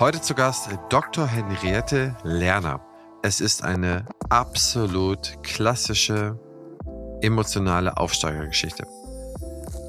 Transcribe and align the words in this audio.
Heute 0.00 0.20
zu 0.20 0.34
Gast 0.34 0.68
Dr. 0.88 1.24
Henriette 1.24 2.16
Lerner. 2.24 2.80
Es 3.22 3.40
ist 3.40 3.62
eine 3.62 4.06
absolut 4.28 5.40
klassische, 5.44 6.36
emotionale 7.22 7.96
Aufsteigergeschichte. 7.96 8.88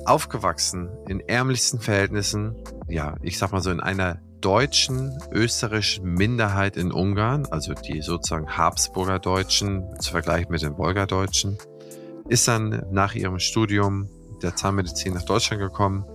Aufgewachsen 0.06 0.90
in 1.08 1.22
ärmlichsten 1.22 1.80
Verhältnissen, 1.80 2.56
ja, 2.88 3.16
ich 3.24 3.40
sag 3.40 3.52
mal 3.52 3.62
so 3.62 3.72
in 3.72 3.80
einer 3.80 4.20
deutschen, 4.42 5.18
österreichischen 5.32 6.06
Minderheit 6.06 6.78
in 6.78 6.92
Ungarn, 6.92 7.48
also 7.48 7.74
die 7.74 8.04
sozusagen 8.04 8.56
Habsburger 8.56 9.18
Deutschen 9.18 10.00
zu 10.00 10.12
vergleichen 10.12 10.52
mit 10.52 10.62
den 10.62 10.78
Wolgadeutschen, 10.78 11.58
ist 12.30 12.48
dann 12.48 12.86
nach 12.92 13.16
ihrem 13.16 13.40
Studium 13.40 14.08
der 14.44 14.56
Zahnmedizin 14.56 15.16
nach 15.16 15.24
Deutschland 15.26 15.64
gekommen, 15.64 16.06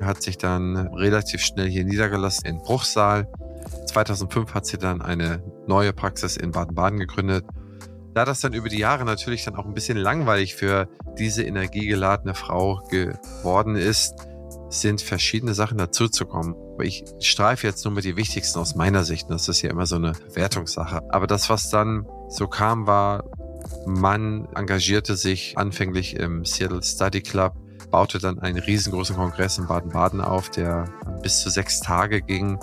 hat 0.00 0.22
sich 0.22 0.38
dann 0.38 0.76
relativ 0.76 1.40
schnell 1.40 1.68
hier 1.68 1.84
niedergelassen 1.84 2.46
in 2.46 2.58
Bruchsal. 2.58 3.26
2005 3.88 4.54
hat 4.54 4.66
sie 4.66 4.78
dann 4.78 5.02
eine 5.02 5.42
neue 5.66 5.92
Praxis 5.92 6.36
in 6.36 6.52
Baden-Baden 6.52 6.98
gegründet. 6.98 7.44
Da 8.14 8.24
das 8.24 8.40
dann 8.40 8.52
über 8.52 8.68
die 8.68 8.78
Jahre 8.78 9.04
natürlich 9.04 9.44
dann 9.44 9.56
auch 9.56 9.66
ein 9.66 9.74
bisschen 9.74 9.96
langweilig 9.96 10.54
für 10.54 10.88
diese 11.18 11.42
energiegeladene 11.42 12.34
Frau 12.34 12.82
geworden 12.90 13.76
ist, 13.76 14.14
sind 14.70 15.00
verschiedene 15.00 15.54
Sachen 15.54 15.78
dazuzukommen. 15.78 16.54
Ich 16.80 17.04
streife 17.20 17.66
jetzt 17.66 17.84
nur 17.84 17.94
mit 17.94 18.04
die 18.04 18.16
wichtigsten 18.16 18.58
aus 18.58 18.74
meiner 18.74 19.04
Sicht. 19.04 19.30
Das 19.30 19.48
ist 19.48 19.62
ja 19.62 19.70
immer 19.70 19.86
so 19.86 19.96
eine 19.96 20.12
Wertungssache. 20.34 21.02
Aber 21.10 21.26
das, 21.26 21.48
was 21.48 21.70
dann 21.70 22.06
so 22.28 22.46
kam, 22.46 22.86
war, 22.86 23.24
man 23.86 24.48
engagierte 24.54 25.16
sich 25.16 25.56
anfänglich 25.56 26.16
im 26.16 26.44
Seattle 26.44 26.82
Study 26.82 27.22
Club, 27.22 27.54
baute 27.90 28.18
dann 28.18 28.38
einen 28.38 28.58
riesengroßen 28.58 29.16
Kongress 29.16 29.58
in 29.58 29.66
Baden-Baden 29.66 30.20
auf, 30.20 30.50
der 30.50 30.84
bis 31.22 31.40
zu 31.40 31.50
sechs 31.50 31.80
Tage 31.80 32.20
ging, 32.20 32.58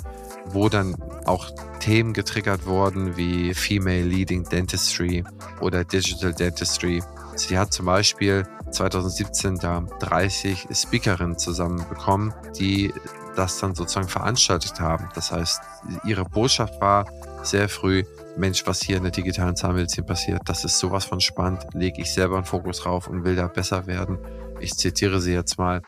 wo 0.55 0.69
dann 0.69 0.95
auch 1.25 1.51
Themen 1.79 2.13
getriggert 2.13 2.65
wurden 2.65 3.17
wie 3.17 3.53
Female 3.53 4.03
Leading 4.03 4.45
Dentistry 4.45 5.23
oder 5.61 5.83
Digital 5.83 6.33
Dentistry. 6.33 7.03
Sie 7.35 7.57
hat 7.59 7.73
zum 7.73 7.85
Beispiel 7.85 8.47
2017 8.71 9.59
da 9.59 9.81
30 9.99 10.67
Speakerinnen 10.71 11.37
zusammenbekommen, 11.37 12.33
die 12.57 12.93
das 13.35 13.59
dann 13.59 13.75
sozusagen 13.75 14.07
veranstaltet 14.07 14.79
haben. 14.79 15.09
Das 15.13 15.31
heißt, 15.31 15.61
ihre 16.05 16.23
Botschaft 16.23 16.79
war 16.79 17.05
sehr 17.43 17.69
früh, 17.69 18.03
Mensch, 18.37 18.65
was 18.65 18.81
hier 18.81 18.97
in 18.97 19.03
der 19.03 19.11
digitalen 19.11 19.55
Zahnmedizin 19.55 20.05
passiert, 20.05 20.41
das 20.45 20.65
ist 20.65 20.79
sowas 20.79 21.05
von 21.05 21.21
spannend, 21.21 21.65
lege 21.73 22.01
ich 22.01 22.13
selber 22.13 22.37
einen 22.37 22.45
Fokus 22.45 22.79
drauf 22.79 23.07
und 23.07 23.23
will 23.23 23.35
da 23.35 23.47
besser 23.47 23.87
werden. 23.87 24.17
Ich 24.59 24.73
zitiere 24.75 25.21
sie 25.21 25.33
jetzt 25.33 25.57
mal. 25.57 25.81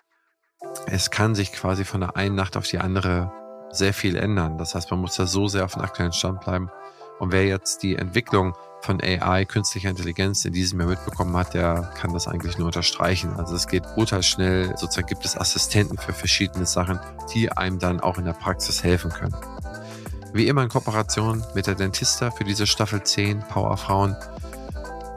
Es 0.86 1.10
kann 1.10 1.36
sich 1.36 1.52
quasi 1.52 1.84
von 1.84 2.02
der 2.02 2.16
einen 2.16 2.36
Nacht 2.36 2.56
auf 2.56 2.68
die 2.68 2.78
andere 2.78 3.32
sehr 3.72 3.94
viel 3.94 4.16
ändern. 4.16 4.58
Das 4.58 4.76
heißt, 4.76 4.90
man 4.92 5.02
muss 5.02 5.16
da 5.16 5.26
so 5.26 5.48
sehr 5.48 5.66
auf 5.66 5.74
dem 5.74 5.82
aktuellen 5.82 6.14
Stand 6.14 6.42
bleiben. 6.42 6.70
Und 7.20 7.32
wer 7.32 7.46
jetzt 7.46 7.84
die 7.84 7.96
Entwicklung 7.96 8.54
von 8.82 9.02
AI, 9.02 9.46
künstlicher 9.46 9.90
Intelligenz 9.90 10.46
in 10.46 10.54
diesem 10.54 10.80
Jahr 10.80 10.90
mitbekommen 10.90 11.36
hat, 11.36 11.54
der 11.54 11.92
kann 12.00 12.14
das 12.14 12.28
eigentlich 12.28 12.58
nur 12.58 12.68
unterstreichen. 12.68 13.36
Also 13.38 13.56
es 13.56 13.68
geht 13.68 13.84
brutal 13.96 14.24
schnell. 14.24 14.68
Sozusagen 14.78 15.08
gibt 15.08 15.26
es 15.26 15.38
Assistenten 15.38 15.98
für 15.98 16.14
verschiedene 16.14 16.66
Sachen, 16.66 17.00
die 17.34 17.52
einem 17.52 17.80
dann 17.80 18.00
auch 18.00 18.18
in 18.18 18.26
der 18.26 18.34
Praxis 18.34 18.84
helfen 18.84 19.12
können. 19.12 19.36
Wie 20.34 20.48
immer 20.48 20.62
in 20.62 20.70
Kooperation 20.70 21.44
mit 21.56 21.68
der 21.68 21.76
Dentista 21.76 22.30
für 22.32 22.44
diese 22.44 22.68
Staffel 22.68 23.02
10 23.02 23.40
Powerfrauen. 23.50 24.16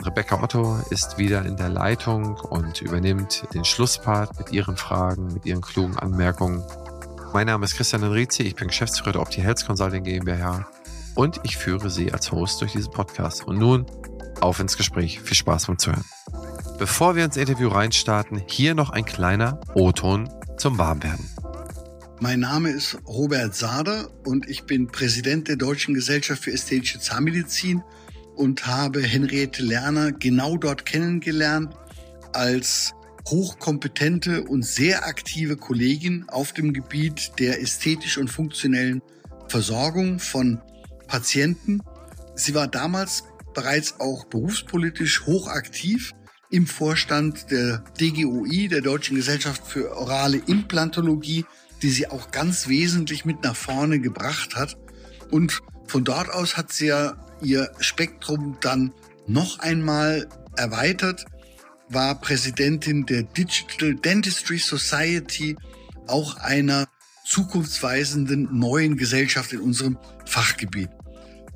Rebecca 0.03 0.43
Otto 0.43 0.79
ist 0.89 1.19
wieder 1.19 1.45
in 1.45 1.57
der 1.57 1.69
Leitung 1.69 2.37
und 2.37 2.81
übernimmt 2.81 3.45
den 3.53 3.67
Schlusspart 3.67 4.39
mit 4.39 4.51
ihren 4.51 4.79
Fragen, 4.79 5.27
mit 5.35 5.45
ihren 5.45 5.61
klugen 5.61 5.99
Anmerkungen. 5.99 6.65
Mein 7.33 7.47
Name 7.47 7.65
ist 7.65 7.77
Christian 7.77 8.03
Enrizi, 8.03 8.43
ich 8.43 8.57
bin 8.57 8.69
Geschäftsführer 8.69 9.13
der 9.13 9.23
Opti 9.23 9.41
Health 9.41 9.65
Consulting 9.65 10.03
GmbH 10.03 10.67
und 11.15 11.41
ich 11.45 11.57
führe 11.57 11.89
Sie 11.89 12.13
als 12.13 12.33
Host 12.33 12.61
durch 12.61 12.73
diesen 12.73 12.93
Podcast. 12.93 13.45
Und 13.45 13.59
nun 13.59 13.87
auf 14.41 14.59
ins 14.59 14.77
Gespräch. 14.77 15.21
Viel 15.21 15.37
Spaß 15.37 15.67
beim 15.67 15.79
Zuhören. 15.79 16.05
Bevor 16.79 17.15
wir 17.15 17.25
ins 17.25 17.37
Interview 17.37 17.69
reinstarten, 17.69 18.43
hier 18.49 18.75
noch 18.75 18.91
ein 18.91 19.05
kleiner 19.05 19.61
O-Ton 19.75 20.29
zum 20.57 20.79
Warmwerden. 20.79 21.25
Mein 22.19 22.41
Name 22.41 22.71
ist 22.71 22.99
Robert 23.07 23.55
Sader 23.55 24.11
und 24.27 24.49
ich 24.49 24.65
bin 24.65 24.89
Präsident 24.89 25.47
der 25.47 25.57
Deutschen 25.57 25.95
Gesellschaft 25.95 26.43
für 26.43 26.53
ästhetische 26.53 26.99
Zahnmedizin 26.99 27.83
und 28.35 28.67
habe 28.67 29.03
Henriette 29.03 29.63
Lerner 29.63 30.11
genau 30.13 30.57
dort 30.57 30.85
kennengelernt 30.85 31.75
als 32.33 32.93
hochkompetente 33.29 34.45
und 34.45 34.65
sehr 34.65 35.07
aktive 35.07 35.57
Kollegin 35.57 36.29
auf 36.29 36.53
dem 36.53 36.73
Gebiet 36.73 37.33
der 37.39 37.61
ästhetisch 37.61 38.19
und 38.19 38.29
funktionellen 38.29 39.03
Versorgung 39.49 40.19
von 40.19 40.61
Patienten. 41.07 41.83
Sie 42.35 42.55
war 42.55 42.69
damals 42.69 43.25
bereits 43.55 44.01
auch 44.01 44.25
berufspolitisch 44.27 45.27
hochaktiv 45.27 46.13
im 46.51 46.67
Vorstand 46.67 47.51
der 47.51 47.85
DGOI, 48.01 48.69
der 48.69 48.81
Deutschen 48.81 49.17
Gesellschaft 49.17 49.67
für 49.67 49.97
orale 49.97 50.39
Implantologie, 50.47 51.45
die 51.83 51.91
sie 51.91 52.09
auch 52.09 52.31
ganz 52.31 52.69
wesentlich 52.69 53.25
mit 53.25 53.43
nach 53.43 53.57
vorne 53.57 54.01
gebracht 54.01 54.57
hat. 54.57 54.77
Und 55.31 55.61
von 55.87 56.05
dort 56.05 56.31
aus 56.31 56.57
hat 56.57 56.73
sie 56.73 56.87
ja 56.87 57.17
ihr 57.43 57.71
Spektrum 57.79 58.59
dann 58.61 58.93
noch 59.27 59.61
einmal 59.61 60.29
erweitert, 60.57 61.25
war 61.91 62.21
Präsidentin 62.21 63.05
der 63.05 63.25
Digital 63.25 63.95
Dentistry 63.95 64.59
Society, 64.59 65.57
auch 66.07 66.37
einer 66.37 66.89
zukunftsweisenden 67.27 68.49
neuen 68.59 68.97
Gesellschaft 68.97 69.53
in 69.53 69.61
unserem 69.61 69.99
Fachgebiet. 70.25 70.91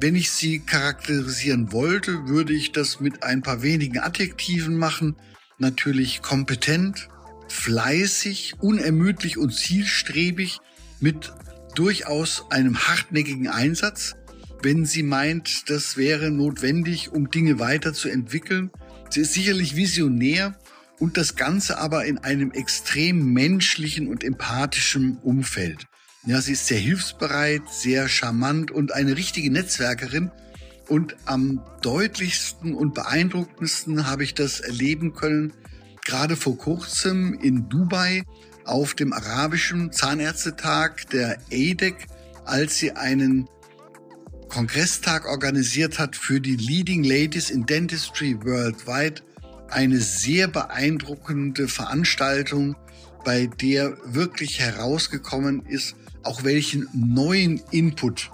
Wenn 0.00 0.17
ich 0.17 0.31
sie 0.31 0.59
charakterisieren 0.59 1.73
wollte, 1.73 2.28
würde 2.28 2.53
ich 2.53 2.73
das 2.73 3.00
mit 3.00 3.23
ein 3.23 3.43
paar 3.43 3.62
wenigen 3.62 3.99
Adjektiven 3.99 4.77
machen. 4.77 5.17
Natürlich 5.59 6.21
kompetent, 6.21 7.09
fleißig, 7.49 8.55
unermüdlich 8.61 9.39
und 9.39 9.55
zielstrebig 9.55 10.59
mit 11.00 11.33
durchaus 11.75 12.44
einem 12.50 12.78
hartnäckigen 12.89 13.49
Einsatz, 13.49 14.15
wenn 14.62 14.87
sie 14.87 15.03
meint, 15.03 15.69
das 15.69 15.97
wäre 15.97 16.31
notwendig, 16.31 17.12
um 17.12 17.31
Dinge 17.31 17.59
weiterzuentwickeln. 17.59 18.71
Sie 19.14 19.20
ist 19.20 19.34
sicherlich 19.34 19.76
visionär 19.76 20.56
und 20.98 21.16
das 21.16 21.36
Ganze 21.36 21.78
aber 21.78 22.04
in 22.04 22.19
einem 22.19 22.50
extrem 22.50 23.32
menschlichen 23.32 24.08
und 24.08 24.25
empathischen 24.25 25.19
Umfeld. 25.19 25.86
Ja, 26.26 26.41
sie 26.41 26.54
ist 26.54 26.66
sehr 26.66 26.80
hilfsbereit, 26.80 27.62
sehr 27.70 28.08
charmant 28.08 28.72
und 28.72 28.92
eine 28.92 29.16
richtige 29.16 29.52
Netzwerkerin. 29.52 30.32
Und 30.88 31.14
am 31.26 31.62
deutlichsten 31.80 32.75
und 32.75 32.94
beeindruckendsten 32.94 34.08
habe 34.08 34.25
ich 34.25 34.34
das 34.34 34.58
erleben 34.58 35.14
können, 35.14 35.52
gerade 36.04 36.34
vor 36.34 36.58
kurzem 36.58 37.34
in 37.34 37.69
Dubai 37.69 38.25
auf 38.64 38.94
dem 38.94 39.12
arabischen 39.12 39.92
Zahnärztetag 39.92 41.04
der 41.12 41.38
ADEC, 41.52 42.08
als 42.46 42.78
sie 42.78 42.91
einen 42.91 43.48
Kongresstag 44.49 45.27
organisiert 45.27 45.99
hat 45.99 46.16
für 46.16 46.41
die 46.41 46.56
Leading 46.56 47.05
Ladies 47.05 47.50
in 47.50 47.66
Dentistry 47.66 48.37
Worldwide. 48.44 49.22
Eine 49.69 49.99
sehr 49.99 50.49
beeindruckende 50.49 51.69
Veranstaltung, 51.69 52.77
bei 53.25 53.47
der 53.47 53.97
wirklich 54.05 54.60
herausgekommen 54.60 55.65
ist, 55.66 55.97
auch 56.22 56.44
welchen 56.44 56.88
neuen 56.93 57.62
Input 57.71 58.31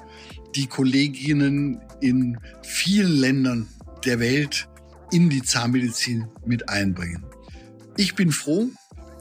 die 0.56 0.66
Kolleginnen 0.66 1.80
in 2.00 2.38
vielen 2.62 3.12
Ländern 3.12 3.68
der 4.04 4.18
Welt 4.18 4.68
in 5.12 5.30
die 5.30 5.42
Zahnmedizin 5.42 6.26
mit 6.44 6.68
einbringen. 6.68 7.24
Ich 7.96 8.14
bin 8.14 8.32
froh, 8.32 8.70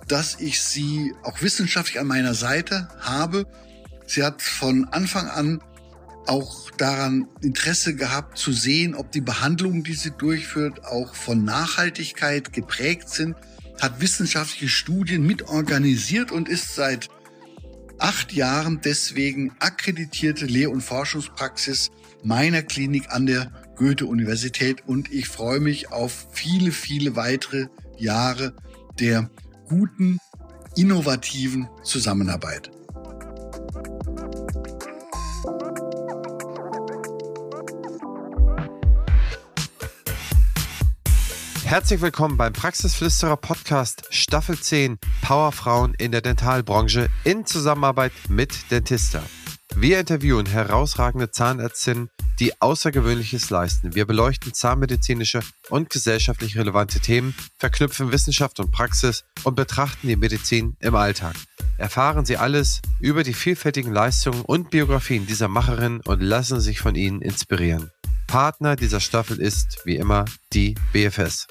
dass 0.07 0.39
ich 0.39 0.61
sie 0.61 1.13
auch 1.23 1.41
wissenschaftlich 1.41 1.99
an 1.99 2.07
meiner 2.07 2.33
Seite 2.33 2.89
habe. 2.99 3.45
Sie 4.07 4.23
hat 4.23 4.41
von 4.41 4.85
Anfang 4.85 5.27
an 5.27 5.61
auch 6.29 6.69
daran 6.71 7.27
Interesse 7.41 7.95
gehabt 7.95 8.37
zu 8.37 8.51
sehen, 8.51 8.95
ob 8.95 9.11
die 9.11 9.21
Behandlungen, 9.21 9.83
die 9.83 9.93
sie 9.93 10.11
durchführt, 10.11 10.85
auch 10.85 11.15
von 11.15 11.43
Nachhaltigkeit 11.43 12.53
geprägt 12.53 13.09
sind, 13.09 13.35
hat 13.81 13.99
wissenschaftliche 13.99 14.69
Studien 14.69 15.25
mitorganisiert 15.25 16.31
und 16.31 16.47
ist 16.47 16.75
seit 16.75 17.09
acht 17.97 18.31
Jahren 18.31 18.79
deswegen 18.83 19.55
akkreditierte 19.59 20.45
Lehr- 20.45 20.71
und 20.71 20.81
Forschungspraxis 20.81 21.89
meiner 22.23 22.61
Klinik 22.61 23.09
an 23.09 23.25
der 23.25 23.51
Goethe-Universität 23.75 24.83
und 24.85 25.11
ich 25.11 25.27
freue 25.27 25.59
mich 25.59 25.91
auf 25.91 26.27
viele, 26.31 26.71
viele 26.71 27.15
weitere 27.15 27.67
Jahre 27.97 28.53
der 28.99 29.29
guten, 29.67 30.19
innovativen 30.75 31.69
Zusammenarbeit. 31.83 32.71
Herzlich 41.69 42.01
willkommen 42.01 42.35
beim 42.35 42.51
Praxisflüsterer 42.51 43.37
Podcast 43.37 44.07
Staffel 44.09 44.59
10 44.59 44.97
Powerfrauen 45.21 45.93
in 45.93 46.11
der 46.11 46.21
Dentalbranche 46.21 47.09
in 47.23 47.45
Zusammenarbeit 47.45 48.11
mit 48.27 48.71
Dentista. 48.71 49.21
Wir 49.75 49.99
interviewen 49.99 50.47
herausragende 50.47 51.29
Zahnärztinnen, 51.29 52.09
die 52.39 52.59
Außergewöhnliches 52.59 53.51
leisten. 53.51 53.93
Wir 53.93 54.07
beleuchten 54.07 54.51
zahnmedizinische 54.51 55.41
und 55.69 55.91
gesellschaftlich 55.91 56.57
relevante 56.57 57.01
Themen, 57.01 57.35
verknüpfen 57.59 58.11
Wissenschaft 58.11 58.59
und 58.59 58.71
Praxis 58.71 59.23
und 59.43 59.53
betrachten 59.53 60.07
die 60.07 60.15
Medizin 60.15 60.75
im 60.79 60.95
Alltag. 60.95 61.35
Erfahren 61.77 62.25
Sie 62.25 62.37
alles 62.37 62.81
über 62.99 63.21
die 63.21 63.35
vielfältigen 63.35 63.93
Leistungen 63.93 64.41
und 64.41 64.71
Biografien 64.71 65.27
dieser 65.27 65.49
Macherinnen 65.49 66.01
und 66.01 66.21
lassen 66.21 66.61
sich 66.61 66.79
von 66.79 66.95
ihnen 66.95 67.21
inspirieren. 67.21 67.91
Partner 68.29 68.75
dieser 68.75 68.99
Staffel 68.99 69.41
ist, 69.41 69.87
wie 69.87 69.95
immer, 69.95 70.25
die 70.53 70.75
BFS. 70.93 71.47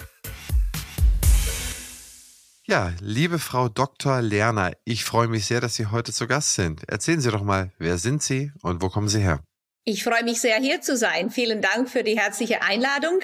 Ja, 2.66 2.92
liebe 3.00 3.40
Frau 3.40 3.68
Dr. 3.68 4.22
Lerner, 4.22 4.70
ich 4.84 5.04
freue 5.04 5.26
mich 5.26 5.46
sehr, 5.46 5.60
dass 5.60 5.74
Sie 5.74 5.86
heute 5.86 6.12
zu 6.12 6.28
Gast 6.28 6.54
sind. 6.54 6.88
Erzählen 6.88 7.20
Sie 7.20 7.32
doch 7.32 7.42
mal, 7.42 7.72
wer 7.78 7.98
sind 7.98 8.22
Sie 8.22 8.52
und 8.62 8.80
wo 8.80 8.90
kommen 8.90 9.08
Sie 9.08 9.18
her? 9.18 9.42
Ich 9.82 10.04
freue 10.04 10.22
mich 10.22 10.40
sehr, 10.40 10.60
hier 10.60 10.80
zu 10.80 10.96
sein. 10.96 11.30
Vielen 11.30 11.62
Dank 11.62 11.90
für 11.90 12.04
die 12.04 12.16
herzliche 12.16 12.62
Einladung 12.62 13.22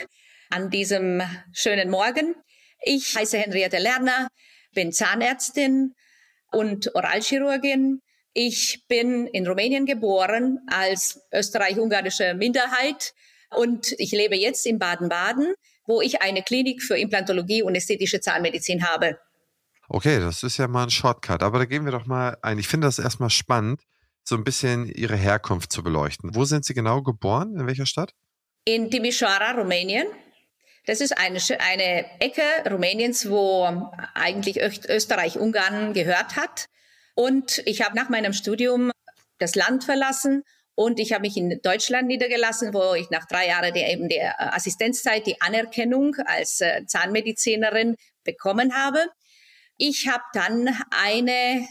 an 0.51 0.71
diesem 0.71 1.23
schönen 1.53 1.91
Morgen. 1.91 2.35
Ich 2.83 3.15
heiße 3.15 3.39
Henriette 3.39 3.79
Lerner, 3.79 4.27
bin 4.73 4.91
Zahnärztin 4.91 5.95
und 6.51 6.93
Oralchirurgin. 6.97 8.01
Ich 8.33 8.85
bin 8.89 9.29
in 9.29 9.47
Rumänien 9.47 9.87
geboren 9.87 10.59
als 10.67 11.21
österreich-ungarische 11.33 12.35
Minderheit 12.35 13.15
und 13.57 13.93
ich 13.99 14.13
lebe 14.13 14.37
jetzt 14.37 14.67
in 14.67 14.79
Baden-Baden, 14.79 15.55
wo 15.87 16.01
ich 16.01 16.23
eine 16.23 16.43
Klinik 16.43 16.83
für 16.83 16.97
Implantologie 16.97 17.63
und 17.63 17.75
ästhetische 17.75 18.21
Zahnmedizin 18.21 18.87
habe. 18.87 19.19
Okay, 19.89 20.19
das 20.19 20.43
ist 20.43 20.57
ja 20.57 20.67
mal 20.67 20.85
ein 20.85 20.91
Shortcut, 20.91 21.43
aber 21.43 21.59
da 21.59 21.65
gehen 21.67 21.85
wir 21.85 21.93
doch 21.93 22.07
mal 22.07 22.39
ein. 22.43 22.59
Ich 22.59 22.69
finde 22.69 22.87
das 22.87 22.99
erstmal 22.99 23.31
spannend, 23.31 23.83
so 24.23 24.35
ein 24.35 24.45
bisschen 24.45 24.87
Ihre 24.87 25.17
Herkunft 25.17 25.71
zu 25.71 25.83
beleuchten. 25.83 26.35
Wo 26.35 26.45
sind 26.45 26.65
Sie 26.65 26.73
genau 26.73 27.03
geboren? 27.03 27.55
In 27.59 27.67
welcher 27.67 27.87
Stadt? 27.87 28.13
In 28.65 28.91
Timișoara, 28.91 29.53
Rumänien. 29.53 30.07
Das 30.87 31.01
ist 31.01 31.17
eine, 31.17 31.39
eine 31.61 32.21
Ecke 32.21 32.43
Rumäniens, 32.71 33.29
wo 33.29 33.67
eigentlich 34.15 34.61
Österreich-Ungarn 34.61 35.93
gehört 35.93 36.37
hat. 36.37 36.67
Und 37.15 37.63
ich 37.67 37.83
habe 37.83 37.95
nach 37.95 38.09
meinem 38.09 38.33
Studium 38.33 38.91
das 39.39 39.55
Land 39.55 39.85
verlassen 39.85 40.43
und 40.75 40.99
ich 40.99 41.13
habe 41.13 41.23
mich 41.23 41.37
in 41.37 41.61
Deutschland 41.63 42.09
niedergelassen, 42.09 42.75
wo 42.75 42.95
ich 42.95 43.11
nach 43.11 43.27
drei 43.27 43.49
Jahren 43.49 43.73
die, 43.73 43.81
eben 43.81 44.09
der 44.09 44.55
Assistenzzeit 44.55 45.27
die 45.27 45.41
Anerkennung 45.41 46.17
als 46.27 46.61
äh, 46.61 46.85
Zahnmedizinerin 46.87 47.97
bekommen 48.25 48.75
habe. 48.75 48.99
Ich 49.77 50.09
habe 50.09 50.25
dann 50.33 50.69
eine 50.91 51.67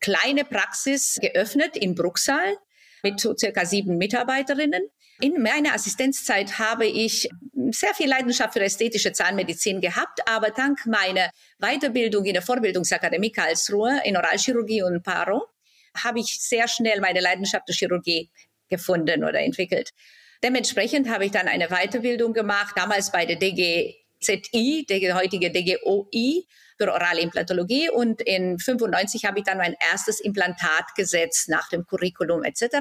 kleine 0.00 0.44
Praxis 0.44 1.18
geöffnet 1.20 1.76
in 1.76 1.94
Bruxsal 1.94 2.56
mit 3.02 3.20
so 3.20 3.36
circa 3.36 3.66
sieben 3.66 3.98
Mitarbeiterinnen. 3.98 4.82
In 5.20 5.42
meiner 5.42 5.74
Assistenzzeit 5.74 6.58
habe 6.58 6.86
ich 6.86 7.28
sehr 7.70 7.94
viel 7.94 8.08
Leidenschaft 8.08 8.54
für 8.54 8.60
ästhetische 8.60 9.12
Zahnmedizin 9.12 9.80
gehabt, 9.80 10.20
aber 10.26 10.50
dank 10.50 10.86
meiner 10.86 11.30
Weiterbildung 11.58 12.24
in 12.24 12.34
der 12.34 12.42
Vorbildungsakademie 12.42 13.30
Karlsruhe 13.30 14.00
in 14.04 14.16
Oralchirurgie 14.16 14.82
und 14.82 15.02
Paro 15.02 15.46
habe 15.96 16.20
ich 16.20 16.38
sehr 16.40 16.68
schnell 16.68 17.00
meine 17.00 17.20
Leidenschaft 17.20 17.68
der 17.68 17.74
Chirurgie 17.74 18.30
gefunden 18.68 19.24
oder 19.24 19.40
entwickelt. 19.40 19.90
Dementsprechend 20.42 21.08
habe 21.08 21.24
ich 21.24 21.30
dann 21.30 21.46
eine 21.46 21.68
Weiterbildung 21.68 22.32
gemacht, 22.32 22.74
damals 22.76 23.12
bei 23.12 23.26
der 23.26 23.36
DGZI, 23.36 24.86
der 24.88 25.14
heutige 25.14 25.52
DGOI, 25.52 26.46
für 26.78 26.92
orale 26.92 27.20
Implantologie 27.20 27.90
und 27.90 28.22
in 28.22 28.58
95 28.58 29.24
habe 29.24 29.38
ich 29.38 29.44
dann 29.44 29.58
mein 29.58 29.76
erstes 29.92 30.20
Implantat 30.20 30.94
gesetzt 30.96 31.48
nach 31.48 31.68
dem 31.68 31.86
Curriculum 31.86 32.42
etc. 32.42 32.78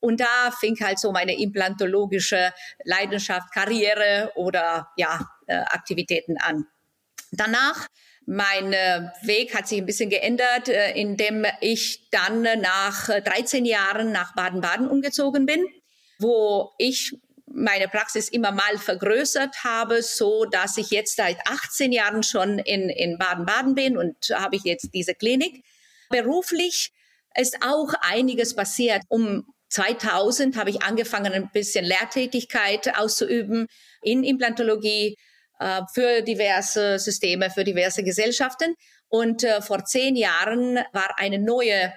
Und 0.00 0.20
da 0.20 0.50
fing 0.58 0.78
halt 0.80 0.98
so 0.98 1.12
meine 1.12 1.38
implantologische 1.38 2.52
Leidenschaft, 2.84 3.52
Karriere 3.52 4.32
oder 4.36 4.88
ja, 4.96 5.28
äh, 5.46 5.56
Aktivitäten 5.56 6.36
an. 6.38 6.66
Danach 7.32 7.86
mein 8.26 8.72
äh, 8.72 9.08
Weg 9.22 9.54
hat 9.54 9.68
sich 9.68 9.78
ein 9.78 9.86
bisschen 9.86 10.10
geändert, 10.10 10.68
äh, 10.68 10.92
indem 10.92 11.46
ich 11.60 12.08
dann 12.10 12.42
nach 12.42 13.06
13 13.06 13.64
Jahren 13.64 14.10
nach 14.10 14.34
Baden-Baden 14.34 14.88
umgezogen 14.88 15.46
bin, 15.46 15.64
wo 16.18 16.72
ich 16.78 17.16
meine 17.46 17.86
Praxis 17.86 18.28
immer 18.28 18.50
mal 18.50 18.78
vergrößert 18.78 19.62
habe, 19.62 20.02
so 20.02 20.44
dass 20.44 20.76
ich 20.76 20.90
jetzt 20.90 21.16
seit 21.16 21.38
18 21.46 21.92
Jahren 21.92 22.24
schon 22.24 22.58
in, 22.58 22.88
in 22.90 23.16
Baden-Baden 23.16 23.76
bin 23.76 23.96
und 23.96 24.16
habe 24.34 24.56
ich 24.56 24.64
jetzt 24.64 24.90
diese 24.92 25.14
Klinik. 25.14 25.64
Beruflich 26.10 26.92
ist 27.38 27.58
auch 27.62 27.94
einiges 28.00 28.54
passiert. 28.54 29.02
Um 29.08 29.46
2000 29.68 30.56
habe 30.56 30.70
ich 30.70 30.82
angefangen, 30.82 31.32
ein 31.32 31.50
bisschen 31.52 31.84
Lehrtätigkeit 31.84 32.96
auszuüben 32.98 33.68
in 34.02 34.24
Implantologie 34.24 35.16
äh, 35.58 35.82
für 35.92 36.22
diverse 36.22 36.98
Systeme, 36.98 37.50
für 37.50 37.64
diverse 37.64 38.02
Gesellschaften. 38.02 38.74
Und 39.08 39.44
äh, 39.44 39.62
vor 39.62 39.84
zehn 39.84 40.16
Jahren 40.16 40.76
war 40.92 41.18
eine 41.18 41.38
neue 41.38 41.92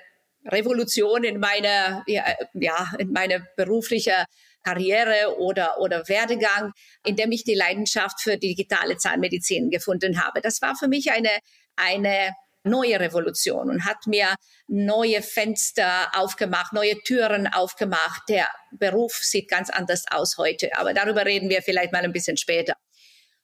Revolution 0.46 1.24
in 1.24 1.40
meiner, 1.40 2.04
ja, 2.08 2.24
ja 2.54 2.92
in 2.98 3.12
meiner 3.12 3.40
beruflichen 3.58 4.26
Karriere 4.64 5.38
oder, 5.40 5.80
oder 5.80 6.08
Werdegang, 6.08 6.72
in 7.06 7.16
dem 7.16 7.32
ich 7.32 7.44
die 7.44 7.56
Leidenschaft 7.56 8.22
für 8.22 8.38
digitale 8.38 8.98
Zahnmedizin 8.98 9.70
gefunden 9.70 10.24
habe. 10.24 10.42
Das 10.42 10.62
war 10.62 10.76
für 10.76 10.88
mich 10.88 11.12
eine, 11.12 11.40
eine 11.76 12.34
neue 12.64 13.00
Revolution 13.00 13.70
und 13.70 13.86
hat 13.86 14.06
mir 14.06 14.36
neue 14.68 15.22
Fenster 15.22 16.12
aufgemacht, 16.14 16.74
neue 16.74 16.98
Türen 17.04 17.48
aufgemacht. 17.48 18.24
Der 18.28 18.48
Beruf 18.72 19.14
sieht 19.14 19.50
ganz 19.50 19.70
anders 19.70 20.04
aus 20.12 20.38
heute, 20.38 20.70
aber 20.78 20.94
darüber 20.94 21.26
reden 21.26 21.50
wir 21.50 21.62
vielleicht 21.62 21.94
mal 21.94 22.04
ein 22.04 22.12
bisschen 22.12 22.38
später. 22.38 22.74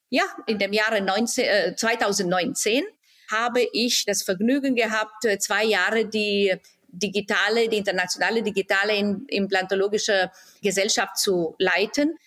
Ja, 0.10 0.24
in 0.46 0.60
dem 0.60 0.74
Jahre 0.74 1.02
19, 1.02 1.46
äh, 1.46 1.76
2019 1.76 2.84
habe 3.32 3.68
ich 3.74 4.06
das 4.06 4.24
Vergnügen 4.24 4.76
gehabt, 4.76 5.26
äh, 5.26 5.40
zwei 5.40 5.64
Jahre 5.64 6.06
die 6.06 6.54
digitale, 6.88 7.68
die 7.68 7.78
internationale 7.78 8.42
digitale 8.42 8.96
implantologische 9.28 10.32
Gesellschaft 10.62 11.18
zu 11.18 11.56
leiten, 11.60 12.18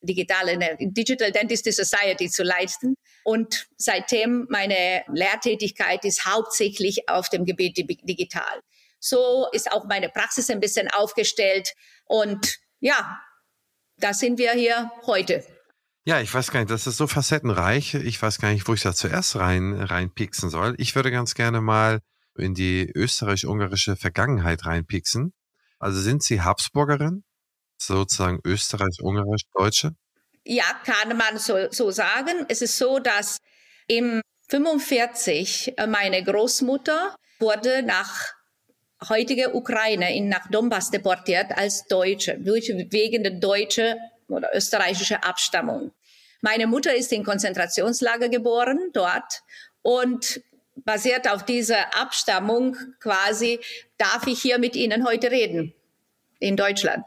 digitale 0.00 0.56
ne, 0.56 0.76
Digital 0.80 1.32
Dentistry 1.32 1.72
Society 1.72 2.28
zu 2.28 2.42
leiten. 2.42 2.94
Und 3.24 3.68
seitdem 3.76 4.46
meine 4.50 5.04
Lehrtätigkeit 5.12 6.04
ist 6.04 6.26
hauptsächlich 6.26 7.08
auf 7.08 7.28
dem 7.28 7.44
Gebiet 7.44 7.76
digital. 7.76 8.60
So 9.00 9.46
ist 9.52 9.70
auch 9.70 9.84
meine 9.84 10.08
Praxis 10.08 10.50
ein 10.50 10.60
bisschen 10.60 10.88
aufgestellt. 10.90 11.74
Und 12.06 12.58
ja, 12.80 13.20
da 13.98 14.12
sind 14.12 14.38
wir 14.38 14.52
hier 14.52 14.90
heute. 15.06 15.44
Ja, 16.08 16.22
ich 16.22 16.32
weiß 16.32 16.52
gar 16.52 16.60
nicht, 16.60 16.70
das 16.70 16.86
ist 16.86 16.96
so 16.96 17.06
facettenreich. 17.06 17.92
Ich 17.92 18.22
weiß 18.22 18.38
gar 18.38 18.50
nicht, 18.50 18.66
wo 18.66 18.72
ich 18.72 18.80
da 18.80 18.94
zuerst 18.94 19.36
rein 19.36 19.74
reinpieksen 19.74 20.48
soll. 20.48 20.74
Ich 20.78 20.94
würde 20.94 21.10
ganz 21.10 21.34
gerne 21.34 21.60
mal 21.60 21.98
in 22.34 22.54
die 22.54 22.90
österreich-ungarische 22.94 23.94
Vergangenheit 23.94 24.64
reinpieksen. 24.64 25.34
Also 25.78 26.00
sind 26.00 26.22
Sie 26.22 26.40
Habsburgerin, 26.40 27.24
sozusagen 27.76 28.40
österreich-ungarisch-deutsche? 28.42 29.90
Ja, 30.46 30.64
kann 30.82 31.14
man 31.14 31.36
so, 31.36 31.70
so 31.70 31.90
sagen. 31.90 32.46
Es 32.48 32.62
ist 32.62 32.78
so, 32.78 33.00
dass 33.00 33.36
im 33.86 34.22
45 34.48 35.74
äh, 35.76 35.86
meine 35.86 36.24
Großmutter 36.24 37.16
wurde 37.38 37.82
nach 37.82 38.32
heutiger 39.10 39.54
Ukraine 39.54 40.16
in 40.16 40.30
nach 40.30 40.48
Donbass 40.50 40.90
deportiert 40.90 41.52
als 41.54 41.84
Deutsche, 41.84 42.38
wegen 42.40 43.22
der 43.22 43.32
deutsche 43.32 43.98
oder 44.28 44.48
österreichische 44.54 45.22
Abstammung. 45.22 45.92
Meine 46.40 46.66
Mutter 46.66 46.94
ist 46.94 47.12
in 47.12 47.24
Konzentrationslager 47.24 48.28
geboren 48.28 48.78
dort 48.92 49.42
und 49.82 50.40
basiert 50.84 51.28
auf 51.28 51.44
dieser 51.44 51.96
Abstammung 52.00 52.76
quasi, 53.00 53.60
darf 53.96 54.26
ich 54.26 54.40
hier 54.40 54.58
mit 54.58 54.76
Ihnen 54.76 55.06
heute 55.06 55.30
reden 55.30 55.74
in 56.38 56.56
Deutschland. 56.56 57.04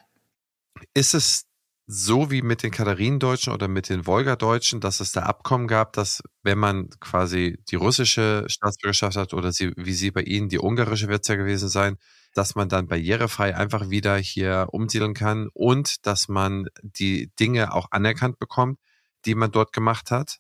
Ist 0.94 1.14
es 1.14 1.46
so 1.88 2.32
wie 2.32 2.42
mit 2.42 2.64
den 2.64 2.72
Katharinendeutschen 2.72 3.52
oder 3.52 3.68
mit 3.68 3.90
den 3.90 4.06
Wolgadeutschen, 4.06 4.80
dass 4.80 5.02
es 5.02 5.12
da 5.12 5.24
Abkommen 5.24 5.68
gab, 5.68 5.94
dass 5.94 6.22
wenn 6.42 6.58
man 6.58 6.90
quasi 7.02 7.58
die 7.70 7.76
russische 7.76 8.46
Staatsbürgerschaft 8.48 9.18
hat 9.18 9.34
oder 9.34 9.52
sie, 9.52 9.74
wie 9.76 9.94
sie 9.94 10.12
bei 10.12 10.22
Ihnen, 10.22 10.48
die 10.48 10.60
ungarische 10.60 11.10
wird 11.10 11.24
es 11.24 11.28
ja 11.28 11.36
gewesen 11.36 11.68
sein, 11.68 11.98
dass 12.34 12.56
man 12.56 12.70
dann 12.70 12.88
barrierefrei 12.88 13.56
einfach 13.56 13.90
wieder 13.90 14.16
hier 14.16 14.68
umsiedeln 14.72 15.14
kann 15.14 15.50
und 15.54 16.06
dass 16.06 16.30
man 16.30 16.68
die 16.82 17.30
Dinge 17.40 17.74
auch 17.74 17.88
anerkannt 17.92 18.40
bekommt, 18.40 18.80
die 19.26 19.36
man 19.36 19.52
dort 19.52 19.74
gemacht 19.74 20.12
hat? 20.12 20.38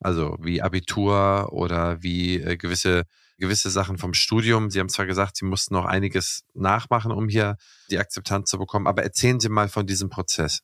Also 0.00 0.36
wie 0.40 0.62
Abitur 0.62 1.52
oder 1.52 2.02
wie 2.02 2.40
äh, 2.40 2.56
gewisse, 2.56 3.04
gewisse 3.36 3.70
Sachen 3.70 3.98
vom 3.98 4.14
Studium. 4.14 4.70
Sie 4.70 4.78
haben 4.78 4.88
zwar 4.88 5.06
gesagt, 5.06 5.36
Sie 5.36 5.44
mussten 5.44 5.74
noch 5.74 5.86
einiges 5.86 6.44
nachmachen, 6.54 7.10
um 7.10 7.28
hier 7.28 7.56
die 7.90 7.98
Akzeptanz 7.98 8.50
zu 8.50 8.58
bekommen, 8.58 8.86
aber 8.86 9.02
erzählen 9.02 9.40
Sie 9.40 9.48
mal 9.48 9.68
von 9.68 9.86
diesem 9.86 10.08
Prozess. 10.08 10.60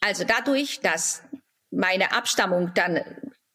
Also 0.00 0.24
dadurch, 0.24 0.80
dass 0.80 1.22
meine 1.70 2.12
Abstammung 2.12 2.72
dann 2.74 2.96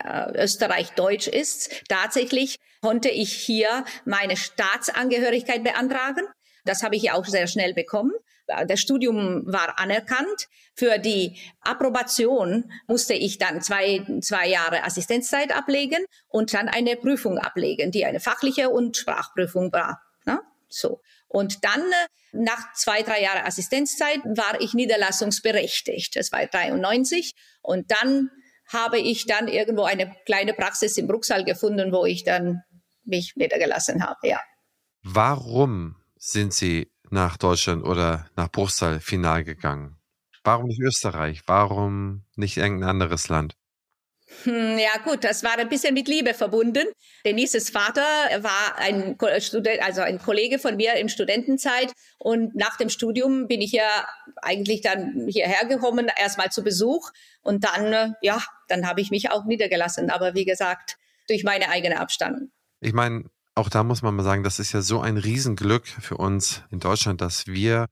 äh, 0.03 0.43
Österreich-Deutsch 0.43 1.27
ist, 1.27 1.83
tatsächlich 1.87 2.57
konnte 2.81 3.09
ich 3.09 3.33
hier 3.33 3.85
meine 4.05 4.37
Staatsangehörigkeit 4.37 5.63
beantragen. 5.63 6.25
Das 6.65 6.83
habe 6.83 6.95
ich 6.95 7.03
ja 7.03 7.13
auch 7.13 7.25
sehr 7.25 7.47
schnell 7.47 7.73
bekommen. 7.73 8.11
Das 8.67 8.79
Studium 8.79 9.43
war 9.45 9.79
anerkannt. 9.79 10.47
Für 10.75 10.97
die 10.97 11.37
Approbation 11.61 12.71
musste 12.87 13.13
ich 13.13 13.37
dann 13.37 13.61
zwei, 13.61 14.05
zwei 14.21 14.47
Jahre 14.47 14.83
Assistenzzeit 14.83 15.55
ablegen 15.55 16.05
und 16.27 16.53
dann 16.53 16.69
eine 16.69 16.95
Prüfung 16.95 17.37
ablegen, 17.37 17.91
die 17.91 18.05
eine 18.05 18.19
fachliche 18.19 18.69
und 18.69 18.97
Sprachprüfung 18.97 19.71
war. 19.71 20.01
Ne? 20.25 20.39
So. 20.69 21.01
Und 21.27 21.63
dann, 21.63 21.81
äh, 21.81 22.07
nach 22.33 22.73
zwei, 22.73 23.03
drei 23.03 23.21
Jahren 23.21 23.45
Assistenzzeit, 23.45 24.19
war 24.25 24.59
ich 24.59 24.73
niederlassungsberechtigt. 24.73 26.15
Das 26.15 26.31
war 26.31 26.45
93. 26.45 27.33
Und 27.61 27.91
dann 27.91 28.29
habe 28.67 28.99
ich 28.99 29.25
dann 29.25 29.47
irgendwo 29.47 29.83
eine 29.83 30.15
kleine 30.25 30.53
Praxis 30.53 30.97
in 30.97 31.07
Bruxsal 31.07 31.43
gefunden, 31.43 31.91
wo 31.91 32.05
ich 32.05 32.23
dann 32.23 32.61
mich 33.03 33.33
niedergelassen 33.35 34.03
habe, 34.03 34.27
ja. 34.27 34.39
Warum 35.03 35.95
sind 36.17 36.53
Sie 36.53 36.91
nach 37.11 37.37
Deutschland 37.37 37.83
oder 37.83 38.27
nach 38.35 38.49
Bruxsal 38.49 38.99
final 38.99 39.43
gegangen? 39.43 39.97
Warum 40.43 40.67
nicht 40.67 40.81
Österreich? 40.81 41.41
Warum 41.45 42.23
nicht 42.35 42.57
irgendein 42.57 42.89
anderes 42.89 43.29
Land? 43.29 43.55
Hm, 44.43 44.77
ja 44.77 44.97
gut, 45.03 45.23
das 45.23 45.43
war 45.43 45.57
ein 45.57 45.69
bisschen 45.69 45.93
mit 45.93 46.07
Liebe 46.07 46.33
verbunden. 46.33 46.87
Denises 47.25 47.69
Vater 47.69 48.01
war 48.41 48.77
ein 48.77 49.17
Student, 49.39 49.83
also 49.83 50.01
ein 50.01 50.19
Kollege 50.19 50.57
von 50.57 50.77
mir 50.77 50.95
in 50.95 51.09
Studentenzeit 51.09 51.91
und 52.17 52.55
nach 52.55 52.77
dem 52.77 52.89
Studium 52.89 53.47
bin 53.47 53.61
ich 53.61 53.73
ja 53.73 54.07
eigentlich 54.41 54.81
dann 54.81 55.27
hierher 55.27 55.67
gekommen, 55.67 56.09
erstmal 56.17 56.49
zu 56.49 56.63
Besuch 56.63 57.11
und 57.41 57.65
dann, 57.65 58.15
ja, 58.21 58.41
dann 58.67 58.87
habe 58.87 59.01
ich 59.01 59.11
mich 59.11 59.29
auch 59.29 59.45
niedergelassen, 59.45 60.09
aber 60.09 60.33
wie 60.33 60.45
gesagt, 60.45 60.97
durch 61.27 61.43
meine 61.43 61.69
eigene 61.69 61.99
Abstammung. 61.99 62.51
Ich 62.79 62.93
meine, 62.93 63.25
auch 63.55 63.69
da 63.69 63.83
muss 63.83 64.01
man 64.01 64.15
mal 64.15 64.23
sagen, 64.23 64.43
das 64.43 64.59
ist 64.59 64.71
ja 64.71 64.81
so 64.81 65.01
ein 65.01 65.17
Riesenglück 65.17 65.87
für 65.87 66.17
uns 66.17 66.63
in 66.69 66.79
Deutschland, 66.79 67.21
dass 67.21 67.47
wir 67.47 67.87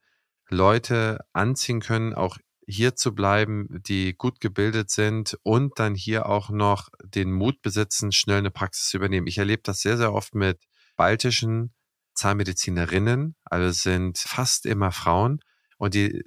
Leute 0.49 1.19
anziehen 1.33 1.79
können, 1.79 2.13
auch 2.13 2.37
hier 2.65 2.95
zu 2.95 3.13
bleiben, 3.15 3.67
die 3.69 4.13
gut 4.15 4.39
gebildet 4.39 4.89
sind 4.91 5.37
und 5.43 5.79
dann 5.79 5.95
hier 5.95 6.27
auch 6.27 6.49
noch 6.49 6.89
den 7.03 7.31
Mut 7.31 7.61
besitzen, 7.61 8.11
schnell 8.11 8.37
eine 8.37 8.51
Praxis 8.51 8.89
zu 8.89 8.97
übernehmen. 8.97 9.27
Ich 9.27 9.39
erlebe 9.39 9.63
das 9.63 9.81
sehr, 9.81 9.97
sehr 9.97 10.13
oft 10.13 10.35
mit 10.35 10.59
baltischen 10.95 11.73
Zahnmedizinerinnen, 12.13 13.35
also 13.43 13.71
sind 13.71 14.19
fast 14.19 14.65
immer 14.65 14.91
Frauen 14.91 15.39
und 15.77 15.93
die 15.93 16.23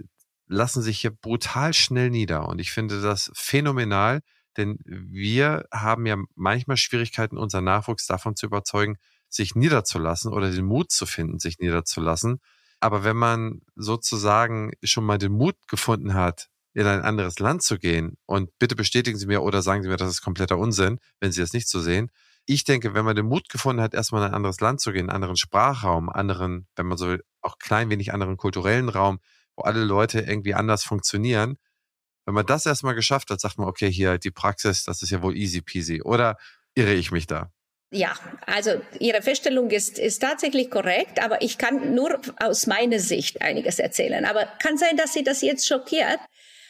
lassen 0.47 0.83
sich 0.83 1.01
hier 1.01 1.13
brutal 1.13 1.73
schnell 1.75 2.11
nieder. 2.11 2.49
Und 2.49 2.59
ich 2.59 2.73
finde 2.73 3.01
das 3.01 3.31
phänomenal, 3.35 4.21
denn 4.57 4.79
wir 4.85 5.67
haben 5.73 6.07
ja 6.07 6.17
manchmal 6.35 6.77
Schwierigkeiten, 6.77 7.39
unseren 7.39 7.65
Nachwuchs 7.65 8.07
davon 8.07 8.37
zu 8.37 8.47
überzeugen, 8.47 8.97
sich 9.33 9.55
niederzulassen 9.55 10.33
oder 10.33 10.51
den 10.51 10.65
Mut 10.65 10.91
zu 10.91 11.07
finden, 11.07 11.39
sich 11.39 11.59
niederzulassen. 11.59 12.41
Aber 12.81 13.05
wenn 13.05 13.17
man 13.17 13.63
sozusagen 13.77 14.73
schon 14.83 15.05
mal 15.05 15.19
den 15.19 15.33
Mut 15.33 15.57
gefunden 15.69 16.15
hat, 16.15 16.49
in 16.75 16.87
ein 16.87 17.03
anderes 17.03 17.39
Land 17.39 17.63
zu 17.63 17.79
gehen, 17.79 18.17
und 18.27 18.51
bitte 18.59 18.75
bestätigen 18.77 19.19
Sie 19.19 19.27
mir 19.27 19.43
oder 19.43 19.63
sagen 19.63 19.83
Sie 19.83 19.89
mir, 19.89 19.97
das 19.97 20.11
ist 20.11 20.23
kompletter 20.23 20.59
Unsinn, 20.59 20.99
wenn 21.21 21.33
Sie 21.33 21.41
das 21.41 21.53
nicht 21.53 21.69
so 21.69 21.81
sehen. 21.81 22.11
Ich 22.45 22.65
denke, 22.65 22.95
wenn 22.95 23.05
man 23.05 23.15
den 23.15 23.27
Mut 23.27 23.49
gefunden 23.49 23.81
hat, 23.81 23.95
erstmal 23.95 24.23
in 24.23 24.29
ein 24.29 24.35
anderes 24.35 24.61
Land 24.61 24.81
zu 24.81 24.93
gehen, 24.93 25.09
einen 25.09 25.17
anderen 25.17 25.37
Sprachraum, 25.37 26.09
anderen, 26.09 26.67
wenn 26.77 26.87
man 26.87 26.99
so 26.99 27.09
will, 27.09 27.23
auch 27.41 27.59
klein 27.59 27.89
wenig 27.91 28.13
anderen 28.13 28.37
kulturellen 28.37 28.89
Raum, 28.89 29.21
wo 29.55 29.63
alle 29.63 29.85
Leute 29.85 30.21
irgendwie 30.21 30.55
anders 30.55 30.83
funktionieren, 30.83 31.57
wenn 32.27 32.35
man 32.35 32.47
das 32.47 32.67
erstmal 32.67 32.95
geschafft 32.95 33.31
hat, 33.31 33.41
sagt 33.41 33.59
man, 33.59 33.69
okay, 33.69 33.91
hier 33.91 34.19
die 34.19 34.31
Praxis, 34.31 34.85
das 34.85 35.03
ist 35.03 35.11
ja 35.11 35.23
wohl 35.23 35.37
easy 35.37 35.61
peasy. 35.61 36.03
Oder 36.03 36.37
irre 36.75 36.95
ich 36.95 37.11
mich 37.11 37.27
da? 37.27 37.51
Ja, 37.95 38.15
also 38.47 38.81
Ihre 39.01 39.21
Feststellung 39.21 39.71
ist, 39.71 39.99
ist 39.99 40.21
tatsächlich 40.23 40.71
korrekt, 40.71 41.23
aber 41.23 41.43
ich 41.43 41.59
kann 41.59 41.95
nur 41.95 42.19
aus 42.41 42.67
meiner 42.67 42.99
Sicht 42.99 43.43
einiges 43.43 43.79
erzählen. 43.79 44.25
Aber 44.25 44.49
kann 44.63 44.79
sein, 44.79 44.97
dass 44.97 45.13
Sie 45.13 45.23
das 45.23 45.43
jetzt 45.43 45.69
schockiert. 45.69 46.19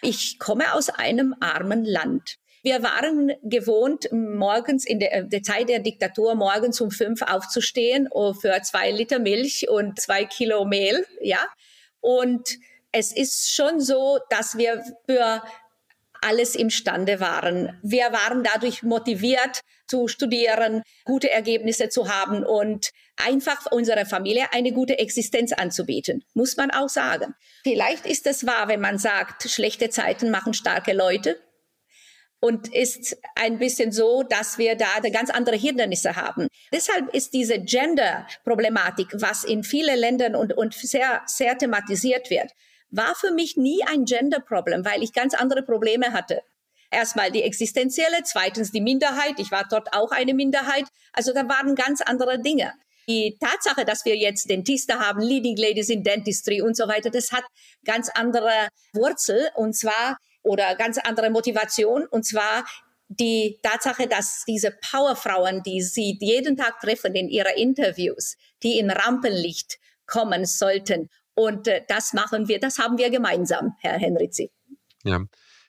Ich 0.02 0.40
komme 0.40 0.74
aus 0.74 0.88
einem 0.90 1.36
armen 1.38 1.84
Land. 1.84 2.38
Wir 2.64 2.82
waren 2.82 3.32
gewohnt, 3.44 4.08
morgens 4.10 4.84
in 4.84 4.98
der, 4.98 5.22
der, 5.22 5.44
Zeit 5.44 5.68
der 5.68 5.78
Diktatur 5.78 6.34
morgens 6.34 6.80
um 6.80 6.90
fünf 6.90 7.22
aufzustehen 7.22 8.08
oh, 8.10 8.34
für 8.34 8.60
zwei 8.62 8.90
Liter 8.90 9.20
Milch 9.20 9.68
und 9.68 10.00
zwei 10.00 10.24
Kilo 10.24 10.64
Mehl, 10.64 11.06
ja. 11.20 11.46
Und 12.00 12.58
es 12.90 13.12
ist 13.12 13.54
schon 13.54 13.78
so, 13.78 14.18
dass 14.28 14.58
wir 14.58 14.82
für 15.06 15.40
alles 16.20 16.56
imstande 16.56 17.20
waren. 17.20 17.78
Wir 17.82 18.12
waren 18.12 18.42
dadurch 18.42 18.82
motiviert 18.82 19.60
zu 19.92 20.08
studieren, 20.08 20.82
gute 21.04 21.30
Ergebnisse 21.30 21.90
zu 21.90 22.08
haben 22.08 22.46
und 22.46 22.92
einfach 23.16 23.70
unserer 23.70 24.06
Familie 24.06 24.46
eine 24.50 24.72
gute 24.72 24.98
Existenz 24.98 25.52
anzubieten, 25.52 26.24
muss 26.32 26.56
man 26.56 26.70
auch 26.70 26.88
sagen. 26.88 27.34
Vielleicht 27.62 28.06
ist 28.06 28.26
es 28.26 28.46
wahr, 28.46 28.68
wenn 28.68 28.80
man 28.80 28.96
sagt, 28.96 29.50
schlechte 29.50 29.90
Zeiten 29.90 30.30
machen 30.30 30.54
starke 30.54 30.94
Leute. 30.94 31.38
Und 32.40 32.74
ist 32.74 33.18
ein 33.36 33.58
bisschen 33.58 33.92
so, 33.92 34.24
dass 34.24 34.58
wir 34.58 34.74
da 34.74 34.98
ganz 35.12 35.30
andere 35.30 35.54
Hindernisse 35.54 36.16
haben. 36.16 36.48
Deshalb 36.72 37.14
ist 37.14 37.34
diese 37.34 37.60
Gender-Problematik, 37.60 39.08
was 39.12 39.44
in 39.44 39.62
vielen 39.62 39.96
Ländern 39.96 40.34
und, 40.34 40.52
und 40.54 40.74
sehr, 40.74 41.22
sehr 41.26 41.56
thematisiert 41.56 42.30
wird, 42.30 42.50
war 42.90 43.14
für 43.14 43.30
mich 43.30 43.56
nie 43.56 43.84
ein 43.84 44.06
Gender-Problem, 44.06 44.84
weil 44.84 45.04
ich 45.04 45.12
ganz 45.12 45.34
andere 45.34 45.62
Probleme 45.62 46.12
hatte. 46.12 46.42
Erstmal 46.92 47.32
die 47.32 47.42
existenzielle, 47.42 48.22
zweitens 48.24 48.70
die 48.70 48.82
Minderheit. 48.82 49.38
Ich 49.38 49.50
war 49.50 49.66
dort 49.68 49.94
auch 49.94 50.12
eine 50.12 50.34
Minderheit. 50.34 50.84
Also 51.14 51.32
da 51.32 51.48
waren 51.48 51.74
ganz 51.74 52.02
andere 52.02 52.40
Dinge. 52.40 52.74
Die 53.08 53.38
Tatsache, 53.40 53.84
dass 53.84 54.04
wir 54.04 54.16
jetzt 54.16 54.48
Dentisten 54.48 54.98
haben, 55.00 55.20
Leading 55.20 55.56
Ladies 55.56 55.88
in 55.88 56.04
Dentistry 56.04 56.60
und 56.60 56.76
so 56.76 56.86
weiter, 56.86 57.10
das 57.10 57.32
hat 57.32 57.44
ganz 57.84 58.10
andere 58.10 58.68
Wurzel 58.92 59.48
und 59.56 59.74
zwar 59.74 60.18
oder 60.42 60.76
ganz 60.76 60.98
andere 60.98 61.30
Motivation 61.30 62.06
und 62.06 62.24
zwar 62.24 62.64
die 63.08 63.58
Tatsache, 63.62 64.06
dass 64.06 64.44
diese 64.46 64.70
Powerfrauen, 64.90 65.62
die 65.62 65.82
Sie 65.82 66.16
jeden 66.20 66.56
Tag 66.56 66.80
treffen 66.80 67.14
in 67.14 67.28
Ihrer 67.28 67.56
Interviews, 67.56 68.36
die 68.62 68.78
in 68.78 68.90
Rampenlicht 68.90 69.78
kommen 70.06 70.44
sollten 70.44 71.08
und 71.34 71.68
äh, 71.68 71.82
das 71.88 72.12
machen 72.12 72.48
wir, 72.48 72.60
das 72.60 72.78
haben 72.78 72.98
wir 72.98 73.10
gemeinsam, 73.10 73.74
Herr 73.80 73.98
Henrizi. 73.98 74.50
Ja. 75.04 75.20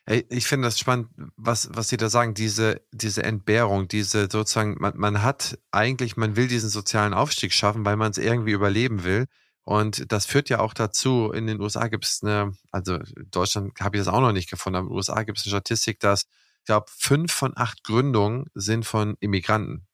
Ich 0.05 0.47
finde 0.47 0.67
das 0.67 0.77
spannend, 0.77 1.07
was, 1.37 1.69
was 1.71 1.87
Sie 1.87 1.95
da 1.95 2.09
sagen, 2.09 2.33
diese, 2.33 2.81
diese 2.91 3.23
Entbehrung, 3.23 3.87
diese 3.87 4.27
sozusagen, 4.29 4.75
man, 4.79 4.97
man 4.97 5.21
hat 5.21 5.57
eigentlich, 5.71 6.17
man 6.17 6.35
will 6.35 6.47
diesen 6.47 6.69
sozialen 6.69 7.13
Aufstieg 7.13 7.53
schaffen, 7.53 7.85
weil 7.85 7.95
man 7.95 8.11
es 8.11 8.17
irgendwie 8.17 8.51
überleben 8.51 9.05
will. 9.05 9.27
Und 9.63 10.11
das 10.11 10.25
führt 10.25 10.49
ja 10.49 10.59
auch 10.59 10.73
dazu, 10.73 11.31
in 11.31 11.47
den 11.47 11.61
USA 11.61 11.87
gibt 11.87 12.03
es 12.03 12.21
eine, 12.21 12.51
also 12.71 12.95
in 12.95 13.31
Deutschland 13.31 13.79
habe 13.79 13.95
ich 13.95 14.03
das 14.03 14.13
auch 14.13 14.19
noch 14.19 14.33
nicht 14.33 14.49
gefunden, 14.49 14.75
aber 14.75 14.87
in 14.87 14.89
den 14.89 14.97
USA 14.97 15.23
gibt 15.23 15.37
es 15.37 15.45
eine 15.45 15.51
Statistik, 15.51 16.01
dass, 16.01 16.23
ich 16.59 16.65
glaube, 16.65 16.87
fünf 16.89 17.31
von 17.31 17.53
acht 17.55 17.83
Gründungen 17.85 18.47
sind 18.53 18.85
von 18.85 19.15
Immigranten. 19.21 19.87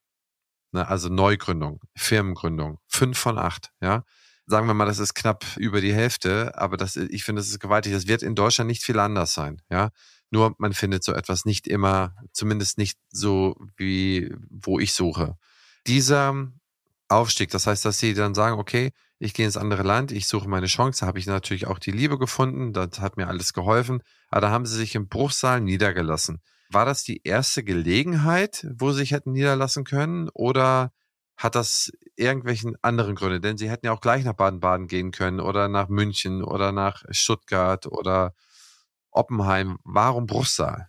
Ne, 0.72 0.86
also 0.88 1.08
Neugründung, 1.08 1.80
Firmengründung. 1.96 2.78
Fünf 2.88 3.16
von 3.16 3.38
acht, 3.38 3.70
ja 3.80 4.04
sagen 4.50 4.66
wir 4.66 4.74
mal, 4.74 4.84
das 4.84 4.98
ist 4.98 5.14
knapp 5.14 5.44
über 5.56 5.80
die 5.80 5.94
Hälfte, 5.94 6.58
aber 6.58 6.76
das, 6.76 6.96
ich 6.96 7.24
finde, 7.24 7.40
das 7.40 7.48
ist 7.48 7.60
gewaltig. 7.60 7.92
Das 7.92 8.08
wird 8.08 8.22
in 8.22 8.34
Deutschland 8.34 8.68
nicht 8.68 8.82
viel 8.82 8.98
anders 8.98 9.32
sein, 9.32 9.62
ja. 9.70 9.90
Nur 10.30 10.54
man 10.58 10.74
findet 10.74 11.02
so 11.02 11.12
etwas 11.12 11.44
nicht 11.44 11.66
immer, 11.66 12.14
zumindest 12.32 12.78
nicht 12.78 12.98
so 13.10 13.56
wie, 13.76 14.32
wo 14.48 14.78
ich 14.78 14.92
suche. 14.92 15.36
Dieser 15.86 16.48
Aufstieg, 17.08 17.50
das 17.50 17.66
heißt, 17.66 17.84
dass 17.84 17.98
sie 17.98 18.14
dann 18.14 18.34
sagen, 18.34 18.58
okay, 18.58 18.92
ich 19.18 19.34
gehe 19.34 19.46
ins 19.46 19.56
andere 19.56 19.82
Land, 19.82 20.12
ich 20.12 20.28
suche 20.28 20.48
meine 20.48 20.66
Chance, 20.66 21.00
da 21.00 21.06
habe 21.06 21.18
ich 21.18 21.26
natürlich 21.26 21.66
auch 21.66 21.78
die 21.78 21.90
Liebe 21.90 22.18
gefunden, 22.18 22.72
das 22.72 23.00
hat 23.00 23.16
mir 23.16 23.28
alles 23.28 23.52
geholfen, 23.52 24.02
aber 24.28 24.42
da 24.42 24.50
haben 24.50 24.66
sie 24.66 24.76
sich 24.76 24.94
im 24.94 25.08
Bruchsaal 25.08 25.60
niedergelassen. 25.60 26.40
War 26.70 26.84
das 26.84 27.02
die 27.02 27.20
erste 27.24 27.64
Gelegenheit, 27.64 28.66
wo 28.72 28.92
sie 28.92 28.98
sich 28.98 29.10
hätten 29.10 29.32
niederlassen 29.32 29.84
können 29.84 30.28
oder 30.32 30.92
hat 31.40 31.54
das 31.54 31.90
irgendwelchen 32.16 32.76
anderen 32.82 33.14
Gründe? 33.14 33.40
Denn 33.40 33.56
sie 33.56 33.70
hätten 33.70 33.86
ja 33.86 33.92
auch 33.92 34.02
gleich 34.02 34.24
nach 34.24 34.34
Baden-Baden 34.34 34.88
gehen 34.88 35.10
können 35.10 35.40
oder 35.40 35.68
nach 35.68 35.88
München 35.88 36.44
oder 36.44 36.70
nach 36.70 37.02
Stuttgart 37.10 37.86
oder 37.86 38.34
Oppenheim. 39.10 39.78
Warum 39.84 40.26
Bruchsal? 40.26 40.88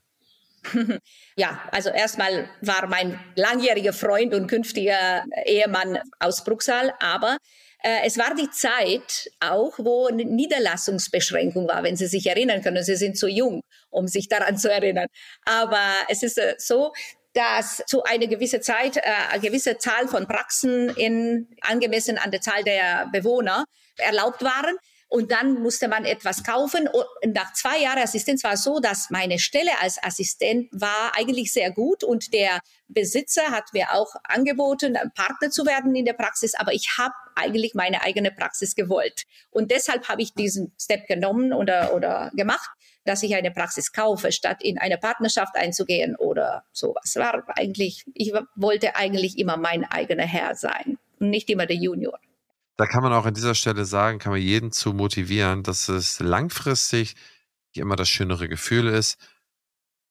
Ja, 1.37 1.59
also 1.71 1.89
erstmal 1.89 2.49
war 2.61 2.85
mein 2.87 3.19
langjähriger 3.35 3.93
Freund 3.93 4.33
und 4.35 4.47
künftiger 4.47 5.23
Ehemann 5.45 5.97
aus 6.19 6.43
Bruchsal, 6.43 6.93
aber 6.99 7.37
äh, 7.81 8.05
es 8.05 8.17
war 8.17 8.35
die 8.35 8.49
Zeit 8.51 9.31
auch, 9.39 9.79
wo 9.79 10.07
eine 10.07 10.25
Niederlassungsbeschränkung 10.25 11.67
war, 11.67 11.81
wenn 11.83 11.95
Sie 11.95 12.05
sich 12.05 12.27
erinnern 12.27 12.61
können. 12.61 12.83
Sie 12.83 12.95
sind 12.95 13.17
zu 13.17 13.27
jung, 13.27 13.61
um 13.89 14.07
sich 14.07 14.27
daran 14.27 14.57
zu 14.57 14.71
erinnern. 14.71 15.07
Aber 15.45 15.81
es 16.09 16.21
ist 16.21 16.37
äh, 16.37 16.55
so, 16.59 16.91
dass 17.33 17.83
zu 17.87 18.03
einer 18.03 18.27
gewissen 18.27 18.61
Zeit 18.61 18.97
äh, 18.97 19.01
eine 19.31 19.41
gewisse 19.41 19.77
Zahl 19.77 20.07
von 20.07 20.27
Praxen 20.27 20.89
in, 20.89 21.47
angemessen 21.61 22.17
an 22.17 22.31
der 22.31 22.41
Zahl 22.41 22.63
der 22.63 23.09
Bewohner 23.11 23.65
erlaubt 23.97 24.43
waren. 24.43 24.75
Und 25.07 25.33
dann 25.33 25.61
musste 25.61 25.89
man 25.89 26.05
etwas 26.05 26.41
kaufen. 26.41 26.87
Und 26.87 27.33
nach 27.33 27.51
zwei 27.51 27.79
Jahren 27.79 27.99
Assistenz 27.99 28.45
war 28.45 28.53
es 28.53 28.63
so, 28.63 28.79
dass 28.79 29.09
meine 29.09 29.39
Stelle 29.39 29.71
als 29.81 30.01
Assistent 30.01 30.69
war 30.71 31.11
eigentlich 31.17 31.51
sehr 31.51 31.69
gut 31.69 32.05
und 32.05 32.33
der 32.33 32.61
Besitzer 32.87 33.51
hat 33.51 33.73
mir 33.73 33.91
auch 33.91 34.15
angeboten, 34.23 34.97
Partner 35.13 35.49
zu 35.49 35.65
werden 35.65 35.93
in 35.95 36.05
der 36.05 36.13
Praxis. 36.13 36.53
Aber 36.55 36.71
ich 36.71 36.95
habe 36.97 37.13
eigentlich 37.35 37.73
meine 37.73 38.03
eigene 38.03 38.31
Praxis 38.31 38.73
gewollt. 38.73 39.23
Und 39.49 39.71
deshalb 39.71 40.07
habe 40.07 40.21
ich 40.21 40.33
diesen 40.33 40.73
Step 40.79 41.07
genommen 41.07 41.51
oder, 41.51 41.93
oder 41.93 42.31
gemacht, 42.33 42.69
dass 43.03 43.23
ich 43.23 43.35
eine 43.35 43.51
Praxis 43.51 43.91
kaufe, 43.91 44.31
statt 44.31 44.61
in 44.61 44.77
eine 44.77 44.97
Partnerschaft 44.97 45.55
einzugehen 45.55 46.15
oder 46.15 46.65
sowas. 46.71 47.15
War 47.15 47.43
eigentlich, 47.55 48.05
ich 48.13 48.33
wollte 48.55 48.95
eigentlich 48.95 49.37
immer 49.37 49.57
mein 49.57 49.85
eigener 49.85 50.25
Herr 50.25 50.55
sein 50.55 50.97
und 51.19 51.29
nicht 51.29 51.49
immer 51.49 51.65
der 51.65 51.77
Junior. 51.77 52.19
Da 52.77 52.85
kann 52.85 53.03
man 53.03 53.13
auch 53.13 53.25
an 53.25 53.33
dieser 53.33 53.55
Stelle 53.55 53.85
sagen, 53.85 54.19
kann 54.19 54.31
man 54.31 54.41
jeden 54.41 54.71
zu 54.71 54.93
motivieren, 54.93 55.63
dass 55.63 55.89
es 55.89 56.19
langfristig 56.19 57.15
immer 57.73 57.95
das 57.95 58.09
schönere 58.09 58.49
Gefühl 58.49 58.87
ist, 58.87 59.17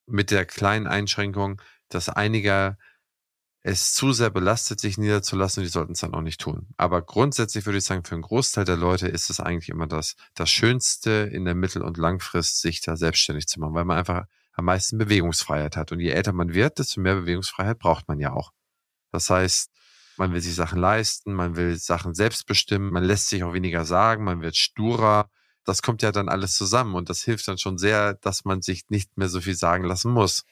mit 0.06 0.30
der 0.30 0.44
kleinen 0.44 0.86
Einschränkung, 0.86 1.60
dass 1.88 2.08
einige 2.08 2.76
es 3.62 3.92
zu 3.92 4.12
sehr 4.12 4.30
belastet, 4.30 4.80
sich 4.80 4.96
niederzulassen 4.96 5.60
und 5.60 5.64
die 5.64 5.72
sollten 5.72 5.92
es 5.92 6.00
dann 6.00 6.14
auch 6.14 6.22
nicht 6.22 6.40
tun. 6.40 6.68
Aber 6.76 7.02
grundsätzlich 7.02 7.66
würde 7.66 7.78
ich 7.78 7.84
sagen, 7.84 8.04
für 8.04 8.14
einen 8.14 8.22
Großteil 8.22 8.64
der 8.64 8.76
Leute 8.76 9.08
ist 9.08 9.28
es 9.28 9.38
eigentlich 9.38 9.68
immer 9.68 9.86
das, 9.86 10.16
das 10.34 10.50
Schönste 10.50 11.28
in 11.32 11.44
der 11.44 11.54
Mittel- 11.54 11.82
und 11.82 11.98
Langfrist, 11.98 12.60
sich 12.60 12.80
da 12.80 12.96
selbstständig 12.96 13.46
zu 13.46 13.60
machen, 13.60 13.74
weil 13.74 13.84
man 13.84 13.98
einfach 13.98 14.24
am 14.54 14.64
meisten 14.64 14.98
Bewegungsfreiheit 14.98 15.76
hat. 15.76 15.92
Und 15.92 16.00
je 16.00 16.10
älter 16.10 16.32
man 16.32 16.54
wird, 16.54 16.78
desto 16.78 17.00
mehr 17.00 17.16
Bewegungsfreiheit 17.16 17.78
braucht 17.78 18.08
man 18.08 18.18
ja 18.18 18.32
auch. 18.32 18.52
Das 19.12 19.28
heißt, 19.28 19.70
man 20.16 20.32
will 20.32 20.40
sich 20.40 20.54
Sachen 20.54 20.78
leisten, 20.78 21.32
man 21.34 21.56
will 21.56 21.76
Sachen 21.76 22.14
selbst 22.14 22.46
bestimmen, 22.46 22.92
man 22.92 23.04
lässt 23.04 23.28
sich 23.28 23.42
auch 23.42 23.52
weniger 23.52 23.84
sagen, 23.84 24.24
man 24.24 24.42
wird 24.42 24.56
sturer. 24.56 25.30
Das 25.64 25.82
kommt 25.82 26.02
ja 26.02 26.12
dann 26.12 26.28
alles 26.28 26.54
zusammen 26.54 26.94
und 26.94 27.10
das 27.10 27.22
hilft 27.22 27.46
dann 27.48 27.58
schon 27.58 27.78
sehr, 27.78 28.14
dass 28.14 28.44
man 28.44 28.62
sich 28.62 28.88
nicht 28.88 29.16
mehr 29.16 29.28
so 29.28 29.40
viel 29.40 29.54
sagen 29.54 29.84
lassen 29.84 30.12
muss. 30.12 30.44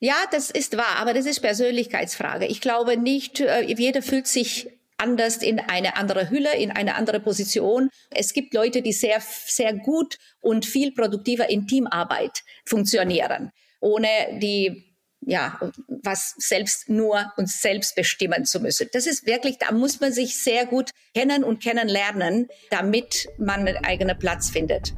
Ja, 0.00 0.14
das 0.30 0.50
ist 0.50 0.76
wahr, 0.76 0.96
aber 0.96 1.12
das 1.12 1.26
ist 1.26 1.40
Persönlichkeitsfrage. 1.40 2.46
Ich 2.46 2.60
glaube 2.60 2.96
nicht, 2.96 3.40
äh, 3.40 3.62
jeder 3.62 4.02
fühlt 4.02 4.28
sich 4.28 4.68
anders 4.96 5.38
in 5.38 5.58
eine 5.60 5.96
andere 5.96 6.30
Hülle, 6.30 6.56
in 6.56 6.70
eine 6.70 6.94
andere 6.96 7.20
Position. 7.20 7.90
Es 8.10 8.32
gibt 8.32 8.54
Leute, 8.54 8.82
die 8.82 8.92
sehr, 8.92 9.20
sehr 9.20 9.74
gut 9.74 10.18
und 10.40 10.66
viel 10.66 10.92
produktiver 10.92 11.48
in 11.48 11.66
Teamarbeit 11.66 12.42
funktionieren, 12.64 13.50
ohne 13.80 14.08
die 14.40 14.84
ja, 15.20 15.58
was 15.88 16.34
selbst 16.38 16.88
nur 16.88 17.32
uns 17.36 17.60
selbst 17.60 17.96
bestimmen 17.96 18.44
zu 18.44 18.60
müssen. 18.60 18.88
Das 18.92 19.06
ist 19.06 19.26
wirklich, 19.26 19.58
da 19.58 19.72
muss 19.72 20.00
man 20.00 20.12
sich 20.12 20.38
sehr 20.38 20.64
gut 20.64 20.90
kennen 21.12 21.42
und 21.42 21.62
kennenlernen, 21.62 22.48
damit 22.70 23.28
man 23.36 23.66
einen 23.66 23.84
eigenen 23.84 24.18
Platz 24.18 24.48
findet. 24.48 24.94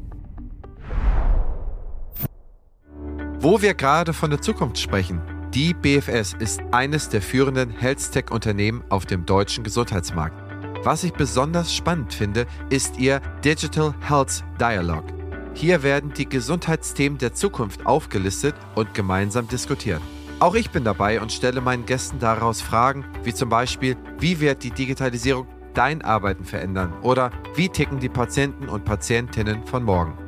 Wo 3.42 3.62
wir 3.62 3.72
gerade 3.72 4.12
von 4.12 4.28
der 4.28 4.42
Zukunft 4.42 4.76
sprechen, 4.76 5.22
die 5.54 5.72
BFS 5.72 6.36
ist 6.38 6.60
eines 6.72 7.08
der 7.08 7.22
führenden 7.22 7.70
Health-Tech-Unternehmen 7.70 8.84
auf 8.90 9.06
dem 9.06 9.24
deutschen 9.24 9.64
Gesundheitsmarkt. 9.64 10.36
Was 10.84 11.04
ich 11.04 11.14
besonders 11.14 11.74
spannend 11.74 12.12
finde, 12.12 12.46
ist 12.68 12.98
ihr 12.98 13.20
Digital 13.42 13.94
Health 14.06 14.44
Dialogue. 14.60 15.06
Hier 15.54 15.82
werden 15.82 16.12
die 16.12 16.28
Gesundheitsthemen 16.28 17.16
der 17.16 17.32
Zukunft 17.32 17.86
aufgelistet 17.86 18.54
und 18.74 18.92
gemeinsam 18.92 19.48
diskutiert. 19.48 20.02
Auch 20.38 20.54
ich 20.54 20.68
bin 20.68 20.84
dabei 20.84 21.18
und 21.18 21.32
stelle 21.32 21.62
meinen 21.62 21.86
Gästen 21.86 22.18
daraus 22.18 22.60
Fragen, 22.60 23.06
wie 23.24 23.32
zum 23.32 23.48
Beispiel, 23.48 23.96
wie 24.18 24.40
wird 24.40 24.62
die 24.64 24.70
Digitalisierung 24.70 25.46
dein 25.72 26.02
Arbeiten 26.02 26.44
verändern 26.44 26.92
oder 27.00 27.30
wie 27.54 27.70
ticken 27.70 28.00
die 28.00 28.10
Patienten 28.10 28.68
und 28.68 28.84
Patientinnen 28.84 29.64
von 29.64 29.82
morgen. 29.82 30.19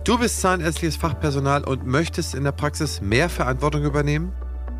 Du 0.05 0.17
bist 0.17 0.39
zahnärztliches 0.39 0.95
Fachpersonal 0.95 1.65
und 1.65 1.85
möchtest 1.85 2.33
in 2.33 2.45
der 2.45 2.53
Praxis 2.53 3.01
mehr 3.01 3.29
Verantwortung 3.29 3.83
übernehmen? 3.83 4.31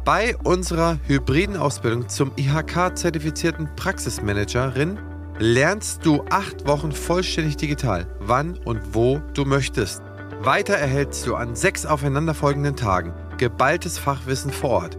Bei 0.04 0.36
unserer 0.38 0.98
hybriden 1.06 1.58
Ausbildung 1.58 2.10
zum 2.10 2.32
IHK-zertifizierten 2.36 3.70
Praxismanagerin 3.76 4.98
lernst 5.38 6.04
du 6.04 6.26
acht 6.32 6.66
Wochen 6.66 6.92
vollständig 6.92 7.58
digital, 7.58 8.08
wann 8.20 8.58
und 8.66 8.96
wo 8.96 9.22
du 9.36 9.46
möchtest. 9.46 10.02
Weiter 10.42 10.74
erhältst 10.74 11.28
du 11.28 11.36
an 11.36 11.56
sechs 11.56 11.86
aufeinanderfolgenden 11.86 12.76
Tagen 12.76 13.14
geballtes 13.38 14.00
Fachwissen 14.00 14.52
vor 14.52 14.72
Ort. 14.72 14.98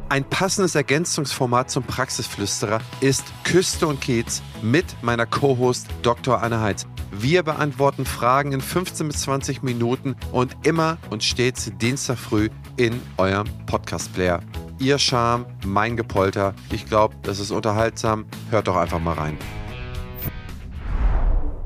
Ein 0.09 0.23
passendes 0.23 0.75
Ergänzungsformat 0.75 1.71
zum 1.71 1.81
Praxisflüsterer 1.83 2.81
ist 3.01 3.23
Küste 3.43 3.87
und 3.87 3.99
Kiez 3.99 4.43
mit 4.61 4.85
meiner 5.01 5.25
Co-Host 5.25 5.87
Dr. 6.03 6.43
Anne 6.43 6.61
Heitz. 6.61 6.85
Wir 7.11 7.41
beantworten 7.41 8.05
Fragen 8.05 8.51
in 8.51 8.61
15 8.61 9.07
bis 9.07 9.21
20 9.21 9.63
Minuten 9.63 10.15
und 10.31 10.55
immer 10.61 10.99
und 11.09 11.23
stets 11.23 11.71
Dienstag 11.81 12.19
früh 12.19 12.49
in 12.77 13.01
eurem 13.17 13.47
Podcast-Player 13.65 14.41
ihr 14.79 14.99
Charme, 14.99 15.45
mein 15.65 15.95
Gepolter. 15.95 16.53
Ich 16.71 16.85
glaube, 16.85 17.15
das 17.23 17.39
ist 17.39 17.51
unterhaltsam. 17.51 18.25
Hört 18.49 18.67
doch 18.67 18.75
einfach 18.75 18.99
mal 18.99 19.13
rein. 19.13 19.37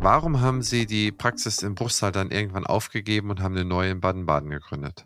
Warum 0.02 0.40
haben 0.42 0.62
Sie 0.62 0.86
die 0.86 1.12
Praxis 1.12 1.62
in 1.62 1.76
Bruchsal 1.76 2.12
dann 2.12 2.32
irgendwann 2.32 2.66
aufgegeben 2.66 3.30
und 3.30 3.42
haben 3.42 3.56
eine 3.56 3.66
neue 3.66 3.92
in 3.92 4.00
Baden-Baden 4.00 4.50
gegründet? 4.50 5.06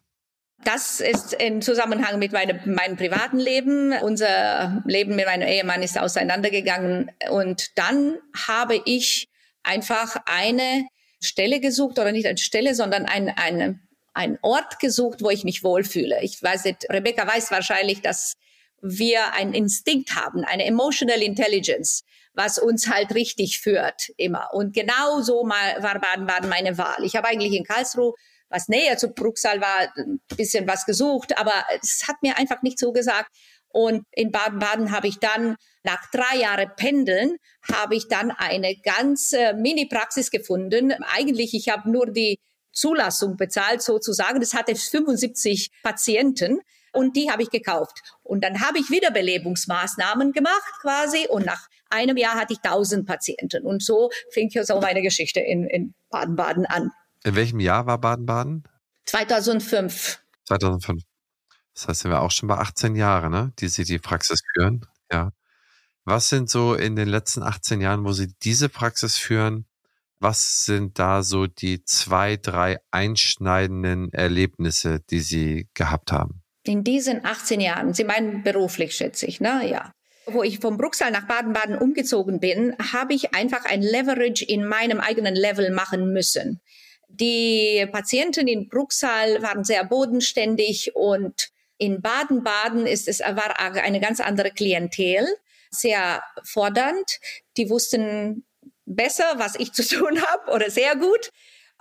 Das 0.64 1.02
ist 1.02 1.34
im 1.34 1.62
Zusammenhang 1.62 2.20
mit 2.20 2.32
meinem, 2.32 2.60
meinem 2.74 2.96
privaten 2.96 3.40
Leben. 3.40 3.94
Unser 4.02 4.84
Leben 4.86 5.16
mit 5.16 5.26
meinem 5.26 5.48
Ehemann 5.48 5.82
ist 5.82 6.00
auseinandergegangen. 6.00 7.12
Und 7.32 7.78
dann 7.78 8.18
habe 8.48 8.82
ich 8.86 9.30
einfach 9.64 10.16
eine 10.26 10.86
Stelle 11.22 11.60
gesucht, 11.60 12.00
oder 12.00 12.12
nicht 12.12 12.28
eine 12.28 12.38
Stelle, 12.38 12.76
sondern 12.76 13.06
ein, 13.06 13.30
eine 13.30 13.80
einen 14.14 14.38
Ort 14.42 14.80
gesucht, 14.80 15.22
wo 15.22 15.30
ich 15.30 15.44
mich 15.44 15.64
wohlfühle. 15.64 16.22
Ich 16.22 16.42
weiß 16.42 16.66
nicht, 16.66 16.86
Rebecca 16.90 17.28
weiß 17.28 17.52
wahrscheinlich, 17.52 18.02
dass 18.02 18.34
wir 18.82 19.34
einen 19.34 19.54
Instinkt 19.54 20.16
haben, 20.16 20.44
eine 20.44 20.66
emotional 20.66 21.22
intelligence, 21.22 22.04
was 22.34 22.60
uns 22.60 22.90
halt 22.90 23.16
richtig 23.16 23.60
führt 23.60 24.10
immer. 24.18 24.50
Und 24.54 24.74
genau 24.74 25.22
so 25.22 25.44
war 25.44 26.00
Baden-Baden 26.00 26.50
meine 26.50 26.78
Wahl. 26.78 27.04
Ich 27.04 27.16
habe 27.16 27.28
eigentlich 27.28 27.54
in 27.54 27.64
Karlsruhe, 27.64 28.14
was 28.50 28.68
näher 28.68 28.98
zu 28.98 29.10
Bruxal 29.10 29.62
war, 29.62 29.94
ein 29.98 30.20
bisschen 30.36 30.68
was 30.68 30.86
gesucht, 30.86 31.38
aber 31.38 31.54
es 31.82 32.04
hat 32.08 32.18
mir 32.22 32.38
einfach 32.38 32.62
nicht 32.62 32.78
so 32.78 32.92
gesagt. 32.92 33.30
Und 33.70 34.06
in 34.12 34.32
Baden-Baden 34.32 34.92
habe 34.92 35.08
ich 35.08 35.18
dann 35.18 35.56
nach 35.84 36.12
drei 36.12 36.38
Jahren 36.38 36.70
Pendeln 36.76 37.38
habe 37.72 37.96
ich 37.96 38.08
dann 38.08 38.30
eine 38.30 38.76
ganz 38.76 39.34
äh, 39.34 39.54
Mini-Praxis 39.54 40.30
gefunden. 40.30 40.92
Eigentlich, 40.92 41.56
ich 41.56 41.70
habe 41.70 41.90
nur 41.90 42.06
die 42.12 42.38
Zulassung 42.74 43.38
bezahlt 43.38 43.82
sozusagen. 43.82 44.40
Das 44.40 44.54
hatte 44.54 44.76
75 44.76 45.72
Patienten 45.84 46.60
und 46.92 47.16
die 47.16 47.32
habe 47.32 47.44
ich 47.44 47.50
gekauft. 47.50 48.02
Und 48.24 48.44
dann 48.44 48.62
habe 48.62 48.80
ich 48.80 48.90
Wiederbelebungsmaßnahmen 48.90 50.32
gemacht 50.34 50.74
quasi 50.82 51.28
und 51.30 51.46
nach 51.46 51.68
einem 51.90 52.18
Jahr 52.18 52.36
hatte 52.36 52.54
ich 52.54 52.60
1000 52.64 53.06
Patienten. 53.06 53.66
Und 53.66 53.84
so 53.84 54.10
fing 54.32 54.50
ja 54.52 54.66
so 54.66 54.80
meine 54.80 55.02
Geschichte 55.02 55.40
in, 55.40 55.66
in 55.66 55.94
Baden-Baden 56.10 56.66
an. 56.66 56.92
In 57.24 57.36
welchem 57.36 57.60
Jahr 57.60 57.86
war 57.86 58.00
Baden-Baden? 58.00 58.64
2005. 59.06 60.20
2005. 60.46 61.04
Das 61.74 61.88
heißt, 61.88 62.02
sind 62.02 62.12
wir 62.12 62.22
auch 62.22 62.32
schon 62.32 62.50
bei 62.50 62.58
18 62.58 62.96
Jahren, 62.96 63.32
ne, 63.32 63.54
die 63.60 63.68
Sie 63.68 63.84
die 63.84 64.00
Praxis 64.00 64.42
führen. 64.54 64.86
Ja. 65.12 65.32
Was 66.06 66.30
sind 66.30 66.50
so 66.50 66.76
in 66.76 66.96
den 66.96 67.08
letzten 67.08 67.44
18 67.44 67.82
Jahren, 67.82 68.04
wo 68.04 68.12
Sie 68.12 68.34
diese 68.44 68.70
Praxis 68.70 69.18
führen, 69.18 69.66
was 70.24 70.64
sind 70.66 70.98
da 70.98 71.22
so 71.22 71.48
die 71.48 71.84
zwei, 71.84 72.38
drei 72.38 72.78
einschneidenden 72.92 74.12
Erlebnisse, 74.14 75.02
die 75.10 75.20
Sie 75.20 75.68
gehabt 75.74 76.12
haben? 76.12 76.42
In 76.64 76.84
diesen 76.84 77.26
18 77.26 77.60
Jahren, 77.60 77.94
Sie 77.94 78.06
meinen 78.06 78.42
beruflich, 78.42 78.96
schätze 78.96 79.26
ich, 79.26 79.42
ne? 79.42 79.70
Ja. 79.70 79.92
Wo 80.26 80.42
ich 80.42 80.60
vom 80.60 80.78
Bruxal 80.78 81.12
nach 81.12 81.28
Baden-Baden 81.28 81.78
umgezogen 81.78 82.40
bin, 82.40 82.74
habe 82.94 83.14
ich 83.14 83.36
einfach 83.36 83.66
ein 83.66 83.82
Leverage 83.82 84.46
in 84.46 84.66
meinem 84.66 85.02
eigenen 85.02 85.36
Level 85.36 85.72
machen 85.72 86.14
müssen. 86.14 86.62
Die 87.10 87.86
Patienten 87.92 88.48
in 88.48 88.70
Bruxal 88.70 89.44
waren 89.44 89.66
sehr 89.66 89.84
bodenständig 89.84 90.96
und 90.96 91.50
In 91.78 92.02
Baden-Baden 92.02 92.88
ist 92.88 93.10
es 93.10 93.20
war 93.20 93.60
eine 93.60 94.00
ganz 94.00 94.22
andere 94.22 94.52
Klientel, 94.52 95.28
sehr 95.70 96.24
fordernd. 96.46 97.20
Die 97.58 97.70
wussten 97.70 98.46
besser, 98.86 99.34
was 99.38 99.56
ich 99.56 99.74
zu 99.74 99.84
tun 99.88 100.22
habe 100.22 100.52
oder 100.52 100.70
sehr 100.70 100.96
gut 100.96 101.30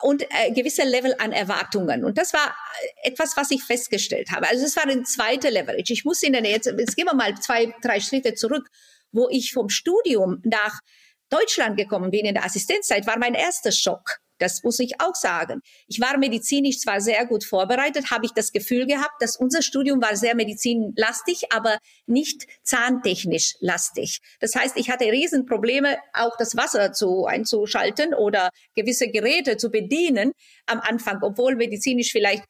und 0.00 0.22
äh, 0.22 0.50
gewisse 0.52 0.82
Level 0.84 1.14
an 1.18 1.32
Erwartungen. 1.32 2.04
Und 2.04 2.18
das 2.18 2.32
war 2.32 2.54
etwas, 3.02 3.36
was 3.36 3.50
ich 3.50 3.62
festgestellt 3.62 4.30
habe. 4.30 4.48
Also 4.48 4.64
es 4.64 4.76
war 4.76 4.86
ein 4.86 5.04
zweiter 5.04 5.50
Leverage. 5.50 5.92
Ich 5.92 6.04
muss 6.04 6.22
Ihnen 6.22 6.44
jetzt, 6.44 6.66
jetzt 6.66 6.96
gehen 6.96 7.06
wir 7.06 7.14
mal 7.14 7.34
zwei, 7.38 7.74
drei 7.82 8.00
Schritte 8.00 8.34
zurück, 8.34 8.68
wo 9.12 9.28
ich 9.30 9.52
vom 9.52 9.68
Studium 9.68 10.40
nach 10.44 10.80
Deutschland 11.28 11.76
gekommen 11.76 12.10
bin 12.10 12.26
in 12.26 12.34
der 12.34 12.44
Assistenzzeit, 12.44 13.06
war 13.06 13.18
mein 13.18 13.34
erster 13.34 13.72
Schock. 13.72 14.18
Das 14.42 14.64
muss 14.64 14.80
ich 14.80 15.00
auch 15.00 15.14
sagen. 15.14 15.60
Ich 15.86 16.00
war 16.00 16.18
medizinisch 16.18 16.80
zwar 16.80 17.00
sehr 17.00 17.24
gut 17.26 17.44
vorbereitet, 17.44 18.10
habe 18.10 18.26
ich 18.26 18.32
das 18.32 18.50
Gefühl 18.50 18.86
gehabt, 18.86 19.20
dass 19.20 19.36
unser 19.36 19.62
Studium 19.62 20.02
war 20.02 20.16
sehr 20.16 20.34
medizinlastig, 20.34 21.52
aber 21.52 21.78
nicht 22.06 22.48
zahntechnisch 22.64 23.54
lastig. 23.60 24.18
Das 24.40 24.56
heißt, 24.56 24.76
ich 24.76 24.90
hatte 24.90 25.04
Riesenprobleme, 25.04 25.96
auch 26.12 26.36
das 26.38 26.56
Wasser 26.56 26.92
zu 26.92 27.24
einzuschalten 27.24 28.14
oder 28.14 28.50
gewisse 28.74 29.08
Geräte 29.08 29.58
zu 29.58 29.70
bedienen 29.70 30.32
am 30.66 30.80
Anfang, 30.80 31.22
obwohl 31.22 31.54
medizinisch 31.54 32.10
vielleicht 32.10 32.42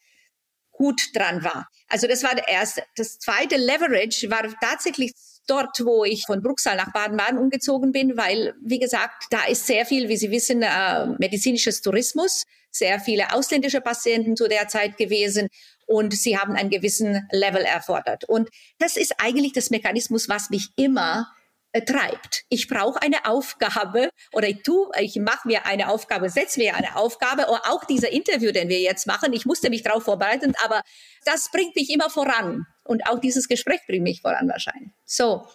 gut 0.70 1.02
dran 1.14 1.44
war. 1.44 1.68
Also 1.88 2.06
das 2.06 2.22
war 2.22 2.34
der 2.34 2.48
erste. 2.48 2.82
Das 2.96 3.18
zweite 3.18 3.56
Leverage 3.56 4.30
war 4.30 4.42
tatsächlich 4.62 5.12
dort, 5.46 5.80
wo 5.84 6.04
ich 6.04 6.24
von 6.26 6.42
Bruxelles 6.42 6.84
nach 6.84 6.92
Baden-Baden 6.92 7.38
umgezogen 7.38 7.92
bin, 7.92 8.16
weil, 8.16 8.54
wie 8.62 8.78
gesagt, 8.78 9.24
da 9.30 9.44
ist 9.44 9.66
sehr 9.66 9.86
viel, 9.86 10.08
wie 10.08 10.16
Sie 10.16 10.30
wissen, 10.30 10.62
äh, 10.62 11.06
medizinisches 11.18 11.80
Tourismus, 11.82 12.44
sehr 12.70 13.00
viele 13.00 13.32
ausländische 13.34 13.80
Patienten 13.80 14.36
zu 14.36 14.48
der 14.48 14.68
Zeit 14.68 14.96
gewesen 14.96 15.48
und 15.86 16.14
sie 16.14 16.38
haben 16.38 16.54
einen 16.54 16.70
gewissen 16.70 17.28
Level 17.30 17.62
erfordert. 17.62 18.24
Und 18.24 18.48
das 18.78 18.96
ist 18.96 19.14
eigentlich 19.18 19.52
das 19.52 19.70
Mechanismus, 19.70 20.28
was 20.28 20.50
mich 20.50 20.68
immer 20.76 21.30
treibt. 21.80 22.44
Ich 22.48 22.68
brauche 22.68 23.00
eine 23.00 23.24
Aufgabe 23.24 24.10
oder 24.32 24.48
ich 24.48 24.62
tu, 24.62 24.90
ich 24.98 25.16
mache 25.16 25.48
mir 25.48 25.66
eine 25.66 25.88
Aufgabe, 25.88 26.28
setze 26.28 26.60
mir 26.60 26.74
eine 26.76 26.96
Aufgabe 26.96 27.44
oder 27.44 27.62
auch 27.70 27.84
dieser 27.84 28.10
Interview, 28.10 28.52
den 28.52 28.68
wir 28.68 28.80
jetzt 28.80 29.06
machen. 29.06 29.32
Ich 29.32 29.46
musste 29.46 29.70
mich 29.70 29.82
darauf 29.82 30.04
vorbereiten, 30.04 30.54
aber 30.64 30.82
das 31.24 31.50
bringt 31.50 31.74
mich 31.74 31.90
immer 31.90 32.10
voran. 32.10 32.66
Und 32.84 33.06
auch 33.08 33.20
dieses 33.20 33.48
Gespräch 33.48 33.80
bringt 33.86 34.02
mich 34.02 34.20
voran 34.20 34.48
wahrscheinlich. 34.48 34.92
So. 35.04 35.46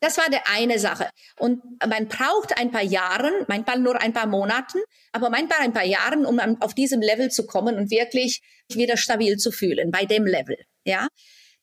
Das 0.00 0.18
war 0.18 0.28
der 0.28 0.42
eine 0.48 0.80
Sache. 0.80 1.08
Und 1.38 1.62
man 1.88 2.08
braucht 2.08 2.58
ein 2.58 2.72
paar 2.72 2.82
Jahre, 2.82 3.30
manchmal 3.46 3.78
nur 3.78 4.02
ein 4.02 4.12
paar 4.12 4.26
Monaten, 4.26 4.78
aber 5.12 5.30
manchmal 5.30 5.60
ein 5.60 5.72
paar 5.72 5.84
Jahre, 5.84 6.18
um 6.26 6.40
auf 6.60 6.74
diesem 6.74 7.00
Level 7.00 7.30
zu 7.30 7.46
kommen 7.46 7.76
und 7.76 7.88
wirklich 7.88 8.42
wieder 8.68 8.96
stabil 8.96 9.36
zu 9.36 9.52
fühlen 9.52 9.92
bei 9.92 10.04
dem 10.04 10.26
Level. 10.26 10.56
Ja. 10.84 11.06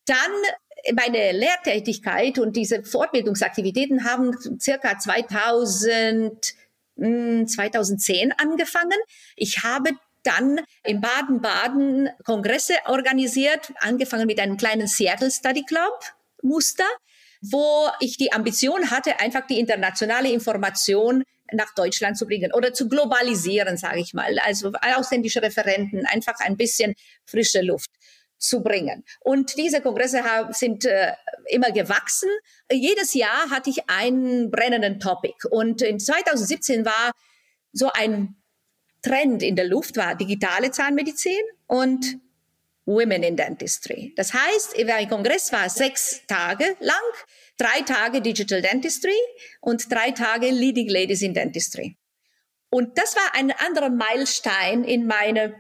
Dann 0.06 0.32
meine 0.94 1.32
Lehrtätigkeit 1.32 2.40
und 2.40 2.56
diese 2.56 2.84
Fortbildungsaktivitäten 2.84 4.04
haben 4.04 4.36
circa 4.60 4.98
2000, 4.98 6.54
2010 6.98 8.34
angefangen. 8.38 8.98
Ich 9.36 9.64
habe 9.64 9.92
dann 10.24 10.62
in 10.84 11.02
Baden-Baden 11.02 12.10
Kongresse 12.26 12.74
organisiert, 12.86 13.72
angefangen 13.80 14.28
mit 14.28 14.40
einem 14.40 14.58
kleinen 14.58 14.88
Seattle 14.88 15.32
Study 15.32 15.64
Club 15.64 16.00
Muster, 16.42 16.88
wo 17.42 17.88
ich 18.00 18.18
die 18.18 18.32
Ambition 18.34 18.92
hatte, 18.92 19.20
einfach 19.20 19.48
die 19.48 19.60
internationale 19.60 20.32
Information 20.32 21.24
nach 21.52 21.74
Deutschland 21.74 22.18
zu 22.18 22.26
bringen 22.26 22.52
oder 22.54 22.74
zu 22.74 22.88
globalisieren, 22.88 23.78
sage 23.78 24.00
ich 24.02 24.14
mal. 24.14 24.38
Also 24.46 24.72
ausländische 24.96 25.42
Referenten, 25.42 26.06
einfach 26.06 26.40
ein 26.40 26.58
bisschen 26.58 26.94
frische 27.26 27.62
Luft 27.62 27.90
zu 28.40 28.64
bringen. 28.64 29.04
Und 29.20 29.58
diese 29.58 29.82
Kongresse 29.82 30.24
sind 30.52 30.86
äh, 30.86 31.14
immer 31.50 31.72
gewachsen. 31.72 32.30
Jedes 32.72 33.14
Jahr 33.14 33.50
hatte 33.50 33.70
ich 33.70 33.90
einen 33.90 34.50
brennenden 34.50 35.00
Topic. 35.00 35.48
Und 35.50 35.82
in 35.82 36.00
2017 36.00 36.86
war 36.86 37.12
so 37.74 37.92
ein 37.94 38.36
Trend 39.02 39.44
in 39.44 39.56
der 39.56 39.66
Luft 39.66 39.96
war 39.98 40.16
digitale 40.16 40.72
Zahnmedizin 40.72 41.40
und 41.68 42.20
Women 42.86 43.24
in 43.24 43.36
Dentistry. 43.36 44.14
Das 44.16 44.34
heißt, 44.34 44.76
mein 44.86 45.08
Kongress 45.08 45.54
war 45.54 45.70
sechs 45.70 46.22
Tage 46.28 46.76
lang, 46.80 46.96
drei 47.58 47.82
Tage 47.82 48.22
Digital 48.22 48.62
Dentistry 48.62 49.18
und 49.62 49.92
drei 49.92 50.12
Tage 50.12 50.50
Leading 50.50 50.90
Ladies 50.90 51.22
in 51.22 51.34
Dentistry. 51.34 51.98
Und 52.72 52.98
das 52.98 53.16
war 53.16 53.36
ein 53.36 53.52
anderer 53.52 53.90
Meilenstein 53.90 54.84
in 54.84 55.06
meiner 55.06 55.54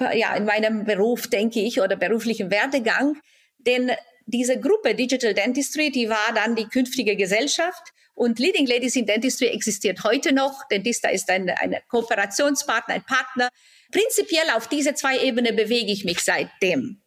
ja, 0.00 0.34
in 0.34 0.44
meinem 0.44 0.84
Beruf, 0.84 1.28
denke 1.28 1.60
ich, 1.60 1.80
oder 1.80 1.96
beruflichen 1.96 2.50
Werdegang. 2.50 3.16
Denn 3.58 3.90
diese 4.26 4.60
Gruppe 4.60 4.94
Digital 4.94 5.34
Dentistry, 5.34 5.90
die 5.90 6.08
war 6.08 6.32
dann 6.34 6.54
die 6.54 6.68
künftige 6.68 7.16
Gesellschaft. 7.16 7.92
Und 8.14 8.38
Leading 8.38 8.66
Ladies 8.66 8.96
in 8.96 9.06
Dentistry 9.06 9.46
existiert 9.46 10.02
heute 10.04 10.32
noch. 10.32 10.66
Dentista 10.68 11.08
ist 11.08 11.30
ein, 11.30 11.48
ein 11.50 11.76
Kooperationspartner, 11.88 12.94
ein 12.94 13.04
Partner. 13.04 13.48
Prinzipiell 13.92 14.50
auf 14.54 14.68
diese 14.68 14.94
zwei 14.94 15.18
Ebenen 15.18 15.56
bewege 15.56 15.92
ich 15.92 16.04
mich 16.04 16.20
seitdem. 16.20 17.00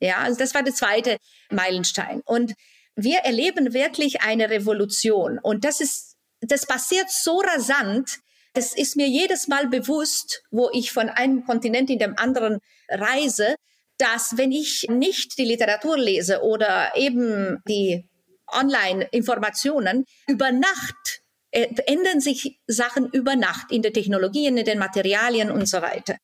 Ja, 0.00 0.18
also 0.18 0.38
das 0.38 0.54
war 0.54 0.62
der 0.62 0.74
zweite 0.74 1.18
Meilenstein. 1.50 2.20
Und 2.24 2.54
wir 2.96 3.18
erleben 3.18 3.74
wirklich 3.74 4.22
eine 4.22 4.50
Revolution. 4.50 5.38
Und 5.38 5.64
das 5.64 5.80
ist, 5.80 6.16
das 6.40 6.66
passiert 6.66 7.10
so 7.10 7.40
rasant, 7.40 8.18
es 8.56 8.74
ist 8.74 8.96
mir 8.96 9.06
jedes 9.06 9.48
Mal 9.48 9.68
bewusst, 9.68 10.42
wo 10.50 10.70
ich 10.72 10.92
von 10.92 11.08
einem 11.10 11.44
Kontinent 11.44 11.90
in 11.90 11.98
den 11.98 12.16
anderen 12.16 12.58
reise, 12.88 13.54
dass 13.98 14.36
wenn 14.36 14.50
ich 14.50 14.86
nicht 14.88 15.38
die 15.38 15.44
Literatur 15.44 15.98
lese 15.98 16.42
oder 16.42 16.92
eben 16.96 17.62
die 17.68 18.08
Online-Informationen 18.46 20.04
über 20.26 20.52
Nacht 20.52 21.22
äh, 21.50 21.68
ändern 21.86 22.20
sich 22.20 22.58
Sachen 22.66 23.10
über 23.10 23.36
Nacht 23.36 23.70
in 23.70 23.82
der 23.82 23.92
Technologien, 23.92 24.56
in 24.56 24.64
den 24.64 24.78
Materialien 24.78 25.50
und 25.50 25.68
so 25.68 25.82
weiter. 25.82 26.16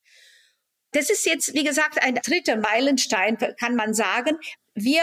Das 0.93 1.11
ist 1.11 1.25
jetzt, 1.27 1.55
wie 1.55 1.65
gesagt, 1.65 2.03
ein 2.03 2.17
dritter 2.17 2.57
Meilenstein, 2.57 3.39
kann 3.59 3.77
man 3.77 3.95
sagen. 3.95 4.39
Wir 4.75 5.03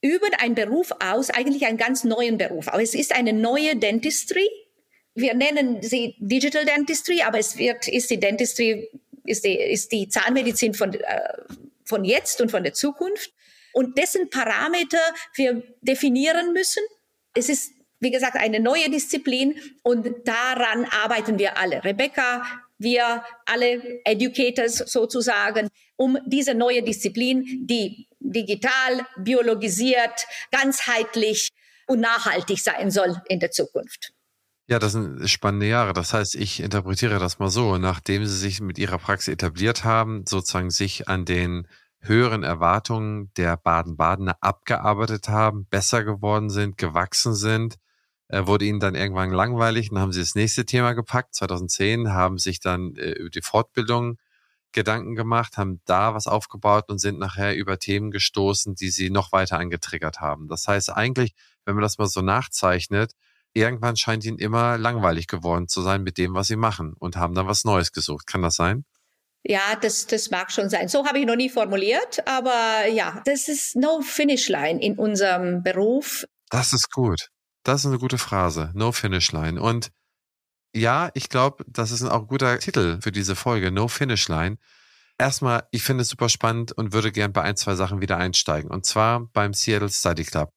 üben 0.00 0.34
einen 0.38 0.56
Beruf 0.56 0.90
aus, 1.00 1.30
eigentlich 1.30 1.64
einen 1.66 1.78
ganz 1.78 2.02
neuen 2.02 2.38
Beruf. 2.38 2.68
Aber 2.68 2.82
es 2.82 2.94
ist 2.94 3.14
eine 3.14 3.32
neue 3.32 3.76
Dentistry, 3.76 4.48
wir 5.14 5.34
nennen 5.34 5.82
sie 5.82 6.14
Digital 6.18 6.64
Dentistry, 6.64 7.22
aber 7.22 7.38
es 7.38 7.56
wird, 7.56 7.88
ist 7.88 8.10
die 8.10 8.18
Dentistry, 8.18 8.88
ist 9.24 9.44
die, 9.44 9.56
ist 9.56 9.92
die 9.92 10.08
Zahnmedizin 10.08 10.74
von, 10.74 10.94
äh, 10.94 11.20
von 11.84 12.04
jetzt 12.04 12.40
und 12.40 12.50
von 12.50 12.62
der 12.62 12.72
Zukunft. 12.72 13.32
Und 13.72 13.96
dessen 13.96 14.30
Parameter 14.30 15.00
wir 15.34 15.62
definieren 15.80 16.52
müssen. 16.52 16.82
Es 17.34 17.48
ist, 17.48 17.72
wie 18.00 18.10
gesagt, 18.10 18.36
eine 18.36 18.60
neue 18.60 18.90
Disziplin 18.90 19.58
und 19.82 20.06
daran 20.24 20.84
arbeiten 20.84 21.38
wir 21.38 21.56
alle. 21.56 21.82
Rebecca, 21.82 22.44
wir 22.78 23.24
alle 23.46 24.00
Educators 24.04 24.78
sozusagen, 24.78 25.68
um 25.96 26.18
diese 26.26 26.54
neue 26.54 26.82
Disziplin, 26.82 27.66
die 27.66 28.08
digital, 28.18 29.06
biologisiert, 29.18 30.26
ganzheitlich 30.50 31.48
und 31.86 32.00
nachhaltig 32.00 32.58
sein 32.58 32.90
soll 32.90 33.16
in 33.28 33.40
der 33.40 33.50
Zukunft. 33.50 34.12
Ja, 34.68 34.78
das 34.78 34.92
sind 34.92 35.28
spannende 35.28 35.66
Jahre. 35.66 35.92
Das 35.92 36.14
heißt, 36.14 36.34
ich 36.36 36.60
interpretiere 36.60 37.18
das 37.18 37.38
mal 37.38 37.50
so, 37.50 37.78
nachdem 37.78 38.24
Sie 38.26 38.36
sich 38.36 38.60
mit 38.60 38.78
Ihrer 38.78 38.98
Praxis 38.98 39.32
etabliert 39.34 39.84
haben, 39.84 40.24
sozusagen 40.26 40.70
sich 40.70 41.08
an 41.08 41.24
den 41.24 41.66
höheren 42.00 42.42
Erwartungen 42.42 43.32
der 43.36 43.56
Baden-Badener 43.56 44.36
abgearbeitet 44.40 45.28
haben, 45.28 45.66
besser 45.66 46.04
geworden 46.04 46.48
sind, 46.50 46.78
gewachsen 46.78 47.34
sind, 47.34 47.76
äh, 48.28 48.46
wurde 48.46 48.64
Ihnen 48.64 48.80
dann 48.80 48.94
irgendwann 48.94 49.30
langweilig, 49.30 49.90
dann 49.90 49.98
haben 49.98 50.12
Sie 50.12 50.20
das 50.20 50.34
nächste 50.34 50.64
Thema 50.64 50.94
gepackt. 50.94 51.34
2010 51.34 52.12
haben 52.12 52.38
sich 52.38 52.60
dann 52.60 52.96
äh, 52.96 53.12
über 53.12 53.30
die 53.30 53.42
Fortbildung 53.42 54.18
Gedanken 54.72 55.14
gemacht, 55.16 55.58
haben 55.58 55.80
da 55.84 56.14
was 56.14 56.26
aufgebaut 56.26 56.88
und 56.88 56.98
sind 56.98 57.18
nachher 57.18 57.54
über 57.56 57.78
Themen 57.78 58.10
gestoßen, 58.10 58.74
die 58.74 58.90
Sie 58.90 59.10
noch 59.10 59.32
weiter 59.32 59.58
angetriggert 59.58 60.20
haben. 60.20 60.48
Das 60.48 60.66
heißt 60.66 60.90
eigentlich, 60.90 61.34
wenn 61.64 61.74
man 61.74 61.82
das 61.82 61.98
mal 61.98 62.06
so 62.08 62.22
nachzeichnet, 62.22 63.12
irgendwann 63.54 63.96
scheint 63.96 64.24
ihnen 64.24 64.38
immer 64.38 64.78
langweilig 64.78 65.26
geworden 65.26 65.68
zu 65.68 65.82
sein 65.82 66.02
mit 66.02 66.18
dem, 66.18 66.34
was 66.34 66.46
sie 66.46 66.56
machen 66.56 66.94
und 66.98 67.16
haben 67.16 67.34
dann 67.34 67.46
was 67.46 67.64
Neues 67.64 67.92
gesucht. 67.92 68.26
Kann 68.26 68.42
das 68.42 68.56
sein? 68.56 68.84
Ja, 69.44 69.74
das, 69.80 70.06
das 70.06 70.30
mag 70.30 70.52
schon 70.52 70.70
sein. 70.70 70.88
So 70.88 71.04
habe 71.04 71.18
ich 71.18 71.26
noch 71.26 71.36
nie 71.36 71.50
formuliert, 71.50 72.26
aber 72.28 72.86
ja, 72.86 73.20
das 73.24 73.48
ist 73.48 73.74
no 73.74 74.00
finish 74.00 74.48
line 74.48 74.80
in 74.80 74.96
unserem 74.96 75.62
Beruf. 75.62 76.24
Das 76.50 76.72
ist 76.72 76.92
gut. 76.92 77.28
Das 77.64 77.80
ist 77.80 77.86
eine 77.86 77.98
gute 77.98 78.18
Phrase. 78.18 78.70
No 78.74 78.92
finish 78.92 79.32
line. 79.32 79.60
Und 79.60 79.90
ja, 80.74 81.10
ich 81.14 81.28
glaube, 81.28 81.64
das 81.66 81.90
ist 81.90 82.02
auch 82.02 82.22
ein 82.22 82.26
guter 82.28 82.58
Titel 82.58 83.00
für 83.00 83.12
diese 83.12 83.36
Folge. 83.36 83.72
No 83.72 83.88
finish 83.88 84.28
line. 84.28 84.58
Erstmal, 85.18 85.66
ich 85.70 85.82
finde 85.82 86.02
es 86.02 86.08
super 86.08 86.28
spannend 86.28 86.72
und 86.72 86.92
würde 86.92 87.12
gern 87.12 87.32
bei 87.32 87.42
ein, 87.42 87.56
zwei 87.56 87.74
Sachen 87.74 88.00
wieder 88.00 88.16
einsteigen. 88.16 88.70
Und 88.70 88.86
zwar 88.86 89.26
beim 89.32 89.54
Seattle 89.54 89.88
Study 89.88 90.24
Club. 90.24 90.50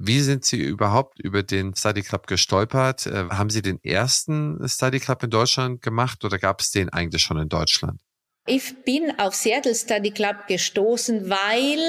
Wie 0.00 0.20
sind 0.20 0.44
Sie 0.44 0.60
überhaupt 0.60 1.18
über 1.18 1.42
den 1.42 1.74
Study 1.74 2.02
Club 2.02 2.28
gestolpert? 2.28 3.06
Äh, 3.06 3.28
haben 3.30 3.50
Sie 3.50 3.62
den 3.62 3.82
ersten 3.82 4.60
Study 4.68 5.00
Club 5.00 5.24
in 5.24 5.30
Deutschland 5.30 5.82
gemacht 5.82 6.24
oder 6.24 6.38
gab 6.38 6.60
es 6.60 6.70
den 6.70 6.88
eigentlich 6.88 7.22
schon 7.22 7.38
in 7.38 7.48
Deutschland? 7.48 8.00
Ich 8.46 8.84
bin 8.84 9.18
auf 9.18 9.34
Seattle 9.34 9.74
Study 9.74 10.12
Club 10.12 10.46
gestoßen, 10.46 11.28
weil 11.28 11.80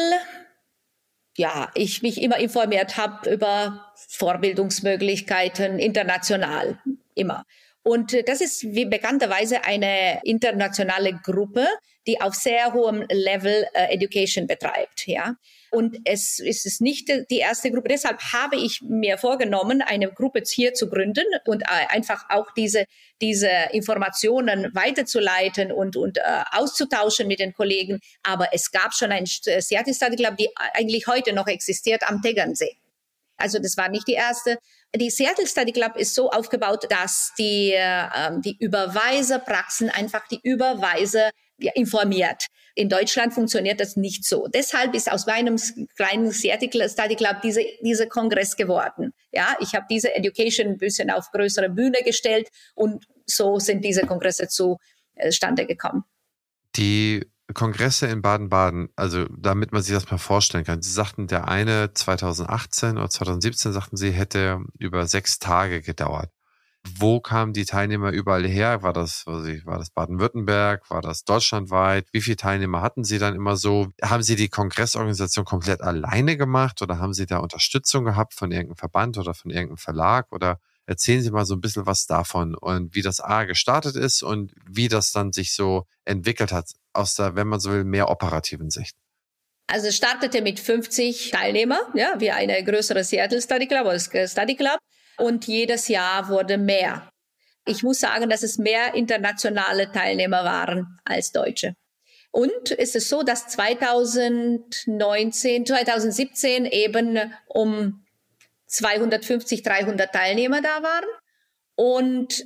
ja, 1.37 1.69
ich 1.75 2.01
mich 2.01 2.19
immer 2.19 2.37
informiert 2.37 2.97
habe 2.97 3.29
über 3.31 3.93
Vorbildungsmöglichkeiten 4.09 5.77
international, 5.77 6.81
immer. 7.13 7.45
Und 7.89 8.13
äh, 8.13 8.21
das 8.23 8.39
ist 8.39 8.61
wie 8.61 8.85
bekannterweise 8.85 9.63
eine 9.63 10.21
internationale 10.23 11.11
Gruppe, 11.23 11.67
die 12.05 12.21
auf 12.21 12.35
sehr 12.35 12.73
hohem 12.73 13.03
Level 13.09 13.65
äh, 13.73 13.91
Education 13.91 14.45
betreibt, 14.45 15.07
ja. 15.07 15.37
Und 15.71 15.97
es, 16.05 16.39
es 16.39 16.65
ist 16.65 16.81
nicht 16.81 17.11
die 17.31 17.37
erste 17.39 17.71
Gruppe. 17.71 17.89
Deshalb 17.89 18.21
habe 18.31 18.57
ich 18.57 18.81
mir 18.83 19.17
vorgenommen, 19.17 19.81
eine 19.81 20.11
Gruppe 20.11 20.43
hier 20.45 20.75
zu 20.75 20.87
gründen 20.87 21.25
und 21.45 21.63
äh, 21.63 21.87
einfach 21.89 22.25
auch 22.29 22.51
diese, 22.55 22.85
diese 23.21 23.49
Informationen 23.71 24.69
weiterzuleiten 24.75 25.71
und, 25.71 25.95
und 25.95 26.19
äh, 26.19 26.21
auszutauschen 26.51 27.27
mit 27.27 27.39
den 27.39 27.53
Kollegen. 27.53 27.99
Aber 28.21 28.49
es 28.51 28.69
gab 28.69 28.93
schon 28.93 29.11
ein 29.11 29.25
Seattle 29.25 29.95
Study 29.95 30.15
Club, 30.15 30.37
die 30.37 30.49
eigentlich 30.73 31.07
heute 31.07 31.33
noch 31.33 31.47
existiert 31.47 32.03
am 32.07 32.21
Tegernsee. 32.21 32.77
Also 33.39 33.57
das 33.57 33.77
war 33.77 33.89
nicht 33.89 34.07
die 34.07 34.13
erste. 34.13 34.59
Die 34.95 35.09
Seattle 35.11 35.45
Study 35.45 35.71
Club 35.71 35.95
ist 35.97 36.15
so 36.15 36.31
aufgebaut, 36.31 36.85
dass 36.89 37.31
die, 37.37 37.73
äh, 37.73 38.31
die 38.43 38.57
Überweiserpraxen 38.59 39.89
einfach 39.89 40.27
die 40.27 40.39
Überweiser 40.41 41.29
ja, 41.59 41.71
informiert. 41.75 42.45
In 42.73 42.89
Deutschland 42.89 43.33
funktioniert 43.33 43.79
das 43.79 43.97
nicht 43.97 44.25
so. 44.25 44.47
Deshalb 44.47 44.95
ist 44.95 45.11
aus 45.11 45.27
meinem 45.27 45.59
kleinen 45.95 46.31
Seattle 46.31 46.89
Study 46.89 47.15
Club 47.15 47.41
diese, 47.43 47.61
diese 47.81 48.07
Kongress 48.07 48.55
geworden. 48.55 49.13
Ja, 49.31 49.55
ich 49.59 49.75
habe 49.75 49.85
diese 49.89 50.15
Education 50.15 50.67
ein 50.67 50.77
bisschen 50.77 51.11
auf 51.11 51.29
größere 51.31 51.69
Bühne 51.69 51.99
gestellt 52.03 52.49
und 52.73 53.05
so 53.25 53.59
sind 53.59 53.83
diese 53.83 54.07
Kongresse 54.07 54.47
zustande 54.47 55.65
gekommen. 55.65 56.03
Die 56.77 57.25
Kongresse 57.53 58.07
in 58.07 58.21
Baden-Baden, 58.21 58.89
also 58.95 59.25
damit 59.25 59.71
man 59.71 59.81
sich 59.81 59.93
das 59.93 60.09
mal 60.09 60.17
vorstellen 60.17 60.65
kann. 60.65 60.81
Sie 60.81 60.91
sagten, 60.91 61.27
der 61.27 61.47
eine 61.47 61.93
2018 61.93 62.97
oder 62.97 63.09
2017 63.09 63.73
sagten 63.73 63.97
Sie, 63.97 64.11
hätte 64.11 64.59
über 64.77 65.07
sechs 65.07 65.39
Tage 65.39 65.81
gedauert. 65.81 66.31
Wo 66.97 67.19
kamen 67.19 67.53
die 67.53 67.65
Teilnehmer 67.65 68.11
überall 68.11 68.47
her? 68.47 68.83
War 68.83 68.93
das, 68.93 69.25
war 69.25 69.77
das 69.77 69.89
Baden-Württemberg? 69.89 70.89
War 70.89 71.01
das 71.01 71.25
deutschlandweit? 71.25 72.07
Wie 72.13 72.21
viele 72.21 72.37
Teilnehmer 72.37 72.81
hatten 72.81 73.03
Sie 73.03 73.19
dann 73.19 73.35
immer 73.35 73.57
so? 73.57 73.87
Haben 74.01 74.23
Sie 74.23 74.35
die 74.35 74.47
Kongressorganisation 74.49 75.43
komplett 75.43 75.81
alleine 75.81 76.37
gemacht 76.37 76.81
oder 76.81 76.99
haben 76.99 77.13
Sie 77.13 77.25
da 77.25 77.39
Unterstützung 77.39 78.05
gehabt 78.05 78.33
von 78.33 78.51
irgendeinem 78.51 78.77
Verband 78.77 79.17
oder 79.17 79.33
von 79.33 79.51
irgendeinem 79.51 79.77
Verlag? 79.77 80.31
Oder 80.31 80.59
erzählen 80.85 81.21
Sie 81.21 81.31
mal 81.31 81.45
so 81.45 81.55
ein 81.55 81.61
bisschen 81.61 81.85
was 81.85 82.05
davon 82.05 82.55
und 82.55 82.95
wie 82.95 83.01
das 83.01 83.19
A 83.19 83.43
gestartet 83.43 83.95
ist 83.95 84.23
und 84.23 84.53
wie 84.65 84.87
das 84.87 85.11
dann 85.11 85.33
sich 85.33 85.53
so 85.53 85.85
entwickelt 86.05 86.51
hat 86.51 86.71
aus 86.93 87.15
der, 87.15 87.35
wenn 87.35 87.47
man 87.47 87.59
so 87.59 87.71
will, 87.71 87.83
mehr 87.83 88.09
operativen 88.09 88.69
Sicht? 88.69 88.95
Also 89.67 89.87
es 89.87 89.97
startete 89.97 90.41
mit 90.41 90.59
50 90.59 91.31
Teilnehmer, 91.31 91.79
ja, 91.93 92.15
wie 92.17 92.31
eine 92.31 92.63
größere 92.63 93.03
Seattle 93.03 93.41
Study 93.41 93.67
Club 93.67 93.85
oder 93.85 93.99
Study 93.99 94.55
Club. 94.55 94.79
Und 95.17 95.45
jedes 95.45 95.89
Jahr 95.89 96.29
wurde 96.29 96.57
mehr. 96.57 97.09
Ich 97.65 97.83
muss 97.83 97.99
sagen, 97.99 98.29
dass 98.29 98.41
es 98.41 98.57
mehr 98.57 98.95
internationale 98.95 99.91
Teilnehmer 99.91 100.43
waren 100.43 100.99
als 101.05 101.31
Deutsche. 101.31 101.75
Und 102.31 102.77
es 102.77 102.95
ist 102.95 103.09
so, 103.09 103.23
dass 103.23 103.47
2019, 103.47 105.65
2017 105.65 106.65
eben 106.65 107.33
um 107.47 108.05
250, 108.67 109.63
300 109.63 110.11
Teilnehmer 110.11 110.61
da 110.61 110.83
waren. 110.83 111.05
Und 111.75 112.45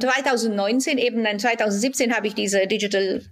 2019, 0.00 0.98
eben 0.98 1.24
in 1.24 1.38
2017 1.38 2.14
habe 2.14 2.26
ich 2.26 2.34
diese 2.34 2.66
Digital 2.66 3.22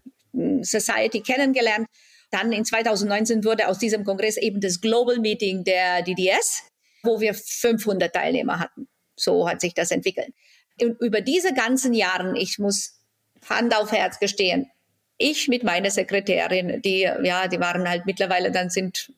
Society 0.65 1.21
kennengelernt. 1.21 1.87
Dann 2.31 2.53
in 2.53 2.65
2019 2.65 3.45
wurde 3.45 3.69
aus 3.69 3.79
diesem 3.79 4.05
Kongress 4.05 4.37
eben 4.37 4.61
das 4.61 4.81
Global 4.81 5.19
Meeting 5.19 5.65
der 5.65 6.03
DDS, 6.03 6.63
wo 7.03 7.21
wir 7.21 7.35
500 7.35 8.13
Teilnehmer 8.13 8.59
hatten. 8.59 8.89
So 9.17 9.49
hat 9.49 9.61
sich 9.61 9.75
das 9.75 9.91
entwickelt. 9.91 10.33
Und 10.81 11.01
über 11.01 11.21
diese 11.21 11.53
ganzen 11.53 11.93
Jahre, 11.93 12.39
ich 12.39 12.59
muss 12.59 12.99
Hand 13.49 13.77
auf 13.77 13.93
Herz 13.93 14.19
gestehen, 14.19 14.71
ich 15.19 15.49
mit 15.49 15.63
meiner 15.63 15.91
Sekretärin, 15.91 16.81
die, 16.83 17.01
ja, 17.01 17.47
die 17.47 17.61
waren 17.61 17.89
halt 17.89 18.07
mittlerweile, 18.07 18.51
dann 18.51 18.71
sind, 18.71 19.13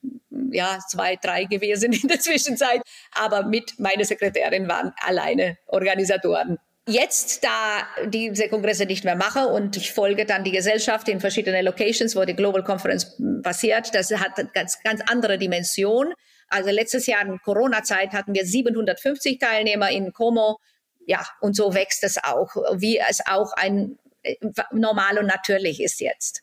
ja, 0.50 0.78
zwei, 0.88 1.16
drei 1.16 1.44
gewesen 1.44 1.92
in 2.02 2.08
der 2.08 2.20
Zwischenzeit, 2.20 2.82
aber 3.12 3.44
mit 3.44 3.78
meiner 3.78 4.04
Sekretärin 4.04 4.68
waren 4.68 4.92
alleine 4.98 5.56
Organisatoren 5.66 6.58
jetzt, 6.86 7.44
da 7.44 7.86
diese 8.06 8.48
Kongresse 8.48 8.86
nicht 8.86 9.04
mehr 9.04 9.16
mache 9.16 9.48
und 9.48 9.76
ich 9.76 9.92
folge 9.92 10.26
dann 10.26 10.44
die 10.44 10.52
Gesellschaft 10.52 11.08
in 11.08 11.20
verschiedene 11.20 11.62
Locations, 11.62 12.14
wo 12.14 12.24
die 12.24 12.34
Global 12.34 12.62
Conference 12.62 13.16
passiert, 13.42 13.94
das 13.94 14.10
hat 14.10 14.38
eine 14.38 14.48
ganz, 14.52 14.82
ganz 14.82 15.00
andere 15.08 15.38
Dimension. 15.38 16.12
Also 16.48 16.70
letztes 16.70 17.06
Jahr 17.06 17.22
in 17.22 17.38
Corona-Zeit 17.40 18.12
hatten 18.12 18.34
wir 18.34 18.44
750 18.44 19.38
Teilnehmer 19.38 19.90
in 19.90 20.12
Como. 20.12 20.58
Ja, 21.06 21.26
und 21.40 21.56
so 21.56 21.74
wächst 21.74 22.04
es 22.04 22.22
auch, 22.22 22.54
wie 22.74 22.98
es 22.98 23.20
auch 23.26 23.52
ein 23.54 23.98
äh, 24.22 24.36
normal 24.72 25.18
und 25.18 25.26
natürlich 25.26 25.82
ist 25.82 26.00
jetzt. 26.00 26.42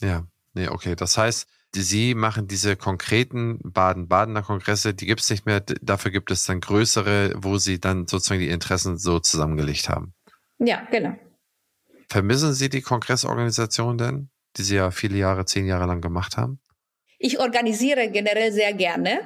Ja, 0.00 0.24
nee, 0.54 0.68
okay. 0.68 0.96
Das 0.96 1.16
heißt, 1.16 1.46
Sie 1.74 2.14
machen 2.14 2.48
diese 2.48 2.76
konkreten 2.76 3.58
Baden-Badener 3.62 4.42
Kongresse, 4.42 4.92
die 4.92 5.06
gibt 5.06 5.20
es 5.20 5.30
nicht 5.30 5.46
mehr. 5.46 5.60
Dafür 5.60 6.10
gibt 6.10 6.30
es 6.30 6.44
dann 6.44 6.60
größere, 6.60 7.34
wo 7.36 7.58
Sie 7.58 7.78
dann 7.78 8.08
sozusagen 8.08 8.40
die 8.40 8.48
Interessen 8.48 8.98
so 8.98 9.20
zusammengelegt 9.20 9.88
haben. 9.88 10.14
Ja, 10.58 10.86
genau. 10.90 11.14
Vermissen 12.08 12.54
Sie 12.54 12.68
die 12.68 12.82
Kongressorganisation 12.82 13.98
denn, 13.98 14.30
die 14.56 14.62
Sie 14.62 14.74
ja 14.74 14.90
viele 14.90 15.16
Jahre, 15.16 15.44
zehn 15.44 15.66
Jahre 15.66 15.86
lang 15.86 16.00
gemacht 16.00 16.36
haben? 16.36 16.60
Ich 17.18 17.38
organisiere 17.38 18.10
generell 18.10 18.52
sehr 18.52 18.72
gerne, 18.72 19.20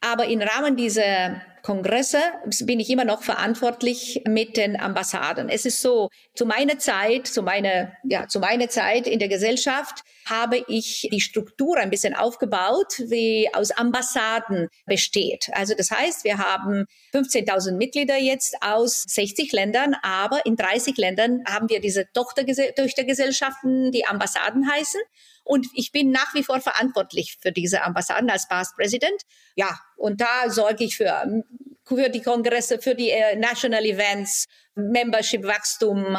aber 0.00 0.26
im 0.26 0.40
Rahmen 0.40 0.76
dieser 0.76 1.42
Kongresse 1.68 2.22
bin 2.62 2.80
ich 2.80 2.88
immer 2.88 3.04
noch 3.04 3.22
verantwortlich 3.22 4.22
mit 4.26 4.56
den 4.56 4.80
Ambassaden. 4.80 5.50
Es 5.50 5.66
ist 5.66 5.82
so, 5.82 6.08
zu 6.34 6.46
meiner 6.46 6.78
Zeit, 6.78 7.26
zu 7.26 7.42
meiner, 7.42 7.92
ja, 8.04 8.26
zu 8.26 8.40
meiner 8.40 8.70
Zeit 8.70 9.06
in 9.06 9.18
der 9.18 9.28
Gesellschaft 9.28 10.02
habe 10.24 10.64
ich 10.68 11.10
die 11.12 11.20
Struktur 11.20 11.76
ein 11.76 11.90
bisschen 11.90 12.14
aufgebaut, 12.14 12.94
wie 13.08 13.50
aus 13.52 13.70
Ambassaden 13.70 14.68
besteht. 14.86 15.50
Also 15.52 15.74
das 15.76 15.90
heißt, 15.90 16.24
wir 16.24 16.38
haben 16.38 16.86
15.000 17.12 17.72
Mitglieder 17.72 18.16
jetzt 18.16 18.56
aus 18.62 19.02
60 19.06 19.52
Ländern, 19.52 19.94
aber 20.00 20.46
in 20.46 20.56
30 20.56 20.96
Ländern 20.96 21.42
haben 21.46 21.68
wir 21.68 21.82
diese 21.82 22.06
Tochtergesellschaften, 22.14 23.92
die 23.92 24.06
Ambassaden 24.06 24.70
heißen. 24.70 25.02
Und 25.44 25.66
ich 25.72 25.92
bin 25.92 26.10
nach 26.10 26.34
wie 26.34 26.42
vor 26.42 26.60
verantwortlich 26.60 27.38
für 27.40 27.52
diese 27.52 27.82
Ambassaden 27.82 28.28
als 28.28 28.48
Past 28.48 28.76
President. 28.76 29.22
Ja, 29.56 29.80
und 29.96 30.20
da 30.20 30.50
sorge 30.50 30.84
ich 30.84 30.98
für, 30.98 31.42
für 31.88 32.08
die 32.10 32.22
Kongresse, 32.22 32.78
für 32.78 32.94
die 32.94 33.10
äh, 33.10 33.36
National 33.36 33.84
Events, 33.84 34.46
Membership-Wachstum, 34.74 36.16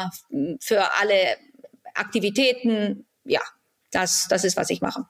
für 0.60 0.92
alle 1.00 1.36
Aktivitäten. 1.94 3.06
Ja, 3.24 3.40
das, 3.90 4.26
das 4.28 4.44
ist, 4.44 4.56
was 4.56 4.70
ich 4.70 4.80
mache. 4.80 5.04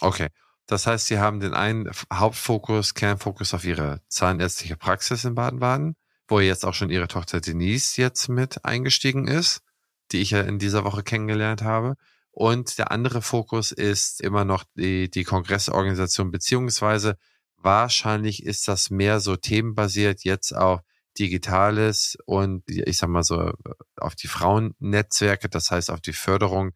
Okay. 0.00 0.28
Das 0.66 0.86
heißt, 0.86 1.06
Sie 1.06 1.18
haben 1.18 1.38
den 1.38 1.54
einen 1.54 1.90
Hauptfokus, 2.12 2.94
Kernfokus 2.94 3.54
auf 3.54 3.64
Ihre 3.64 4.00
zahnärztliche 4.08 4.76
Praxis 4.76 5.24
in 5.24 5.36
Baden-Baden, 5.36 5.94
wo 6.26 6.40
jetzt 6.40 6.64
auch 6.64 6.74
schon 6.74 6.90
Ihre 6.90 7.06
Tochter 7.06 7.40
Denise 7.40 8.00
jetzt 8.00 8.28
mit 8.28 8.64
eingestiegen 8.64 9.28
ist, 9.28 9.60
die 10.10 10.20
ich 10.20 10.30
ja 10.30 10.40
in 10.40 10.58
dieser 10.58 10.84
Woche 10.84 11.04
kennengelernt 11.04 11.62
habe. 11.62 11.94
Und 12.32 12.78
der 12.78 12.90
andere 12.90 13.22
Fokus 13.22 13.70
ist 13.70 14.20
immer 14.20 14.44
noch 14.44 14.64
die, 14.74 15.08
die 15.08 15.24
Kongressorganisation, 15.24 16.32
beziehungsweise 16.32 17.16
wahrscheinlich 17.56 18.44
ist 18.44 18.68
das 18.68 18.90
mehr 18.90 19.20
so 19.20 19.36
themenbasiert, 19.36 20.24
jetzt 20.24 20.54
auch 20.54 20.80
Digitales 21.18 22.16
und 22.26 22.62
ich 22.68 22.98
sag 22.98 23.08
mal 23.08 23.22
so 23.22 23.52
auf 23.96 24.14
die 24.14 24.28
Frauennetzwerke, 24.28 25.48
das 25.48 25.70
heißt 25.70 25.90
auf 25.90 26.00
die 26.00 26.12
Förderung 26.12 26.72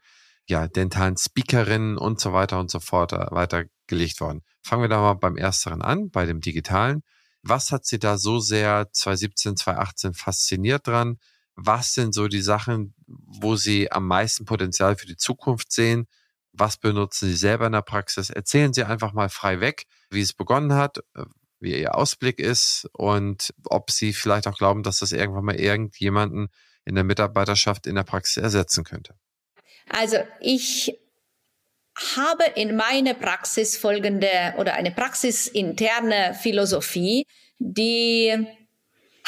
ja, 0.51 0.67
dentalen 0.67 1.17
Speakerinnen 1.17 1.97
und 1.97 2.21
so 2.21 2.33
weiter 2.33 2.59
und 2.59 2.71
so 2.71 2.81
fort 2.81 3.13
äh, 3.13 3.27
weitergelegt 3.31 4.21
worden. 4.21 4.43
Fangen 4.63 4.83
wir 4.83 4.89
da 4.89 5.01
mal 5.01 5.15
beim 5.15 5.37
Ersteren 5.37 5.81
an, 5.81 6.11
bei 6.11 6.27
dem 6.27 6.41
Digitalen. 6.41 7.03
Was 7.43 7.71
hat 7.73 7.87
Sie 7.87 7.99
da 7.99 8.19
so 8.19 8.41
sehr 8.41 8.89
2017, 8.93 9.57
2018 9.57 10.15
fasziniert 10.15 10.87
dran? 10.87 11.19
Was 11.55 11.95
sind 11.95 12.15
so 12.15 12.29
die 12.29 12.43
Sachen, 12.43 12.95
wo 13.07 13.57
Sie 13.57 13.91
am 13.93 14.07
meisten 14.07 14.45
Potenzial 14.45 14.97
für 14.97 15.07
die 15.07 15.17
Zukunft 15.17 15.73
sehen? 15.73 16.07
Was 16.53 16.77
benutzen 16.77 17.29
Sie 17.29 17.37
selber 17.37 17.67
in 17.67 17.73
der 17.73 17.83
Praxis? 17.83 18.31
Erzählen 18.31 18.73
Sie 18.73 18.85
einfach 18.85 19.13
mal 19.13 19.29
frei 19.29 19.61
weg, 19.61 19.85
wie 20.11 20.21
es 20.21 20.33
begonnen 20.33 20.75
hat, 20.75 20.99
äh, 21.15 21.25
wie 21.61 21.79
Ihr 21.79 21.95
Ausblick 21.95 22.39
ist 22.39 22.89
und 22.93 23.53
ob 23.65 23.91
Sie 23.91 24.13
vielleicht 24.13 24.49
auch 24.49 24.57
glauben, 24.57 24.83
dass 24.83 24.99
das 24.99 25.13
irgendwann 25.13 25.45
mal 25.45 25.61
irgendjemanden 25.61 26.49
in 26.85 26.95
der 26.95 27.05
Mitarbeiterschaft 27.05 27.87
in 27.87 27.95
der 27.95 28.05
Praxis 28.05 28.43
ersetzen 28.43 28.85
könnte. 28.85 29.15
Also 29.89 30.19
ich 30.41 30.99
habe 32.17 32.45
in 32.55 32.77
meiner 32.77 33.15
Praxis 33.15 33.77
folgende 33.77 34.55
oder 34.57 34.75
eine 34.75 34.91
praxisinterne 34.91 36.35
Philosophie, 36.35 37.27
die 37.59 38.35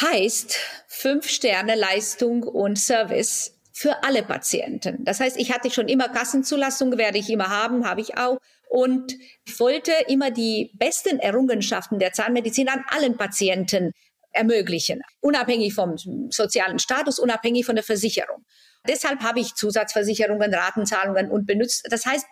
heißt 0.01 0.59
fünf 0.89 1.29
Sterne 1.29 1.75
Leistung 1.75 2.43
und 2.45 2.79
Service 2.79 3.61
für 3.73 4.05
alle 4.05 4.23
Patienten. 4.23 5.05
Das 5.05 5.21
heißt, 5.21 5.37
ich 5.39 5.53
hatte 5.53 5.71
schon 5.71 5.89
immer 5.89 6.09
Kassenzulassung, 6.09 6.99
werde 6.99 7.19
ich 7.19 7.31
immer 7.31 7.49
haben, 7.49 7.87
habe 7.89 8.01
ich 8.01 8.17
auch. 8.17 8.39
und 8.69 9.15
wollte 9.59 9.93
immer 10.09 10.31
die 10.31 10.71
besten 10.75 11.19
Errungenschaften 11.19 11.99
der 11.99 12.13
Zahnmedizin 12.13 12.71
an 12.71 12.83
allen 12.89 13.19
Patienten 13.19 13.93
ermöglichen, 14.31 15.03
unabhängig 15.21 15.75
vom 15.75 15.97
sozialen 16.31 16.79
Status, 16.79 17.19
unabhängig 17.19 17.67
von 17.67 17.75
der 17.75 17.85
Versicherung. 17.85 18.47
Deshalb 18.89 19.21
habe 19.21 19.41
ich 19.41 19.55
Zusatzversicherungen, 19.55 20.55
Ratenzahlungen 20.55 21.31
und 21.31 21.47
benutzt. 21.47 21.87
Das 21.91 22.07
heißt, 22.07 22.27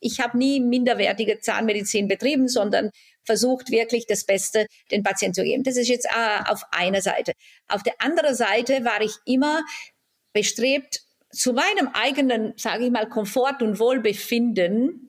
ich 0.00 0.20
habe 0.20 0.36
nie 0.36 0.60
minderwertige 0.60 1.40
Zahnmedizin 1.40 2.08
betrieben, 2.08 2.46
sondern 2.48 2.90
versucht 3.24 3.70
wirklich 3.70 4.06
das 4.06 4.24
Beste 4.24 4.66
den 4.90 5.02
Patienten 5.02 5.34
zu 5.34 5.44
geben. 5.44 5.62
Das 5.62 5.76
ist 5.76 5.88
jetzt 5.88 6.06
äh, 6.06 6.44
auf 6.46 6.62
einer 6.72 7.00
Seite. 7.00 7.32
Auf 7.68 7.82
der 7.82 7.94
anderen 7.98 8.34
Seite 8.34 8.84
war 8.84 9.00
ich 9.00 9.14
immer 9.24 9.62
bestrebt, 10.34 11.00
zu 11.30 11.54
meinem 11.54 11.88
eigenen, 11.94 12.52
sage 12.56 12.84
ich 12.84 12.90
mal, 12.90 13.08
Komfort 13.08 13.62
und 13.62 13.78
Wohlbefinden 13.78 15.04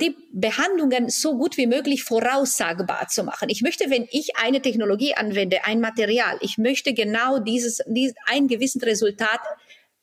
die 0.00 0.16
Behandlungen 0.32 1.08
so 1.08 1.36
gut 1.36 1.56
wie 1.56 1.66
möglich 1.66 2.04
voraussagbar 2.04 3.08
zu 3.08 3.24
machen. 3.24 3.48
Ich 3.48 3.62
möchte, 3.62 3.90
wenn 3.90 4.06
ich 4.10 4.36
eine 4.36 4.62
Technologie 4.62 5.14
anwende, 5.14 5.64
ein 5.64 5.80
Material, 5.80 6.38
ich 6.40 6.56
möchte 6.56 6.94
genau 6.94 7.40
dieses, 7.40 7.82
dieses 7.86 8.14
ein 8.26 8.46
gewisses 8.46 8.82
Resultat 8.82 9.40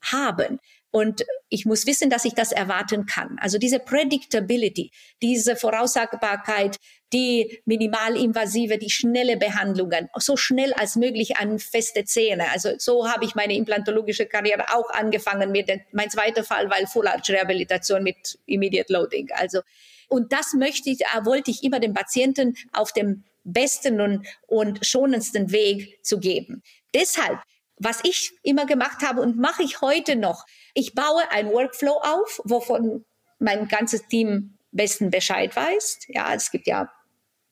haben. 0.02 0.60
Und 0.92 1.26
ich 1.50 1.66
muss 1.66 1.86
wissen, 1.88 2.10
dass 2.10 2.26
ich 2.26 2.34
das 2.34 2.52
erwarten 2.52 3.06
kann. 3.06 3.38
Also 3.40 3.58
diese 3.58 3.80
Predictability, 3.80 4.92
diese 5.22 5.56
Voraussagbarkeit, 5.56 6.78
die 7.14 7.62
minimalinvasive, 7.66 8.78
die 8.78 8.90
schnelle 8.90 9.38
Behandlungen, 9.38 10.10
so 10.18 10.36
schnell 10.36 10.74
als 10.74 10.96
möglich 10.96 11.38
an 11.38 11.60
feste 11.60 12.04
Zähne. 12.04 12.52
Also 12.52 12.72
so 12.78 13.08
habe 13.08 13.26
ich 13.26 13.36
meine 13.36 13.56
implantologische 13.56 14.26
Karriere 14.26 14.66
auch 14.74 14.90
angefangen 14.90 15.52
mit, 15.52 15.70
mein 15.92 16.10
zweiter 16.10 16.44
Fall 16.44 16.70
war 16.70 16.86
Full 16.88 17.08
Arch 17.08 17.30
Rehabilitation 17.30 18.04
mit 18.04 18.40
Immediate 18.46 18.92
Loading. 18.92 19.30
Also, 19.34 19.62
und 20.08 20.34
das 20.34 20.54
möchte 20.54 20.90
ich, 20.90 21.02
äh, 21.02 21.26
wollte 21.26 21.52
ich 21.52 21.64
immer 21.64 21.80
dem 21.80 21.94
Patienten 21.94 22.56
auf 22.74 22.92
dem 22.92 23.24
besten 23.44 24.02
und, 24.02 24.28
und 24.48 24.86
schonendsten 24.86 25.52
Weg 25.52 26.04
zu 26.04 26.20
geben. 26.20 26.64
Deshalb 26.94 27.40
was 27.78 28.00
ich 28.04 28.32
immer 28.44 28.66
gemacht 28.66 29.02
habe 29.02 29.22
und 29.22 29.38
mache 29.38 29.64
ich 29.64 29.82
heute 29.82 30.16
noch. 30.16 30.46
Ich 30.74 30.96
baue 30.96 31.30
ein 31.32 31.50
Workflow 31.50 32.00
auf, 32.02 32.42
wovon 32.44 33.06
mein 33.40 33.68
ganzes 33.68 34.08
Team 34.08 34.55
besten 34.76 35.10
Bescheid 35.10 35.56
weiß. 35.56 36.00
Ja, 36.08 36.34
es 36.34 36.52
gibt 36.52 36.68
ja 36.68 36.92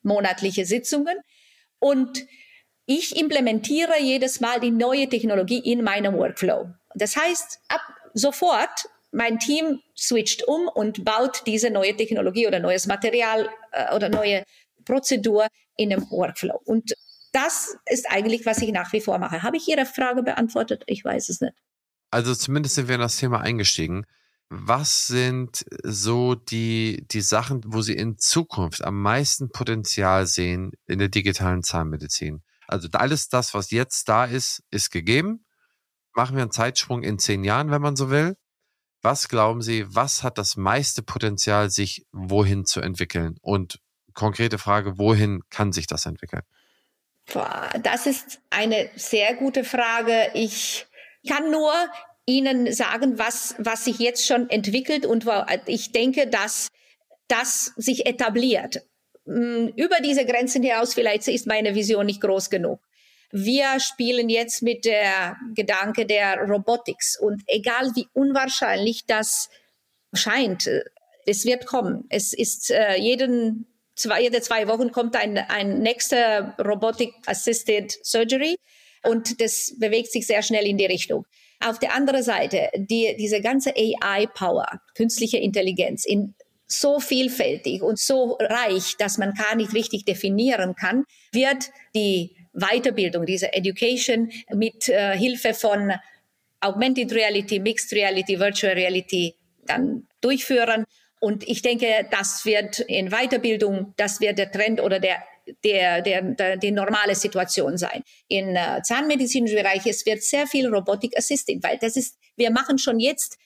monatliche 0.02 0.66
Sitzungen 0.66 1.16
und 1.78 2.26
ich 2.86 3.16
implementiere 3.16 4.00
jedes 4.00 4.40
Mal 4.40 4.60
die 4.60 4.70
neue 4.70 5.08
Technologie 5.08 5.58
in 5.58 5.82
meinem 5.82 6.14
Workflow. 6.14 6.68
Das 6.94 7.16
heißt, 7.16 7.60
ab 7.68 7.80
sofort 8.12 8.88
mein 9.10 9.38
Team 9.38 9.80
switcht 9.96 10.46
um 10.46 10.68
und 10.68 11.04
baut 11.04 11.42
diese 11.46 11.70
neue 11.70 11.96
Technologie 11.96 12.46
oder 12.46 12.58
neues 12.58 12.86
Material 12.86 13.48
äh, 13.72 13.94
oder 13.94 14.08
neue 14.08 14.44
Prozedur 14.84 15.46
in 15.76 15.92
einem 15.92 16.10
Workflow. 16.10 16.60
Und 16.64 16.94
das 17.32 17.76
ist 17.86 18.10
eigentlich, 18.10 18.44
was 18.44 18.58
ich 18.58 18.72
nach 18.72 18.92
wie 18.92 19.00
vor 19.00 19.18
mache. 19.18 19.42
Habe 19.42 19.56
ich 19.56 19.68
Ihre 19.68 19.86
Frage 19.86 20.22
beantwortet? 20.22 20.84
Ich 20.86 21.04
weiß 21.04 21.28
es 21.28 21.40
nicht. 21.40 21.54
Also 22.10 22.34
zumindest 22.34 22.76
sind 22.76 22.88
wir 22.88 22.96
in 22.96 23.00
das 23.00 23.16
Thema 23.16 23.40
eingestiegen. 23.40 24.06
Was 24.50 25.06
sind 25.06 25.64
so 25.82 26.34
die, 26.34 27.04
die 27.10 27.22
Sachen, 27.22 27.62
wo 27.66 27.82
Sie 27.82 27.94
in 27.94 28.18
Zukunft 28.18 28.84
am 28.84 29.00
meisten 29.00 29.50
Potenzial 29.50 30.26
sehen 30.26 30.72
in 30.86 30.98
der 30.98 31.08
digitalen 31.08 31.62
Zahnmedizin? 31.62 32.42
Also 32.68 32.88
alles 32.92 33.28
das, 33.28 33.54
was 33.54 33.70
jetzt 33.70 34.08
da 34.08 34.24
ist, 34.24 34.62
ist 34.70 34.90
gegeben. 34.90 35.44
Machen 36.14 36.36
wir 36.36 36.42
einen 36.42 36.52
Zeitsprung 36.52 37.02
in 37.02 37.18
zehn 37.18 37.44
Jahren, 37.44 37.70
wenn 37.70 37.82
man 37.82 37.96
so 37.96 38.10
will. 38.10 38.36
Was 39.02 39.28
glauben 39.28 39.60
Sie, 39.60 39.84
was 39.88 40.22
hat 40.22 40.38
das 40.38 40.56
meiste 40.56 41.02
Potenzial, 41.02 41.70
sich 41.70 42.06
wohin 42.12 42.64
zu 42.64 42.80
entwickeln? 42.80 43.36
Und 43.42 43.80
konkrete 44.14 44.58
Frage, 44.58 44.98
wohin 44.98 45.42
kann 45.50 45.72
sich 45.72 45.86
das 45.86 46.06
entwickeln? 46.06 46.42
Das 47.82 48.06
ist 48.06 48.40
eine 48.50 48.88
sehr 48.96 49.34
gute 49.34 49.64
Frage. 49.64 50.30
Ich 50.34 50.86
kann 51.28 51.50
nur 51.50 51.72
Ihnen 52.26 52.72
sagen, 52.72 53.18
was, 53.18 53.54
was 53.58 53.84
sich 53.84 53.98
jetzt 53.98 54.26
schon 54.26 54.48
entwickelt 54.48 55.04
und 55.06 55.26
ich 55.66 55.92
denke, 55.92 56.26
dass 56.26 56.68
das 57.28 57.72
sich 57.76 58.06
etabliert. 58.06 58.82
Hm, 59.26 59.72
über 59.76 59.96
diese 60.02 60.24
Grenzen 60.24 60.62
hinaus 60.62 60.94
vielleicht 60.94 61.28
ist 61.28 61.46
meine 61.46 61.74
Vision 61.74 62.06
nicht 62.06 62.20
groß 62.20 62.50
genug. 62.50 62.80
Wir 63.30 63.80
spielen 63.80 64.28
jetzt 64.28 64.62
mit 64.62 64.84
der 64.84 65.36
Gedanke 65.54 66.06
der 66.06 66.38
Robotics 66.38 67.18
und 67.18 67.42
egal 67.46 67.90
wie 67.96 68.06
unwahrscheinlich 68.12 69.06
das 69.06 69.48
scheint, 70.12 70.70
es 71.26 71.44
wird 71.44 71.66
kommen. 71.66 72.04
Es 72.10 72.32
ist 72.32 72.70
äh, 72.70 72.96
jeden 72.96 73.66
zwei, 73.96 74.22
jede 74.22 74.40
zwei 74.40 74.68
Wochen 74.68 74.92
kommt 74.92 75.16
ein, 75.16 75.38
ein 75.38 75.80
nächster 75.80 76.54
Robotic 76.58 77.12
Assisted 77.26 77.92
Surgery 78.02 78.56
und 79.02 79.40
das 79.40 79.74
bewegt 79.78 80.12
sich 80.12 80.26
sehr 80.26 80.42
schnell 80.42 80.66
in 80.66 80.78
die 80.78 80.86
Richtung. 80.86 81.26
Auf 81.64 81.78
der 81.78 81.94
anderen 81.94 82.22
Seite, 82.22 82.68
die, 82.76 83.16
diese 83.18 83.40
ganze 83.40 83.74
AI-Power, 83.74 84.66
künstliche 84.94 85.38
Intelligenz, 85.38 86.04
in 86.04 86.34
so 86.66 87.00
vielfältig 87.00 87.82
und 87.82 87.98
so 87.98 88.36
reich, 88.40 88.96
dass 88.98 89.18
man 89.18 89.32
gar 89.32 89.54
nicht 89.54 89.72
richtig 89.72 90.04
definieren 90.04 90.74
kann, 90.74 91.04
wird 91.32 91.70
die 91.94 92.36
Weiterbildung, 92.52 93.26
diese 93.26 93.52
Education 93.52 94.30
mit 94.52 94.88
äh, 94.88 95.16
Hilfe 95.16 95.54
von 95.54 95.92
Augmented 96.60 97.12
Reality, 97.12 97.60
Mixed 97.60 97.92
Reality, 97.92 98.38
Virtual 98.38 98.74
Reality 98.74 99.34
dann 99.66 100.06
durchführen. 100.20 100.84
Und 101.20 101.48
ich 101.48 101.62
denke, 101.62 102.06
das 102.10 102.44
wird 102.44 102.80
in 102.80 103.10
Weiterbildung, 103.10 103.94
das 103.96 104.20
wird 104.20 104.38
der 104.38 104.52
Trend 104.52 104.80
oder 104.80 105.00
der 105.00 105.22
der, 105.62 106.02
der, 106.02 106.22
der, 106.22 106.56
die 106.56 106.70
normale 106.70 107.14
Situation 107.14 107.76
sein. 107.76 108.02
In 108.28 108.56
äh, 108.56 108.80
zahnmedizinischen 108.82 109.56
Bereich, 109.56 109.86
es 109.86 110.04
wird 110.06 110.22
sehr 110.22 110.46
viel 110.46 110.66
Robotic 110.68 111.16
Assisting, 111.16 111.62
weil 111.62 111.78
das 111.78 111.96
ist, 111.96 112.18
wir 112.36 112.50
machen 112.50 112.78
schon 112.78 112.98
jetzt 112.98 113.38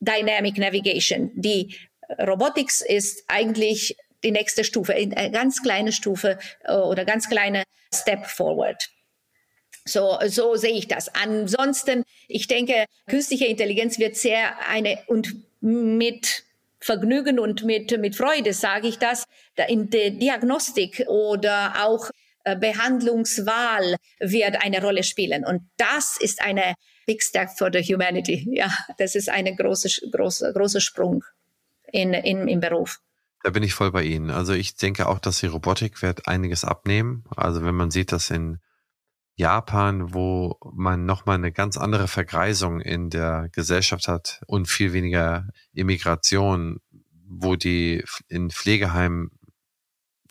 Dynamic 0.00 0.58
Navigation. 0.58 1.30
Die 1.34 1.74
Robotics 2.18 2.82
ist 2.82 3.24
eigentlich 3.28 3.96
die 4.22 4.30
nächste 4.30 4.64
Stufe, 4.64 4.94
eine 4.94 5.30
ganz 5.30 5.62
kleine 5.62 5.92
Stufe 5.92 6.38
äh, 6.64 6.74
oder 6.74 7.04
ganz 7.04 7.28
kleine 7.28 7.64
Step 7.94 8.26
forward. 8.26 8.90
So, 9.84 10.18
so 10.26 10.56
sehe 10.56 10.72
ich 10.72 10.88
das. 10.88 11.08
Ansonsten, 11.14 12.02
ich 12.26 12.48
denke, 12.48 12.86
künstliche 13.08 13.46
Intelligenz 13.46 13.98
wird 13.98 14.16
sehr 14.16 14.68
eine 14.68 14.98
und 15.06 15.32
mit 15.60 16.42
Vergnügen 16.80 17.38
und 17.38 17.64
mit, 17.64 17.98
mit 17.98 18.16
Freude 18.16 18.52
sage 18.52 18.88
ich 18.88 18.98
das, 18.98 19.24
in 19.68 19.90
der 19.90 20.10
Diagnostik 20.10 21.04
oder 21.08 21.86
auch 21.86 22.10
äh, 22.44 22.56
Behandlungswahl 22.56 23.96
wird 24.20 24.62
eine 24.62 24.80
Rolle 24.80 25.02
spielen. 25.02 25.44
Und 25.44 25.62
das 25.78 26.16
ist 26.18 26.40
eine 26.42 26.74
big 27.06 27.22
step 27.22 27.50
for 27.56 27.70
the 27.72 27.82
humanity. 27.82 28.46
Ja, 28.56 28.70
das 28.98 29.14
ist 29.14 29.28
eine 29.28 29.54
große, 29.54 30.10
große, 30.10 30.52
große 30.52 30.80
Sprung 30.80 31.24
in, 31.92 32.14
in, 32.14 32.46
im 32.46 32.60
Beruf. 32.60 33.00
Da 33.42 33.50
bin 33.50 33.62
ich 33.62 33.74
voll 33.74 33.92
bei 33.92 34.02
Ihnen. 34.02 34.30
Also 34.30 34.52
ich 34.54 34.76
denke 34.76 35.08
auch, 35.08 35.18
dass 35.18 35.40
die 35.40 35.46
Robotik 35.46 36.02
wird 36.02 36.28
einiges 36.28 36.64
abnehmen. 36.64 37.24
Also 37.36 37.64
wenn 37.64 37.74
man 37.74 37.90
sieht, 37.90 38.12
dass 38.12 38.30
in 38.30 38.58
Japan, 39.38 40.14
wo 40.14 40.58
man 40.72 41.04
nochmal 41.04 41.36
eine 41.36 41.52
ganz 41.52 41.76
andere 41.76 42.08
Vergreisung 42.08 42.80
in 42.80 43.10
der 43.10 43.50
Gesellschaft 43.52 44.08
hat 44.08 44.40
und 44.46 44.66
viel 44.66 44.94
weniger 44.94 45.48
Immigration, 45.74 46.80
wo 47.28 47.54
die 47.54 48.02
in 48.28 48.50
Pflegeheimen 48.50 49.30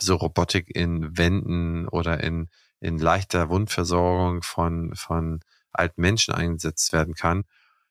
so 0.01 0.15
Robotik 0.15 0.75
in 0.75 1.15
Wänden 1.15 1.87
oder 1.87 2.23
in, 2.23 2.49
in 2.79 2.97
leichter 2.97 3.49
Wundversorgung 3.49 4.41
von, 4.41 4.95
von 4.95 5.39
alten 5.71 6.01
Menschen 6.01 6.33
eingesetzt 6.33 6.91
werden 6.91 7.13
kann, 7.13 7.43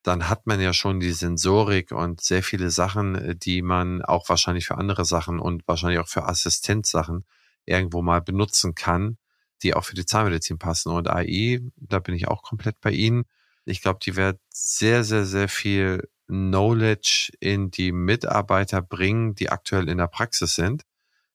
dann 0.03 0.29
hat 0.29 0.46
man 0.48 0.61
ja 0.61 0.72
schon 0.72 0.98
die 0.98 1.12
Sensorik 1.12 1.92
und 1.92 2.22
sehr 2.22 2.42
viele 2.42 2.70
Sachen, 2.70 3.38
die 3.38 3.62
man 3.62 4.02
auch 4.02 4.29
wahrscheinlich 4.29 4.67
für 4.67 4.79
andere 4.79 5.04
Sachen 5.04 5.38
und 5.38 5.67
wahrscheinlich 5.69 6.00
auch 6.00 6.08
für 6.08 6.25
Assistenzsachen 6.25 7.25
irgendwo 7.67 8.02
mal 8.02 8.21
benutzen 8.21 8.75
kann 8.75 9.17
die 9.63 9.75
auch 9.75 9.85
für 9.85 9.94
die 9.94 10.07
Zahnmedizin 10.07 10.59
passen. 10.59 10.90
Und 10.90 11.09
AI, 11.09 11.61
da 11.77 11.98
bin 11.98 12.15
ich 12.15 12.29
auch 12.29 12.42
komplett 12.42 12.81
bei 12.81 12.90
Ihnen. 12.90 13.25
Ich 13.65 13.81
glaube, 13.81 13.98
die 14.02 14.17
wird 14.17 14.40
sehr, 14.50 15.05
sehr, 15.05 15.25
sehr 15.25 15.48
viel 15.48 16.09
Knowledge 16.27 17.33
in 17.40 17.71
die 17.71 17.92
Mitarbeiter 17.92 18.83
bringen, 18.83 19.35
die 19.35 19.50
aktuell 19.50 19.88
in 19.88 19.98
der 19.98 20.09
Praxis 20.09 20.55
sind. 20.55 20.83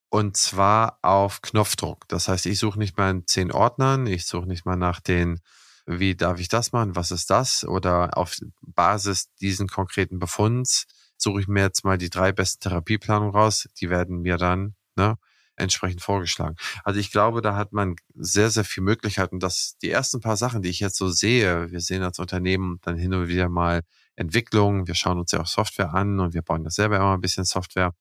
Und 0.09 0.37
zwar 0.37 0.97
auf 1.03 1.41
Knopfdruck. 1.41 2.07
Das 2.07 2.27
heißt, 2.27 2.47
ich 2.47 2.57
suche 2.59 2.79
nicht 2.79 2.97
mal 2.97 3.11
in 3.11 3.27
zehn 3.27 3.51
Ordnern, 3.51 4.07
ich 4.07 4.25
suche 4.25 4.47
nicht 4.47 4.65
mal 4.65 4.75
nach 4.75 4.99
den, 4.99 5.39
wie 5.85 6.15
darf 6.15 6.39
ich 6.39 6.47
das 6.49 6.71
machen, 6.71 6.95
was 6.95 7.11
ist 7.11 7.29
das? 7.29 7.63
Oder 7.63 8.17
auf 8.17 8.35
Basis 8.61 9.33
diesen 9.35 9.67
konkreten 9.67 10.17
Befunds 10.19 10.87
suche 11.17 11.41
ich 11.41 11.47
mir 11.47 11.61
jetzt 11.61 11.83
mal 11.83 11.97
die 11.97 12.09
drei 12.09 12.31
besten 12.31 12.61
Therapieplanungen 12.61 13.35
raus. 13.35 13.69
Die 13.79 13.89
werden 13.89 14.21
mir 14.21 14.37
dann 14.37 14.75
ne, 14.95 15.17
entsprechend 15.59 16.01
vorgeschlagen. 16.01 16.55
Also 16.83 16.99
ich 16.99 17.11
glaube, 17.11 17.41
da 17.41 17.55
hat 17.55 17.73
man 17.73 17.95
sehr, 18.15 18.49
sehr 18.49 18.63
viel 18.63 18.83
Möglichkeiten, 18.83 19.39
dass 19.39 19.77
die 19.81 19.89
ersten 19.89 20.21
paar 20.21 20.37
Sachen, 20.37 20.61
die 20.61 20.69
ich 20.69 20.79
jetzt 20.79 20.97
so 20.97 21.09
sehe, 21.09 21.71
wir 21.71 21.81
sehen 21.81 22.03
als 22.03 22.19
Unternehmen 22.19 22.79
dann 22.83 22.97
hin 22.97 23.13
und 23.13 23.27
wieder 23.27 23.49
mal 23.49 23.81
Entwicklungen, 24.15 24.87
wir 24.87 24.95
schauen 24.95 25.19
uns 25.19 25.31
ja 25.31 25.39
auch 25.41 25.47
Software 25.47 25.93
an 25.93 26.19
und 26.19 26.33
wir 26.33 26.41
bauen 26.41 26.63
ja 26.63 26.69
selber 26.69 26.97
immer 26.97 27.13
ein 27.13 27.21
bisschen 27.21 27.45
Software. 27.45 27.93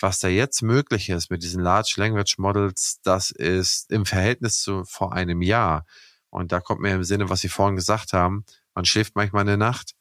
was 0.00 0.18
da 0.18 0.28
jetzt 0.28 0.62
möglich 0.62 1.10
ist 1.10 1.30
mit 1.30 1.42
diesen 1.42 1.62
Large 1.62 1.94
Language 1.98 2.38
Models, 2.38 3.00
das 3.02 3.30
ist 3.30 3.90
im 3.90 4.06
Verhältnis 4.06 4.62
zu 4.62 4.84
vor 4.84 5.12
einem 5.12 5.42
Jahr. 5.42 5.84
Und 6.30 6.52
da 6.52 6.60
kommt 6.60 6.80
mir 6.80 6.94
im 6.94 7.04
Sinne, 7.04 7.28
was 7.28 7.40
Sie 7.40 7.48
vorhin 7.50 7.76
gesagt 7.76 8.14
haben, 8.14 8.44
man 8.74 8.86
schläft 8.86 9.14
manchmal 9.16 9.42
eine 9.42 9.58
Nacht 9.58 9.94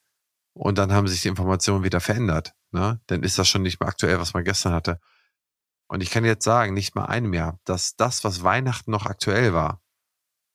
und 0.54 0.78
dann 0.78 0.94
haben 0.94 1.08
sich 1.08 1.22
die 1.22 1.28
Informationen 1.28 1.84
wieder 1.84 2.00
verändert. 2.00 2.54
Ne? 2.72 3.02
Dann 3.08 3.24
ist 3.24 3.40
das 3.40 3.50
schon 3.50 3.64
nicht 3.64 3.80
mehr 3.80 3.90
aktuell, 3.90 4.20
was 4.20 4.34
man 4.34 4.44
gestern 4.44 4.74
hatte. 4.74 5.00
Und 5.90 6.02
ich 6.02 6.12
kann 6.12 6.24
jetzt 6.24 6.46
sagen, 6.46 6.76
nicht 6.76 6.96
mal 6.96 7.06
einem 7.06 7.34
Jahr, 7.34 7.60
dass 7.66 7.96
das, 7.96 8.24
was 8.24 8.44
Weihnachten 8.44 8.92
noch 8.92 9.08
aktuell 9.08 9.54
war, 9.54 9.82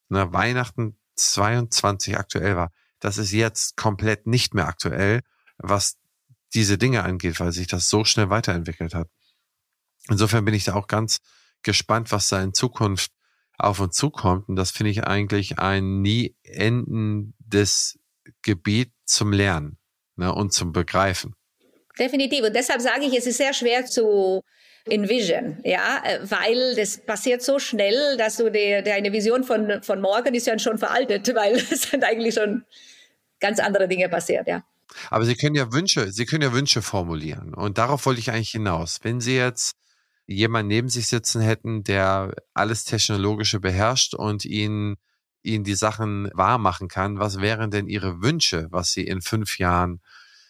ne, 0.08 0.32
Weihnachten 0.32 0.96
22 1.16 2.16
aktuell 2.16 2.56
war, 2.56 2.70
das 3.00 3.18
ist 3.18 3.32
jetzt 3.32 3.76
komplett 3.76 4.28
nicht 4.28 4.54
mehr 4.54 4.68
aktuell, 4.68 5.22
was 5.58 5.98
diese 6.54 6.78
Dinge 6.78 7.02
angeht, 7.02 7.40
weil 7.40 7.50
sich 7.50 7.66
das 7.66 7.90
so 7.90 8.04
schnell 8.04 8.30
weiterentwickelt 8.30 8.94
hat. 8.94 9.08
Insofern 10.08 10.44
bin 10.44 10.54
ich 10.54 10.64
da 10.64 10.74
auch 10.74 10.86
ganz 10.86 11.18
gespannt, 11.62 12.12
was 12.12 12.28
da 12.28 12.40
in 12.40 12.54
Zukunft 12.54 13.10
auf 13.58 13.80
uns 13.80 13.96
zukommt. 13.96 14.48
Und 14.48 14.54
das 14.54 14.70
finde 14.70 14.92
ich 14.92 15.04
eigentlich 15.04 15.58
ein 15.58 16.00
nie 16.00 16.36
endendes 16.44 17.98
Gebiet 18.42 18.92
zum 19.04 19.32
Lernen 19.32 19.78
ne, 20.14 20.32
und 20.32 20.52
zum 20.52 20.72
Begreifen. 20.72 21.34
Definitiv. 21.98 22.44
Und 22.44 22.54
deshalb 22.54 22.80
sage 22.80 23.04
ich, 23.04 23.16
es 23.16 23.26
ist 23.26 23.38
sehr 23.38 23.52
schwer 23.52 23.84
zu 23.84 24.42
envision, 24.86 25.58
ja, 25.64 26.02
weil 26.22 26.74
das 26.76 26.98
passiert 26.98 27.42
so 27.42 27.58
schnell, 27.58 28.16
dass 28.18 28.36
du 28.36 28.50
die, 28.50 28.82
deine 28.84 29.12
Vision 29.12 29.44
von, 29.44 29.82
von 29.82 30.00
morgen 30.00 30.34
ist 30.34 30.46
ja 30.46 30.58
schon 30.58 30.78
veraltet, 30.78 31.26
weil 31.34 31.54
es 31.54 31.82
sind 31.82 32.04
eigentlich 32.04 32.34
schon 32.34 32.64
ganz 33.40 33.58
andere 33.60 33.88
Dinge 33.88 34.08
passiert, 34.08 34.46
ja. 34.46 34.62
Aber 35.10 35.24
Sie 35.24 35.34
können 35.34 35.54
ja 35.54 35.72
Wünsche, 35.72 36.12
Sie 36.12 36.26
können 36.26 36.42
ja 36.42 36.52
Wünsche 36.52 36.82
formulieren. 36.82 37.54
Und 37.54 37.78
darauf 37.78 38.06
wollte 38.06 38.20
ich 38.20 38.30
eigentlich 38.30 38.50
hinaus. 38.50 39.00
Wenn 39.02 39.20
Sie 39.20 39.34
jetzt 39.34 39.74
jemanden 40.26 40.68
neben 40.68 40.88
sich 40.88 41.08
sitzen 41.08 41.40
hätten, 41.40 41.82
der 41.82 42.34
alles 42.52 42.84
Technologische 42.84 43.60
beherrscht 43.60 44.14
und 44.14 44.44
Ihnen, 44.44 44.96
Ihnen 45.42 45.64
die 45.64 45.74
Sachen 45.74 46.30
wahr 46.34 46.58
machen 46.58 46.88
kann, 46.88 47.18
was 47.18 47.40
wären 47.40 47.70
denn 47.70 47.88
Ihre 47.88 48.22
Wünsche, 48.22 48.68
was 48.70 48.92
Sie 48.92 49.04
in 49.04 49.20
fünf 49.20 49.58
Jahren 49.58 50.00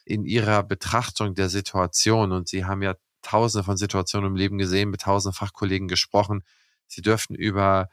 in 0.04 0.24
Ihrer 0.24 0.62
Betrachtung 0.62 1.34
der 1.34 1.48
Situation, 1.48 2.30
und 2.32 2.48
Sie 2.48 2.64
haben 2.64 2.82
ja 2.82 2.94
tausende 3.24 3.64
von 3.64 3.76
Situationen 3.76 4.30
im 4.30 4.36
Leben 4.36 4.58
gesehen, 4.58 4.90
mit 4.90 5.02
tausenden 5.02 5.36
Fachkollegen 5.36 5.88
gesprochen, 5.88 6.42
Sie 6.86 7.02
dürften 7.02 7.34
über 7.34 7.88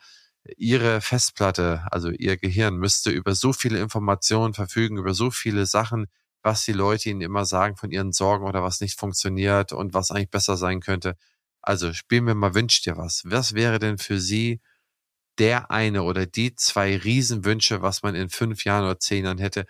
Ihre 0.58 1.02
Festplatte, 1.02 1.86
also 1.92 2.10
Ihr 2.10 2.38
Gehirn, 2.38 2.76
müsste 2.78 3.12
über 3.12 3.36
so 3.36 3.54
viele 3.54 3.80
Informationen 3.80 4.54
verfügen, 4.54 4.98
über 4.98 5.14
so 5.14 5.32
viele 5.32 5.66
Sachen, 5.66 6.08
was 6.44 6.66
die 6.66 6.74
Leute 6.74 7.10
ihnen 7.10 7.22
immer 7.22 7.46
sagen 7.46 7.78
von 7.78 7.92
ihren 7.92 8.12
Sorgen 8.12 8.46
oder 8.46 8.64
was 8.64 8.82
nicht 8.82 9.00
funktioniert 9.00 9.74
und 9.74 9.94
was 9.94 10.12
eigentlich 10.12 10.32
besser 10.32 10.58
sein 10.58 10.82
könnte. 10.82 11.16
Also 11.62 11.94
spielen 11.94 12.26
wir 12.26 12.36
mal 12.36 12.56
Wünsch 12.56 12.82
dir 12.82 12.98
was. 12.98 13.24
Was 13.26 13.54
wäre 13.54 13.80
denn 13.80 13.98
für 13.98 14.20
Sie 14.20 14.62
der 15.38 15.72
eine 15.72 16.04
oder 16.04 16.26
die 16.26 16.56
zwei 16.56 16.98
Riesenwünsche, 16.98 17.82
was 17.82 18.04
man 18.04 18.16
in 18.16 18.30
fünf 18.30 18.66
Jahren 18.66 18.86
oder 18.86 19.00
zehn 19.00 19.26
Jahren 19.26 19.38
hätte? 19.38 19.66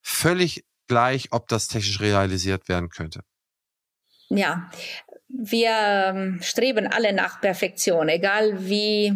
Völlig 0.00 0.64
gleich, 0.86 1.32
ob 1.32 1.48
das 1.48 1.68
technisch 1.68 2.00
realisiert 2.00 2.68
werden 2.68 2.88
könnte. 2.88 3.22
Ja, 4.34 4.70
wir 5.28 5.70
ähm, 5.70 6.40
streben 6.42 6.86
alle 6.86 7.12
nach 7.12 7.40
Perfektion, 7.40 8.08
egal 8.08 8.68
wie, 8.68 9.12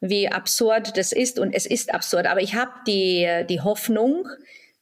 wie 0.00 0.28
absurd 0.28 0.96
das 0.96 1.12
ist. 1.12 1.38
Und 1.38 1.54
es 1.54 1.66
ist 1.66 1.92
absurd. 1.92 2.26
Aber 2.26 2.40
ich 2.40 2.54
habe 2.54 2.72
die, 2.86 3.44
die 3.48 3.60
Hoffnung, 3.60 4.28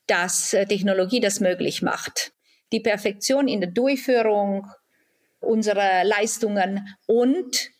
dass 0.06 0.54
äh, 0.54 0.66
Technologie 0.66 1.20
das 1.20 1.40
möglich 1.40 1.82
macht. 1.82 2.32
Die 2.72 2.80
Perfektion 2.80 3.48
in 3.48 3.60
der 3.60 3.70
Durchführung 3.70 4.66
unserer 5.40 6.04
Leistungen 6.04 6.96
und 7.06 7.70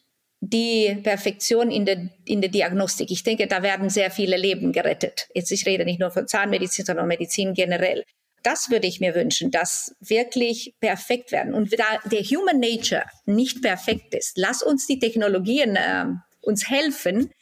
die 0.41 0.97
Perfektion 1.03 1.71
in 1.71 1.85
der, 1.85 2.09
in 2.25 2.41
der 2.41 2.51
Diagnostik. 2.51 3.11
Ich 3.11 3.25
denke, 3.25 3.47
da 3.47 3.63
werden 3.63 3.91
sehr 3.91 4.11
viele 4.11 4.37
Leben 4.37 4.73
gerettet. 4.73 5.29
Jetzt, 5.35 5.51
ich 5.51 5.67
rede 5.67 5.85
nicht 5.85 6.01
nur 6.01 6.11
von 6.11 6.27
Zahnmedizin, 6.27 6.87
sondern 6.87 7.09
Medizin 7.09 7.53
generell. 7.53 8.05
Das 8.43 8.71
würde 8.71 8.87
ich 8.87 9.01
mir 9.01 9.15
wünschen, 9.15 9.51
dass 9.51 9.95
wirklich 10.01 10.75
perfekt 10.81 11.33
werden. 11.33 11.55
Und 11.55 11.73
da 11.79 11.99
der 12.05 12.23
Human 12.23 12.61
Nature 12.61 13.05
nicht 13.27 13.63
perfekt 13.63 14.15
ist, 14.15 14.37
lass 14.37 14.63
uns 14.63 14.87
die 14.87 14.99
Technologien 14.99 15.77
äh, 15.77 16.07
uns 16.41 16.69
helfen, 16.69 17.33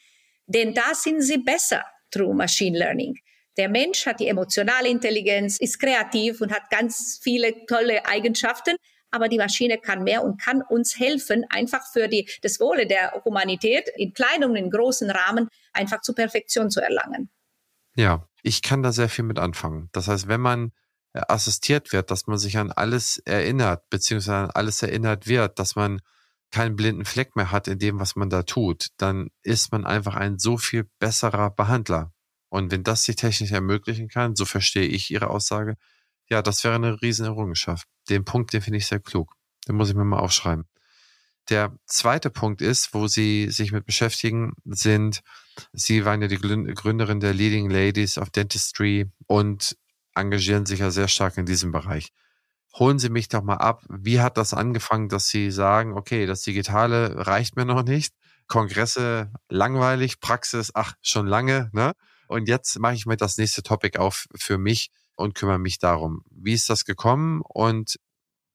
denn 0.46 0.74
da 0.74 0.94
sind 0.94 1.22
sie 1.22 1.38
besser 1.38 1.84
through 2.10 2.34
Machine 2.34 2.78
Learning. 2.78 3.18
Der 3.58 3.68
Mensch 3.68 4.06
hat 4.06 4.20
die 4.20 4.28
emotionale 4.28 4.88
Intelligenz, 4.88 5.58
ist 5.58 5.80
kreativ 5.80 6.40
und 6.40 6.52
hat 6.52 6.70
ganz 6.70 7.18
viele 7.22 7.66
tolle 7.66 8.06
Eigenschaften. 8.06 8.76
Aber 9.10 9.28
die 9.28 9.38
Maschine 9.38 9.78
kann 9.78 10.04
mehr 10.04 10.22
und 10.22 10.40
kann 10.40 10.62
uns 10.62 10.98
helfen, 10.98 11.44
einfach 11.48 11.90
für 11.92 12.08
die, 12.08 12.28
das 12.42 12.60
Wohle 12.60 12.86
der 12.86 13.22
Humanität 13.24 13.88
in 13.96 14.12
kleinem 14.12 14.50
und 14.50 14.56
in 14.56 14.70
großen 14.70 15.10
Rahmen 15.10 15.48
einfach 15.72 16.02
zur 16.02 16.14
Perfektion 16.14 16.70
zu 16.70 16.80
erlangen. 16.80 17.30
Ja, 17.96 18.28
ich 18.42 18.62
kann 18.62 18.82
da 18.82 18.92
sehr 18.92 19.08
viel 19.08 19.24
mit 19.24 19.38
anfangen. 19.38 19.88
Das 19.92 20.08
heißt, 20.08 20.28
wenn 20.28 20.40
man 20.40 20.72
assistiert 21.28 21.92
wird, 21.92 22.10
dass 22.10 22.26
man 22.26 22.38
sich 22.38 22.58
an 22.58 22.72
alles 22.72 23.18
erinnert, 23.24 23.88
beziehungsweise 23.90 24.36
an 24.36 24.50
alles 24.50 24.82
erinnert 24.82 25.26
wird, 25.26 25.58
dass 25.58 25.76
man 25.76 26.00
keinen 26.50 26.76
blinden 26.76 27.04
Fleck 27.04 27.36
mehr 27.36 27.50
hat 27.50 27.68
in 27.68 27.78
dem, 27.78 28.00
was 28.00 28.16
man 28.16 28.30
da 28.30 28.42
tut, 28.42 28.88
dann 28.96 29.28
ist 29.42 29.70
man 29.72 29.84
einfach 29.84 30.16
ein 30.16 30.38
so 30.38 30.56
viel 30.56 30.88
besserer 30.98 31.50
Behandler. 31.50 32.12
Und 32.48 32.70
wenn 32.70 32.82
das 32.82 33.02
die 33.02 33.14
Technik 33.14 33.50
ermöglichen 33.50 34.08
kann, 34.08 34.34
so 34.34 34.44
verstehe 34.46 34.86
ich 34.86 35.10
Ihre 35.10 35.28
Aussage, 35.28 35.76
ja, 36.30 36.42
das 36.42 36.64
wäre 36.64 36.74
eine 36.74 37.00
riesen 37.02 37.26
Errungenschaft. 37.26 37.86
Den 38.08 38.24
Punkt, 38.24 38.52
den 38.52 38.62
finde 38.62 38.78
ich 38.78 38.86
sehr 38.86 39.00
klug. 39.00 39.34
Den 39.66 39.76
muss 39.76 39.90
ich 39.90 39.94
mir 39.94 40.04
mal 40.04 40.18
aufschreiben. 40.18 40.64
Der 41.50 41.74
zweite 41.86 42.28
Punkt 42.30 42.60
ist, 42.60 42.92
wo 42.92 43.06
Sie 43.06 43.50
sich 43.50 43.72
mit 43.72 43.86
beschäftigen, 43.86 44.52
sind, 44.64 45.22
Sie 45.72 46.04
waren 46.04 46.20
ja 46.20 46.28
die 46.28 46.36
Gründerin 46.36 47.20
der 47.20 47.32
Leading 47.32 47.70
Ladies 47.70 48.18
of 48.18 48.30
Dentistry 48.30 49.10
und 49.26 49.76
engagieren 50.18 50.66
sich 50.66 50.80
ja 50.80 50.90
sehr 50.90 51.08
stark 51.08 51.38
in 51.38 51.46
diesem 51.46 51.72
Bereich. 51.72 52.12
Holen 52.74 52.98
Sie 52.98 53.08
mich 53.08 53.28
doch 53.28 53.42
mal 53.42 53.56
ab. 53.56 53.82
Wie 53.88 54.20
hat 54.20 54.36
das 54.36 54.54
angefangen, 54.54 55.08
dass 55.08 55.28
Sie 55.28 55.50
sagen, 55.50 55.94
okay, 55.94 56.26
das 56.26 56.42
Digitale 56.42 57.26
reicht 57.26 57.56
mir 57.56 57.64
noch 57.64 57.82
nicht? 57.82 58.14
Kongresse 58.46 59.32
langweilig, 59.48 60.20
Praxis, 60.20 60.70
ach, 60.74 60.94
schon 61.02 61.26
lange, 61.26 61.70
ne? 61.72 61.92
Und 62.28 62.46
jetzt 62.46 62.78
mache 62.78 62.94
ich 62.94 63.06
mir 63.06 63.16
das 63.16 63.38
nächste 63.38 63.62
Topic 63.62 63.98
auf 63.98 64.26
für 64.34 64.58
mich 64.58 64.90
und 65.16 65.34
kümmere 65.34 65.58
mich 65.58 65.78
darum. 65.78 66.22
Wie 66.30 66.52
ist 66.52 66.68
das 66.70 66.84
gekommen 66.84 67.42
und 67.42 67.98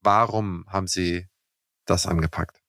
warum 0.02 0.66
haben 0.68 0.88
Sie 0.88 1.28
das 1.86 2.06
angepackt? 2.06 2.62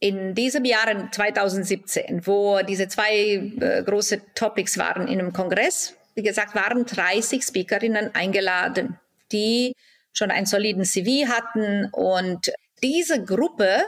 In 0.00 0.34
diesem 0.34 0.64
Jahr 0.64 1.12
2017, 1.12 2.26
wo 2.26 2.60
diese 2.62 2.88
zwei 2.88 3.52
äh, 3.60 3.84
große 3.84 4.34
Topics 4.34 4.76
waren 4.76 5.06
in 5.06 5.20
einem 5.20 5.32
Kongress, 5.32 5.94
wie 6.14 6.22
gesagt, 6.22 6.54
waren 6.54 6.84
30 6.84 7.42
Speakerinnen 7.42 8.14
eingeladen, 8.14 8.98
die 9.30 9.72
schon 10.12 10.30
einen 10.30 10.46
soliden 10.46 10.84
CV 10.84 11.28
hatten 11.28 11.88
und 11.92 12.52
diese 12.82 13.24
Gruppe 13.24 13.82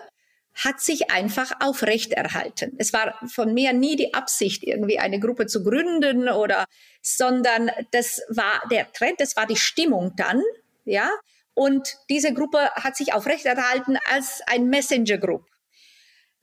hat 0.55 0.81
sich 0.81 1.11
einfach 1.11 1.51
aufrechterhalten. 1.61 2.75
Es 2.79 2.93
war 2.93 3.19
von 3.27 3.53
mir 3.53 3.73
nie 3.73 3.97
die 3.97 4.15
Absicht, 4.15 4.63
irgendwie 4.63 4.99
eine 4.99 5.19
Gruppe 5.19 5.47
zu 5.47 5.65
gründen 5.65 6.29
oder, 6.29 6.65
sondern 7.03 7.71
das 7.91 8.23
war 8.29 8.63
der 8.71 8.91
Trend, 8.93 9.21
das 9.21 9.37
war 9.37 9.47
die 9.47 9.57
Stimmung 9.57 10.13
dann, 10.17 10.43
ja. 10.85 11.11
Und 11.55 11.97
diese 12.09 12.33
Gruppe 12.33 12.71
hat 12.75 12.97
sich 12.97 13.13
aufrechterhalten 13.13 13.99
als 14.11 14.43
ein 14.47 14.69
Messenger-Group. 14.69 15.45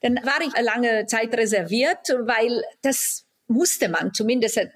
Dann 0.01 0.15
war 0.23 0.41
ich 0.41 0.57
lange 0.59 1.05
Zeit 1.05 1.33
reserviert, 1.33 2.09
weil 2.09 2.63
das 2.81 3.25
musste 3.51 3.89
man 3.89 4.13
zumindest 4.13 4.57
äh, 4.57 4.67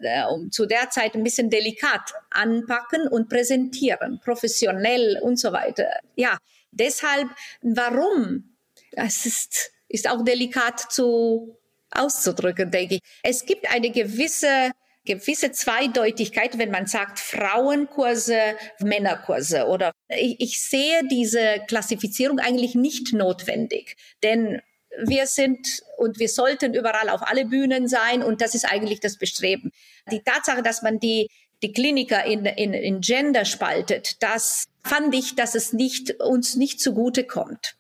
zu 0.52 0.66
der 0.66 0.90
Zeit 0.90 1.16
ein 1.16 1.24
bisschen 1.24 1.50
delikat 1.50 2.14
anpacken 2.30 3.08
und 3.08 3.30
präsentieren, 3.30 4.20
professionell 4.24 5.20
und 5.22 5.40
so 5.40 5.52
weiter. 5.52 5.88
Ja, 6.16 6.38
deshalb, 6.72 7.30
warum 7.62 8.56
das 8.92 9.26
ist, 9.26 9.72
ist 9.88 10.10
auch 10.10 10.24
delikat 10.24 10.92
zu 10.92 11.58
auszudrücken, 11.92 12.72
denke 12.72 12.96
ich. 12.96 13.02
Es 13.24 13.46
gibt 13.46 13.72
eine 13.72 13.92
gewisse 13.92 14.72
gewisse 15.06 15.52
Zweideutigkeit, 15.52 16.58
wenn 16.58 16.72
man 16.72 16.88
sagt 16.88 17.20
Frauenkurse, 17.20 18.56
Männerkurse 18.80 19.68
oder 19.68 19.92
ich, 20.10 20.38
ich 20.40 20.64
sehe 20.68 21.02
diese 21.10 21.62
Klassifizierung 21.68 22.40
eigentlich 22.40 22.74
nicht 22.74 23.14
notwendig, 23.14 23.98
denn 24.24 24.62
wir 25.04 25.28
sind 25.28 25.84
und 25.98 26.20
wir 26.20 26.30
sollten 26.30 26.74
überall 26.74 27.10
auf 27.10 27.22
alle 27.24 27.46
Bühnen 27.46 27.88
sein 27.88 28.24
und 28.24 28.42
das 28.42 28.56
ist 28.56 28.66
eigentlich 28.66 29.00
das 29.00 29.18
Bestreben. 29.18 29.72
Die 30.12 30.22
Tatsache, 30.22 30.62
dass 30.62 30.82
man 30.82 31.00
die 31.00 31.28
die 31.64 31.72
Kliniker 31.72 32.26
in, 32.26 32.46
in, 32.46 32.74
in 32.74 33.02
Gender 33.02 33.46
spaltet, 33.46 34.22
das 34.22 34.66
fand 34.84 35.16
ich, 35.16 35.36
dass 35.36 35.56
es 35.56 35.74
nicht, 35.74 36.22
uns 36.22 36.56
nicht 36.56 36.80
zugute 36.80 37.24
kommt. 37.24 37.76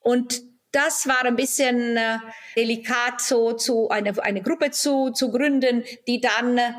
Und 0.00 0.42
das 0.72 1.06
war 1.06 1.24
ein 1.24 1.36
bisschen 1.36 1.96
äh, 1.96 2.18
delikat, 2.56 3.20
so 3.20 3.52
zu 3.52 3.88
eine, 3.88 4.22
eine 4.22 4.42
Gruppe 4.42 4.70
zu, 4.70 5.10
zu 5.10 5.30
gründen, 5.30 5.84
die 6.06 6.20
dann 6.20 6.58
äh, 6.58 6.72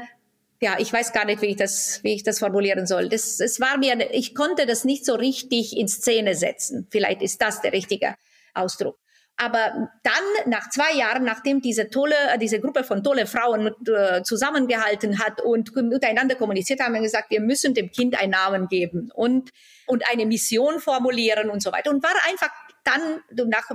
ja, 0.60 0.78
ich 0.80 0.92
weiß 0.92 1.14
gar 1.14 1.26
nicht, 1.26 1.42
wie 1.44 1.48
ich 1.48 1.56
das, 1.56 2.00
wie 2.04 2.16
ich 2.16 2.24
das 2.24 2.40
formulieren 2.40 2.88
soll. 2.88 3.10
Das, 3.10 3.40
es 3.40 3.60
war 3.60 3.78
mir, 3.78 4.12
ich 4.12 4.34
konnte 4.34 4.66
das 4.66 4.86
nicht 4.86 5.06
so 5.06 5.14
richtig 5.14 5.78
in 5.78 5.88
Szene 5.88 6.34
setzen. 6.34 6.88
Vielleicht 6.90 7.22
ist 7.22 7.42
das 7.42 7.62
der 7.62 7.74
richtige 7.74 8.16
Ausdruck. 8.56 8.98
Aber 9.38 9.90
dann, 10.02 10.52
nach 10.52 10.70
zwei 10.72 10.98
Jahren, 10.98 11.24
nachdem 11.24 11.62
diese 11.62 11.90
tolle, 11.90 12.16
äh, 12.34 12.40
diese 12.40 12.60
Gruppe 12.60 12.84
von 12.84 13.04
tolle 13.04 13.28
Frauen 13.28 13.68
äh, 13.88 14.24
zusammengehalten 14.24 15.20
hat 15.20 15.42
und 15.42 15.76
miteinander 15.76 16.36
kommuniziert 16.36 16.80
haben, 16.80 16.96
haben 16.96 17.04
gesagt, 17.04 17.30
wir 17.30 17.40
müssen 17.42 17.76
dem 17.76 17.92
Kind 17.92 18.20
einen 18.20 18.32
Namen 18.32 18.68
geben 18.68 19.12
und, 19.14 19.52
und 19.86 20.10
eine 20.10 20.26
Mission 20.26 20.80
formulieren 20.80 21.52
und 21.52 21.62
so 21.62 21.72
weiter. 21.72 21.92
Und 21.92 22.04
war 22.04 22.16
einfach 22.28 22.50
dann, 22.84 23.22
nach 23.50 23.70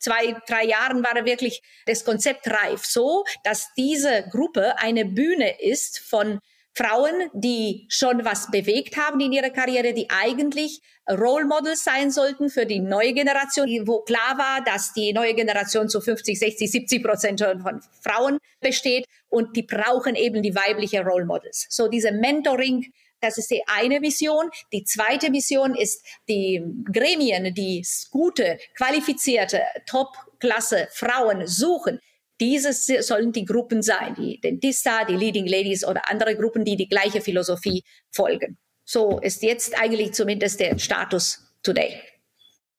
zwei, 0.00 0.36
drei 0.46 0.64
Jahren 0.64 1.02
war 1.02 1.24
wirklich 1.24 1.62
das 1.86 2.04
Konzept 2.04 2.48
reif, 2.50 2.84
so, 2.84 3.24
dass 3.42 3.72
diese 3.74 4.24
Gruppe 4.30 4.78
eine 4.78 5.04
Bühne 5.06 5.62
ist 5.62 6.00
von 6.00 6.40
Frauen, 6.76 7.30
die 7.32 7.86
schon 7.88 8.24
was 8.24 8.50
bewegt 8.50 8.98
haben 8.98 9.18
in 9.20 9.32
ihrer 9.32 9.48
Karriere, 9.48 9.94
die 9.94 10.10
eigentlich 10.10 10.82
Role 11.08 11.46
Models 11.46 11.82
sein 11.84 12.10
sollten 12.10 12.50
für 12.50 12.66
die 12.66 12.80
neue 12.80 13.14
Generation, 13.14 13.68
wo 13.86 14.00
klar 14.00 14.36
war, 14.36 14.62
dass 14.62 14.92
die 14.92 15.14
neue 15.14 15.34
Generation 15.34 15.88
zu 15.88 16.02
50, 16.02 16.38
60, 16.38 16.70
70 16.70 17.02
Prozent 17.02 17.40
von 17.40 17.80
Frauen 18.02 18.38
besteht 18.60 19.06
und 19.28 19.56
die 19.56 19.62
brauchen 19.62 20.16
eben 20.16 20.42
die 20.42 20.54
weibliche 20.54 21.02
Role 21.02 21.24
Models. 21.24 21.66
So 21.70 21.88
diese 21.88 22.12
Mentoring, 22.12 22.92
das 23.20 23.38
ist 23.38 23.50
die 23.50 23.62
eine 23.66 24.02
Vision. 24.02 24.50
Die 24.72 24.84
zweite 24.84 25.32
Vision 25.32 25.74
ist 25.74 26.04
die 26.28 26.62
Gremien, 26.92 27.54
die 27.54 27.86
gute, 28.10 28.58
qualifizierte, 28.76 29.62
Top-Klasse 29.86 30.88
Frauen 30.92 31.46
suchen, 31.46 32.00
dieses 32.40 32.86
sollen 32.86 33.32
die 33.32 33.44
Gruppen 33.44 33.82
sein, 33.82 34.14
die 34.14 34.40
Dentista, 34.40 35.04
die 35.04 35.16
Leading 35.16 35.46
Ladies 35.46 35.84
oder 35.86 36.10
andere 36.10 36.36
Gruppen, 36.36 36.64
die 36.64 36.76
die 36.76 36.88
gleiche 36.88 37.20
Philosophie 37.20 37.84
folgen. 38.10 38.58
So 38.84 39.18
ist 39.20 39.42
jetzt 39.42 39.78
eigentlich 39.78 40.12
zumindest 40.12 40.60
der 40.60 40.78
Status 40.78 41.52
today. 41.62 42.00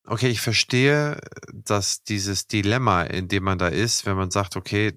Okay, 0.10 0.30
ich 0.30 0.40
verstehe, 0.40 1.20
dass 1.54 2.02
dieses 2.04 2.48
Dilemma, 2.48 3.04
in 3.04 3.28
dem 3.28 3.44
man 3.44 3.58
da 3.58 3.68
ist, 3.68 4.06
wenn 4.06 4.16
man 4.16 4.32
sagt, 4.32 4.56
okay, 4.56 4.94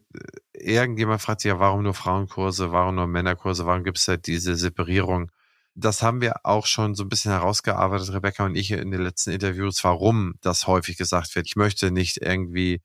irgendjemand 0.52 1.20
fragt 1.20 1.40
sich 1.40 1.48
ja, 1.48 1.58
warum 1.58 1.82
nur 1.82 1.94
Frauenkurse, 1.94 2.70
warum 2.70 2.94
nur 2.94 3.08
Männerkurse, 3.08 3.66
warum 3.66 3.82
gibt 3.82 3.98
es 3.98 4.04
da 4.04 4.16
diese 4.16 4.54
Separierung? 4.54 5.32
Das 5.74 6.02
haben 6.02 6.20
wir 6.20 6.46
auch 6.46 6.66
schon 6.66 6.94
so 6.94 7.02
ein 7.02 7.08
bisschen 7.08 7.32
herausgearbeitet, 7.32 8.12
Rebecca 8.12 8.44
und 8.44 8.54
ich 8.54 8.70
in 8.70 8.92
den 8.92 9.02
letzten 9.02 9.30
Interviews, 9.30 9.82
warum 9.82 10.34
das 10.42 10.68
häufig 10.68 10.96
gesagt 10.96 11.34
wird. 11.34 11.46
Ich 11.48 11.56
möchte 11.56 11.90
nicht 11.90 12.18
irgendwie 12.18 12.80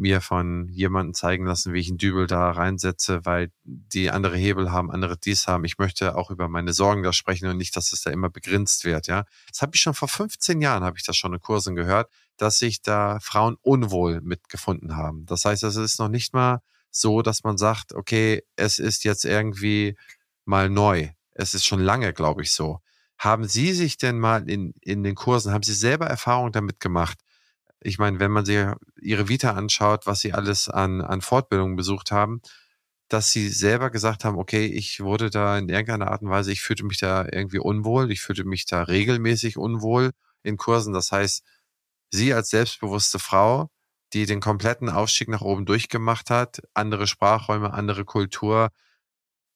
mir 0.00 0.20
von 0.20 0.68
jemandem 0.68 1.14
zeigen 1.14 1.46
lassen, 1.46 1.72
wie 1.72 1.80
ich 1.80 1.88
einen 1.88 1.98
Dübel 1.98 2.26
da 2.26 2.50
reinsetze, 2.50 3.20
weil 3.24 3.52
die 3.64 4.10
andere 4.10 4.36
Hebel 4.36 4.72
haben, 4.72 4.90
andere 4.90 5.16
dies 5.18 5.46
haben. 5.46 5.64
Ich 5.64 5.78
möchte 5.78 6.16
auch 6.16 6.30
über 6.30 6.48
meine 6.48 6.72
Sorgen 6.72 7.02
da 7.02 7.12
sprechen 7.12 7.48
und 7.48 7.56
nicht, 7.56 7.76
dass 7.76 7.92
es 7.92 8.02
da 8.02 8.10
immer 8.10 8.30
begrenzt 8.30 8.84
wird, 8.84 9.06
ja. 9.06 9.24
Das 9.48 9.62
habe 9.62 9.72
ich 9.74 9.80
schon 9.80 9.94
vor 9.94 10.08
15 10.08 10.60
Jahren, 10.60 10.82
habe 10.82 10.98
ich 10.98 11.04
das 11.04 11.16
schon 11.16 11.34
in 11.34 11.40
Kursen 11.40 11.74
gehört, 11.76 12.10
dass 12.36 12.58
sich 12.58 12.82
da 12.82 13.18
Frauen 13.20 13.56
unwohl 13.60 14.20
mitgefunden 14.22 14.96
haben. 14.96 15.26
Das 15.26 15.44
heißt, 15.44 15.62
es 15.62 15.76
ist 15.76 15.98
noch 15.98 16.08
nicht 16.08 16.32
mal 16.32 16.62
so, 16.90 17.22
dass 17.22 17.44
man 17.44 17.58
sagt, 17.58 17.92
okay, 17.92 18.42
es 18.56 18.78
ist 18.78 19.04
jetzt 19.04 19.24
irgendwie 19.24 19.96
mal 20.44 20.68
neu. 20.68 21.10
Es 21.32 21.54
ist 21.54 21.64
schon 21.64 21.80
lange, 21.80 22.12
glaube 22.12 22.42
ich, 22.42 22.52
so. 22.52 22.80
Haben 23.18 23.44
Sie 23.44 23.72
sich 23.72 23.98
denn 23.98 24.18
mal 24.18 24.48
in, 24.48 24.72
in 24.80 25.02
den 25.02 25.14
Kursen, 25.14 25.52
haben 25.52 25.62
Sie 25.62 25.74
selber 25.74 26.06
Erfahrung 26.06 26.52
damit 26.52 26.80
gemacht, 26.80 27.18
ich 27.80 27.98
meine, 27.98 28.20
wenn 28.20 28.30
man 28.30 28.44
sich 28.44 28.58
ihre 29.00 29.28
Vita 29.28 29.52
anschaut, 29.52 30.06
was 30.06 30.20
sie 30.20 30.32
alles 30.32 30.68
an, 30.68 31.00
an 31.00 31.20
Fortbildungen 31.22 31.76
besucht 31.76 32.10
haben, 32.10 32.42
dass 33.08 33.32
sie 33.32 33.48
selber 33.48 33.90
gesagt 33.90 34.24
haben, 34.24 34.38
okay, 34.38 34.66
ich 34.66 35.00
wurde 35.00 35.30
da 35.30 35.58
in 35.58 35.68
irgendeiner 35.68 36.10
Art 36.10 36.22
und 36.22 36.30
Weise, 36.30 36.52
ich 36.52 36.62
fühlte 36.62 36.84
mich 36.84 36.98
da 36.98 37.26
irgendwie 37.30 37.58
unwohl, 37.58 38.10
ich 38.12 38.20
fühlte 38.20 38.44
mich 38.44 38.66
da 38.66 38.82
regelmäßig 38.82 39.56
unwohl 39.56 40.12
in 40.42 40.56
Kursen. 40.56 40.92
Das 40.92 41.10
heißt, 41.10 41.42
sie 42.10 42.32
als 42.34 42.50
selbstbewusste 42.50 43.18
Frau, 43.18 43.68
die 44.12 44.26
den 44.26 44.40
kompletten 44.40 44.88
Aufstieg 44.88 45.28
nach 45.28 45.40
oben 45.40 45.66
durchgemacht 45.66 46.30
hat, 46.30 46.60
andere 46.74 47.06
Sprachräume, 47.06 47.72
andere 47.72 48.04
Kultur, 48.04 48.70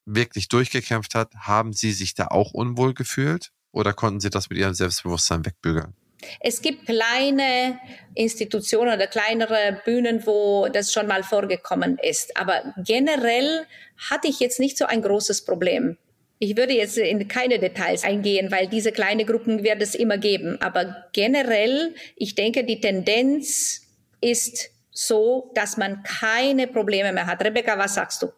wirklich 0.06 0.48
durchgekämpft 0.48 1.14
hat, 1.14 1.34
haben 1.36 1.72
sie 1.72 1.92
sich 1.92 2.14
da 2.14 2.28
auch 2.28 2.52
unwohl 2.52 2.94
gefühlt 2.94 3.50
oder 3.72 3.92
konnten 3.92 4.20
sie 4.20 4.30
das 4.30 4.50
mit 4.50 4.58
ihrem 4.58 4.74
Selbstbewusstsein 4.74 5.44
wegbügeln? 5.44 5.94
Es 6.40 6.62
gibt 6.62 6.86
kleine 6.86 7.78
Institutionen 8.14 8.94
oder 8.94 9.06
kleinere 9.06 9.80
Bühnen, 9.84 10.26
wo 10.26 10.68
das 10.72 10.92
schon 10.92 11.06
mal 11.06 11.22
vorgekommen 11.22 11.98
ist. 11.98 12.36
Aber 12.36 12.74
generell 12.84 13.66
hatte 14.10 14.28
ich 14.28 14.40
jetzt 14.40 14.60
nicht 14.60 14.78
so 14.78 14.86
ein 14.86 15.02
großes 15.02 15.44
Problem. 15.44 15.96
Ich 16.38 16.56
würde 16.56 16.74
jetzt 16.74 16.98
in 16.98 17.26
keine 17.28 17.58
Details 17.58 18.04
eingehen, 18.04 18.50
weil 18.50 18.68
diese 18.68 18.92
kleinen 18.92 19.26
Gruppen 19.26 19.62
wird 19.62 19.80
es 19.80 19.94
immer 19.94 20.18
geben. 20.18 20.60
Aber 20.60 21.06
generell, 21.12 21.94
ich 22.16 22.34
denke, 22.34 22.64
die 22.64 22.80
Tendenz 22.80 23.82
ist 24.20 24.70
so, 24.90 25.52
dass 25.54 25.76
man 25.76 26.02
keine 26.02 26.66
Probleme 26.66 27.12
mehr 27.12 27.26
hat. 27.26 27.42
Rebecca, 27.44 27.78
was 27.78 27.94
sagst 27.94 28.22
du? 28.22 28.32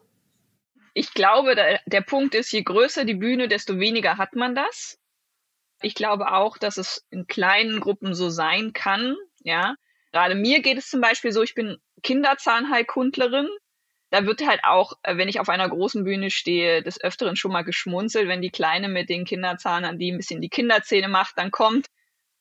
Ich 0.93 1.13
glaube, 1.13 1.55
der, 1.55 1.79
der 1.85 2.01
Punkt 2.01 2.33
ist, 2.33 2.51
je 2.51 2.63
größer 2.63 3.05
die 3.05 3.13
Bühne, 3.13 3.47
desto 3.47 3.79
weniger 3.79 4.17
hat 4.17 4.35
man 4.35 4.55
das. 4.55 4.97
Ich 5.81 5.95
glaube 5.95 6.31
auch, 6.31 6.57
dass 6.57 6.77
es 6.77 7.05
in 7.09 7.27
kleinen 7.27 7.79
Gruppen 7.79 8.15
so 8.15 8.29
sein 8.29 8.73
kann. 8.73 9.15
Ja, 9.43 9.75
gerade 10.11 10.35
mir 10.35 10.61
geht 10.61 10.77
es 10.77 10.89
zum 10.89 11.01
Beispiel 11.01 11.31
so, 11.31 11.43
ich 11.43 11.53
bin 11.53 11.77
Kinderzahnheilkundlerin. 12.03 13.47
Da 14.09 14.25
wird 14.25 14.45
halt 14.47 14.63
auch, 14.63 14.93
äh, 15.03 15.17
wenn 15.17 15.27
ich 15.27 15.39
auf 15.39 15.49
einer 15.49 15.67
großen 15.69 16.03
Bühne 16.03 16.31
stehe, 16.31 16.81
des 16.81 17.01
Öfteren 17.03 17.35
schon 17.35 17.51
mal 17.51 17.63
geschmunzelt, 17.63 18.27
wenn 18.27 18.41
die 18.41 18.51
Kleine 18.51 18.87
mit 18.89 19.09
den 19.09 19.25
Kinderzahn 19.25 19.85
an 19.85 19.99
die 19.99 20.11
ein 20.11 20.17
bisschen 20.17 20.41
die 20.41 20.49
Kinderzähne 20.49 21.09
macht, 21.09 21.37
dann 21.37 21.51
kommt 21.51 21.87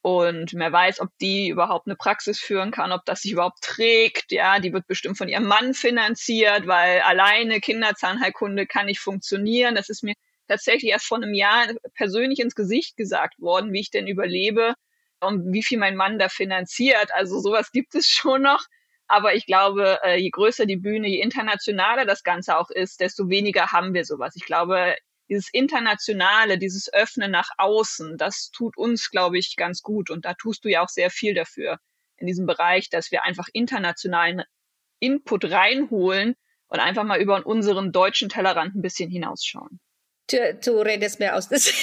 und 0.06 0.52
wer 0.54 0.70
weiß, 0.70 1.00
ob 1.00 1.08
die 1.20 1.48
überhaupt 1.48 1.88
eine 1.88 1.96
Praxis 1.96 2.38
führen 2.38 2.70
kann, 2.70 2.92
ob 2.92 3.04
das 3.06 3.22
sich 3.22 3.32
überhaupt 3.32 3.60
trägt. 3.60 4.30
Ja, 4.30 4.60
die 4.60 4.72
wird 4.72 4.86
bestimmt 4.86 5.18
von 5.18 5.28
ihrem 5.28 5.46
Mann 5.46 5.74
finanziert, 5.74 6.68
weil 6.68 7.00
alleine 7.00 7.58
Kinderzahnheilkunde 7.58 8.68
kann 8.68 8.86
nicht 8.86 9.00
funktionieren. 9.00 9.74
Das 9.74 9.88
ist 9.88 10.04
mir 10.04 10.14
tatsächlich 10.48 10.90
erst 10.90 11.06
vor 11.06 11.18
einem 11.18 11.34
Jahr 11.34 11.66
persönlich 11.94 12.40
ins 12.40 12.54
Gesicht 12.54 12.96
gesagt 12.96 13.40
worden, 13.40 13.72
wie 13.72 13.80
ich 13.80 13.90
denn 13.90 14.06
überlebe 14.06 14.74
und 15.20 15.52
wie 15.52 15.62
viel 15.62 15.78
mein 15.78 15.96
Mann 15.96 16.18
da 16.18 16.28
finanziert. 16.28 17.14
Also 17.14 17.40
sowas 17.40 17.72
gibt 17.72 17.94
es 17.94 18.08
schon 18.08 18.42
noch. 18.42 18.64
Aber 19.08 19.34
ich 19.34 19.46
glaube, 19.46 20.00
äh, 20.02 20.16
je 20.18 20.30
größer 20.30 20.66
die 20.66 20.76
Bühne, 20.76 21.08
je 21.08 21.20
internationaler 21.20 22.06
das 22.06 22.24
Ganze 22.24 22.58
auch 22.58 22.70
ist, 22.70 23.00
desto 23.00 23.28
weniger 23.28 23.70
haben 23.70 23.94
wir 23.94 24.04
sowas. 24.04 24.34
Ich 24.34 24.44
glaube, 24.44 24.96
dieses 25.28 25.48
Internationale, 25.52 26.58
dieses 26.58 26.92
Öffnen 26.92 27.30
nach 27.30 27.50
außen, 27.56 28.16
das 28.16 28.50
tut 28.50 28.76
uns, 28.76 29.10
glaube 29.10 29.38
ich, 29.38 29.54
ganz 29.56 29.82
gut. 29.82 30.10
Und 30.10 30.24
da 30.24 30.34
tust 30.34 30.64
du 30.64 30.68
ja 30.68 30.82
auch 30.82 30.88
sehr 30.88 31.10
viel 31.10 31.34
dafür 31.34 31.78
in 32.16 32.26
diesem 32.26 32.46
Bereich, 32.46 32.90
dass 32.90 33.12
wir 33.12 33.24
einfach 33.24 33.46
internationalen 33.52 34.42
Input 34.98 35.44
reinholen 35.50 36.34
und 36.68 36.80
einfach 36.80 37.04
mal 37.04 37.20
über 37.20 37.46
unseren 37.46 37.92
deutschen 37.92 38.28
Tellerrand 38.28 38.74
ein 38.74 38.82
bisschen 38.82 39.10
hinausschauen 39.10 39.78
du, 40.30 40.54
du 40.54 40.80
redest 40.80 41.18
mir 41.18 41.34
aus 41.34 41.48
der 41.48 41.58
Seele. 41.60 41.76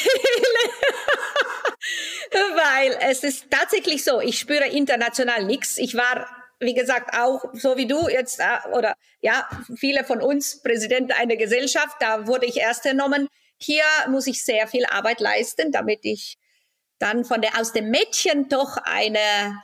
Weil 2.32 2.98
es 3.02 3.24
ist 3.24 3.52
tatsächlich 3.52 4.04
so, 4.04 4.20
ich 4.20 4.40
spüre 4.40 4.68
international 4.68 5.46
nichts. 5.46 5.78
Ich 5.78 5.96
war, 5.96 6.28
wie 6.60 6.74
gesagt, 6.74 7.16
auch 7.16 7.44
so 7.54 7.78
wie 7.78 7.88
du 7.88 8.08
jetzt, 8.08 8.40
äh, 8.40 8.70
oder 8.72 8.96
ja, 9.22 9.48
viele 9.76 10.04
von 10.04 10.22
uns 10.22 10.62
Präsident 10.62 11.18
einer 11.20 11.36
Gesellschaft, 11.36 11.96
da 12.00 12.28
wurde 12.28 12.46
ich 12.46 12.58
erst 12.58 12.84
genommen. 12.84 13.28
Hier 13.58 13.84
muss 14.10 14.28
ich 14.28 14.44
sehr 14.44 14.68
viel 14.68 14.86
Arbeit 14.86 15.20
leisten, 15.20 15.72
damit 15.72 16.00
ich 16.04 16.38
dann 17.00 17.26
von 17.26 17.42
der, 17.42 17.60
aus 17.60 17.74
dem 17.74 17.90
Mädchen 17.90 18.50
doch 18.50 18.78
eine 18.78 19.58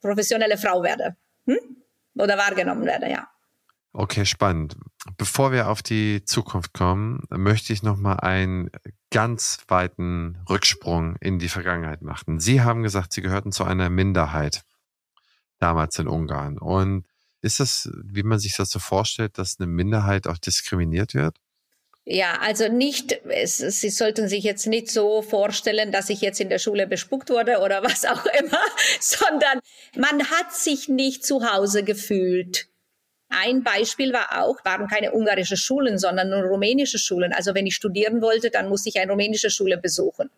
professionelle 0.00 0.56
Frau 0.56 0.82
werde. 0.82 1.16
Hm? 1.46 1.58
Oder 2.16 2.38
wahrgenommen 2.38 2.86
werde, 2.86 3.10
ja. 3.10 3.28
Okay, 3.92 4.24
spannend. 4.24 4.76
Bevor 5.18 5.50
wir 5.50 5.68
auf 5.68 5.82
die 5.82 6.24
Zukunft 6.24 6.72
kommen, 6.72 7.24
möchte 7.28 7.72
ich 7.72 7.82
noch 7.82 7.96
mal 7.96 8.14
einen 8.14 8.70
ganz 9.10 9.58
weiten 9.66 10.38
Rücksprung 10.48 11.16
in 11.20 11.40
die 11.40 11.48
Vergangenheit 11.48 12.02
machen. 12.02 12.38
Sie 12.38 12.62
haben 12.62 12.84
gesagt, 12.84 13.12
Sie 13.12 13.20
gehörten 13.20 13.50
zu 13.50 13.64
einer 13.64 13.90
Minderheit 13.90 14.62
damals 15.58 15.98
in 15.98 16.06
Ungarn. 16.06 16.56
Und 16.56 17.04
ist 17.42 17.58
das, 17.58 17.90
wie 18.04 18.22
man 18.22 18.38
sich 18.38 18.56
das 18.56 18.70
so 18.70 18.78
vorstellt, 18.78 19.38
dass 19.38 19.58
eine 19.58 19.66
Minderheit 19.66 20.28
auch 20.28 20.38
diskriminiert 20.38 21.14
wird? 21.14 21.36
Ja, 22.04 22.38
also 22.40 22.68
nicht, 22.68 23.12
es, 23.28 23.58
Sie 23.58 23.90
sollten 23.90 24.28
sich 24.28 24.44
jetzt 24.44 24.66
nicht 24.66 24.88
so 24.88 25.20
vorstellen, 25.20 25.92
dass 25.92 26.08
ich 26.08 26.20
jetzt 26.20 26.40
in 26.40 26.48
der 26.48 26.58
Schule 26.58 26.86
bespuckt 26.86 27.28
wurde 27.28 27.58
oder 27.58 27.82
was 27.82 28.04
auch 28.04 28.24
immer, 28.40 28.62
sondern 29.00 29.58
man 29.96 30.30
hat 30.30 30.54
sich 30.54 30.88
nicht 30.88 31.26
zu 31.26 31.42
Hause 31.42 31.82
gefühlt. 31.82 32.68
Ein 33.30 33.62
Beispiel 33.62 34.12
war 34.12 34.42
auch, 34.42 34.64
waren 34.64 34.88
keine 34.88 35.12
ungarische 35.12 35.56
Schulen, 35.56 35.98
sondern 35.98 36.30
nur 36.30 36.42
rumänische 36.42 36.98
Schulen. 36.98 37.32
Also 37.32 37.54
wenn 37.54 37.66
ich 37.66 37.74
studieren 37.74 38.22
wollte, 38.22 38.50
dann 38.50 38.68
musste 38.68 38.88
ich 38.88 38.98
eine 38.98 39.12
rumänische 39.12 39.50
Schule 39.50 39.76
besuchen. 39.76 40.30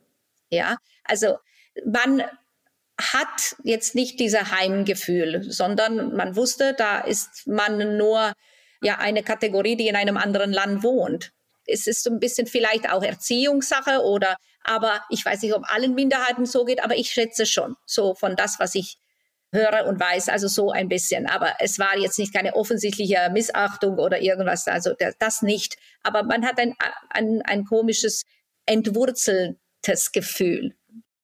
Ja, 0.50 0.76
also 1.04 1.38
man 1.84 2.22
hat 3.00 3.56
jetzt 3.62 3.94
nicht 3.94 4.20
dieses 4.20 4.50
Heimgefühl, 4.50 5.50
sondern 5.50 6.14
man 6.16 6.36
wusste, 6.36 6.74
da 6.76 7.00
ist 7.00 7.46
man 7.46 7.96
nur 7.96 8.32
ja 8.82 8.98
eine 8.98 9.22
Kategorie, 9.22 9.76
die 9.76 9.88
in 9.88 9.96
einem 9.96 10.16
anderen 10.16 10.52
Land 10.52 10.82
wohnt. 10.82 11.32
Es 11.66 11.86
ist 11.86 12.02
so 12.02 12.10
ein 12.10 12.18
bisschen 12.18 12.46
vielleicht 12.46 12.90
auch 12.90 13.02
Erziehungssache 13.02 14.02
oder, 14.02 14.36
aber 14.64 15.04
ich 15.10 15.24
weiß 15.24 15.42
nicht, 15.42 15.54
ob 15.54 15.62
allen 15.70 15.94
Minderheiten 15.94 16.46
so 16.46 16.64
geht, 16.64 16.82
aber 16.82 16.96
ich 16.96 17.10
schätze 17.10 17.46
schon 17.46 17.76
so 17.86 18.14
von 18.14 18.34
das, 18.34 18.58
was 18.58 18.74
ich 18.74 18.98
höre 19.52 19.86
und 19.86 19.98
weiß, 19.98 20.28
also 20.28 20.48
so 20.48 20.70
ein 20.70 20.88
bisschen. 20.88 21.26
Aber 21.26 21.54
es 21.58 21.78
war 21.78 21.96
jetzt 21.98 22.18
nicht 22.18 22.32
keine 22.32 22.54
offensichtliche 22.54 23.30
Missachtung 23.32 23.98
oder 23.98 24.20
irgendwas, 24.20 24.66
also 24.68 24.94
das 25.18 25.42
nicht. 25.42 25.76
Aber 26.02 26.22
man 26.22 26.44
hat 26.44 26.58
ein, 26.58 26.74
ein, 27.10 27.42
ein 27.42 27.64
komisches, 27.64 28.24
entwurzeltes 28.66 30.12
Gefühl. 30.12 30.74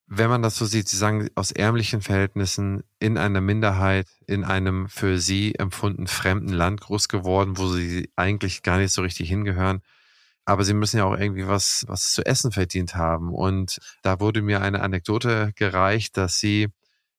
Wenn 0.09 0.29
man 0.29 0.41
das 0.41 0.55
so 0.55 0.65
sieht, 0.65 0.87
Sie 0.87 0.95
sagen, 0.95 1.29
aus 1.35 1.51
ärmlichen 1.51 2.01
Verhältnissen 2.01 2.83
in 2.97 3.17
einer 3.17 3.41
Minderheit, 3.41 4.07
in 4.25 4.45
einem 4.45 4.87
für 4.87 5.19
Sie 5.19 5.55
empfunden 5.55 6.07
fremden 6.07 6.53
Land 6.53 6.79
groß 6.79 7.09
geworden, 7.09 7.57
wo 7.57 7.67
Sie 7.67 8.09
eigentlich 8.15 8.63
gar 8.63 8.77
nicht 8.77 8.93
so 8.93 9.01
richtig 9.01 9.27
hingehören. 9.27 9.81
Aber 10.45 10.63
Sie 10.63 10.73
müssen 10.73 10.97
ja 10.97 11.03
auch 11.03 11.17
irgendwie 11.17 11.45
was, 11.45 11.83
was 11.87 12.13
zu 12.13 12.25
essen 12.25 12.53
verdient 12.53 12.95
haben. 12.95 13.33
Und 13.33 13.79
da 14.01 14.21
wurde 14.21 14.41
mir 14.41 14.61
eine 14.61 14.81
Anekdote 14.81 15.51
gereicht, 15.55 16.15
dass 16.15 16.39
Sie 16.39 16.69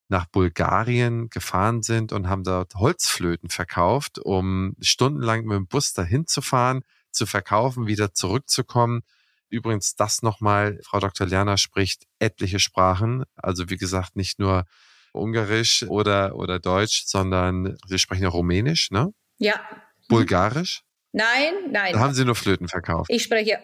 nach 0.09 0.27
Bulgarien 0.27 1.29
gefahren 1.29 1.83
sind 1.83 2.13
und 2.13 2.29
haben 2.29 2.45
dort 2.45 2.75
Holzflöten 2.75 3.51
verkauft, 3.51 4.19
um 4.19 4.75
stundenlang 4.81 5.45
mit 5.45 5.57
dem 5.57 5.67
Bus 5.67 5.93
dahin 5.93 6.27
zu 6.27 6.41
fahren, 6.41 6.83
zu 7.11 7.27
verkaufen, 7.27 7.87
wieder 7.87 8.15
zurückzukommen. 8.15 9.03
Übrigens, 9.51 9.97
das 9.97 10.23
nochmal, 10.23 10.79
Frau 10.83 11.01
Dr. 11.01 11.27
Lerner 11.27 11.57
spricht 11.57 12.07
etliche 12.19 12.59
Sprachen. 12.59 13.25
Also 13.37 13.71
wie 13.71 13.77
gesagt, 13.77 14.17
nicht 14.17 14.39
nur 14.39 14.65
Ungarisch 15.13 15.85
oder, 15.85 16.37
oder 16.37 16.59
Deutsch, 16.59 17.05
sondern 17.07 17.77
Sie 17.87 17.99
sprechen 17.99 18.23
ja 18.23 18.29
Rumänisch, 18.29 18.91
ne? 18.91 19.13
Ja. 19.39 19.55
Bulgarisch? 20.09 20.83
Nein, 21.13 21.55
nein. 21.71 21.95
Da 21.95 22.01
haben 22.01 22.15
Sie 22.15 22.25
nur 22.25 22.35
Flöten 22.35 22.69
verkauft. 22.69 23.11
Ich 23.11 23.23
spreche 23.23 23.59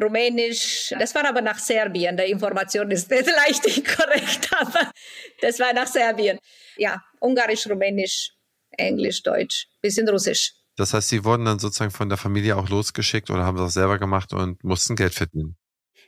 Rumänisch. 0.00 0.94
Das 0.98 1.14
war 1.14 1.24
aber 1.26 1.40
nach 1.40 1.58
Serbien. 1.58 2.16
Die 2.16 2.24
Information 2.24 2.90
ist 2.90 3.10
leicht 3.10 3.64
inkorrekt, 3.66 4.50
aber 4.58 4.90
das 5.40 5.58
war 5.58 5.72
nach 5.72 5.86
Serbien. 5.86 6.38
Ja, 6.76 7.02
Ungarisch, 7.20 7.66
Rumänisch, 7.66 8.32
Englisch, 8.76 9.22
Deutsch, 9.22 9.66
bisschen 9.80 10.08
Russisch. 10.08 10.52
Das 10.76 10.92
heißt, 10.92 11.08
Sie 11.08 11.24
wurden 11.24 11.46
dann 11.46 11.58
sozusagen 11.58 11.90
von 11.90 12.08
der 12.08 12.18
Familie 12.18 12.56
auch 12.56 12.68
losgeschickt 12.68 13.30
oder 13.30 13.44
haben 13.44 13.56
das 13.56 13.74
selber 13.74 13.98
gemacht 13.98 14.32
und 14.32 14.62
mussten 14.62 14.94
Geld 14.94 15.14
verdienen? 15.14 15.56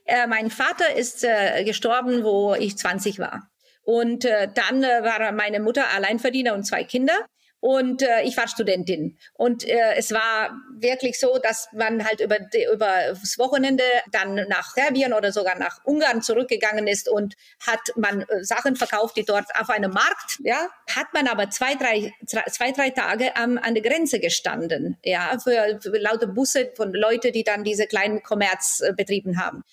Äh, 0.05 0.27
mein 0.27 0.51
Vater 0.51 0.95
ist 0.95 1.25
äh, 1.25 1.65
gestorben, 1.65 2.25
wo 2.25 2.55
ich 2.55 2.77
20 2.77 3.19
war. 3.19 3.51
Und 3.83 4.27
äh, 4.27 4.49
dann 4.53 4.83
äh, 4.83 5.03
war 5.03 5.33
meine 5.33 5.61
Mutter 5.61 5.89
Alleinverdiener 5.95 6.55
und 6.55 6.65
zwei 6.65 6.85
Kinder. 6.85 7.15
Und 7.61 8.03
äh, 8.03 8.23
ich 8.23 8.37
war 8.37 8.47
Studentin. 8.47 9.19
Und 9.35 9.67
äh, 9.67 9.95
es 9.97 10.13
war 10.13 10.57
wirklich 10.79 11.19
so, 11.19 11.39
dass 11.43 11.69
man 11.73 12.05
halt 12.05 12.21
über, 12.21 12.37
über 12.73 12.89
das 13.09 13.37
Wochenende 13.39 13.83
dann 14.13 14.35
nach 14.49 14.75
Serbien 14.75 15.13
oder 15.13 15.33
sogar 15.33 15.59
nach 15.59 15.85
Ungarn 15.85 16.23
zurückgegangen 16.23 16.87
ist 16.87 17.09
und 17.09 17.35
hat 17.67 17.81
man 17.97 18.23
äh, 18.23 18.45
Sachen 18.45 18.77
verkauft, 18.77 19.17
die 19.17 19.25
dort 19.25 19.47
auf 19.59 19.71
einem 19.71 19.91
Markt, 19.91 20.39
ja, 20.45 20.69
hat 20.95 21.13
man 21.13 21.27
aber 21.27 21.51
zwei, 21.51 21.75
drei, 21.75 22.13
zwei, 22.27 22.71
drei 22.71 22.91
Tage 22.91 23.35
am, 23.37 23.59
an 23.59 23.75
der 23.75 23.83
Grenze 23.83 24.21
gestanden, 24.21 24.97
ja, 25.03 25.37
für, 25.43 25.81
für 25.83 25.99
lauter 25.99 26.29
Busse 26.29 26.71
von 26.77 26.93
Leuten, 26.93 27.33
die 27.33 27.43
dann 27.43 27.65
diese 27.65 27.89
kleinen 27.89 28.23
Kommerz 28.23 28.81
äh, 28.81 28.93
betrieben 28.93 29.41
haben. 29.43 29.65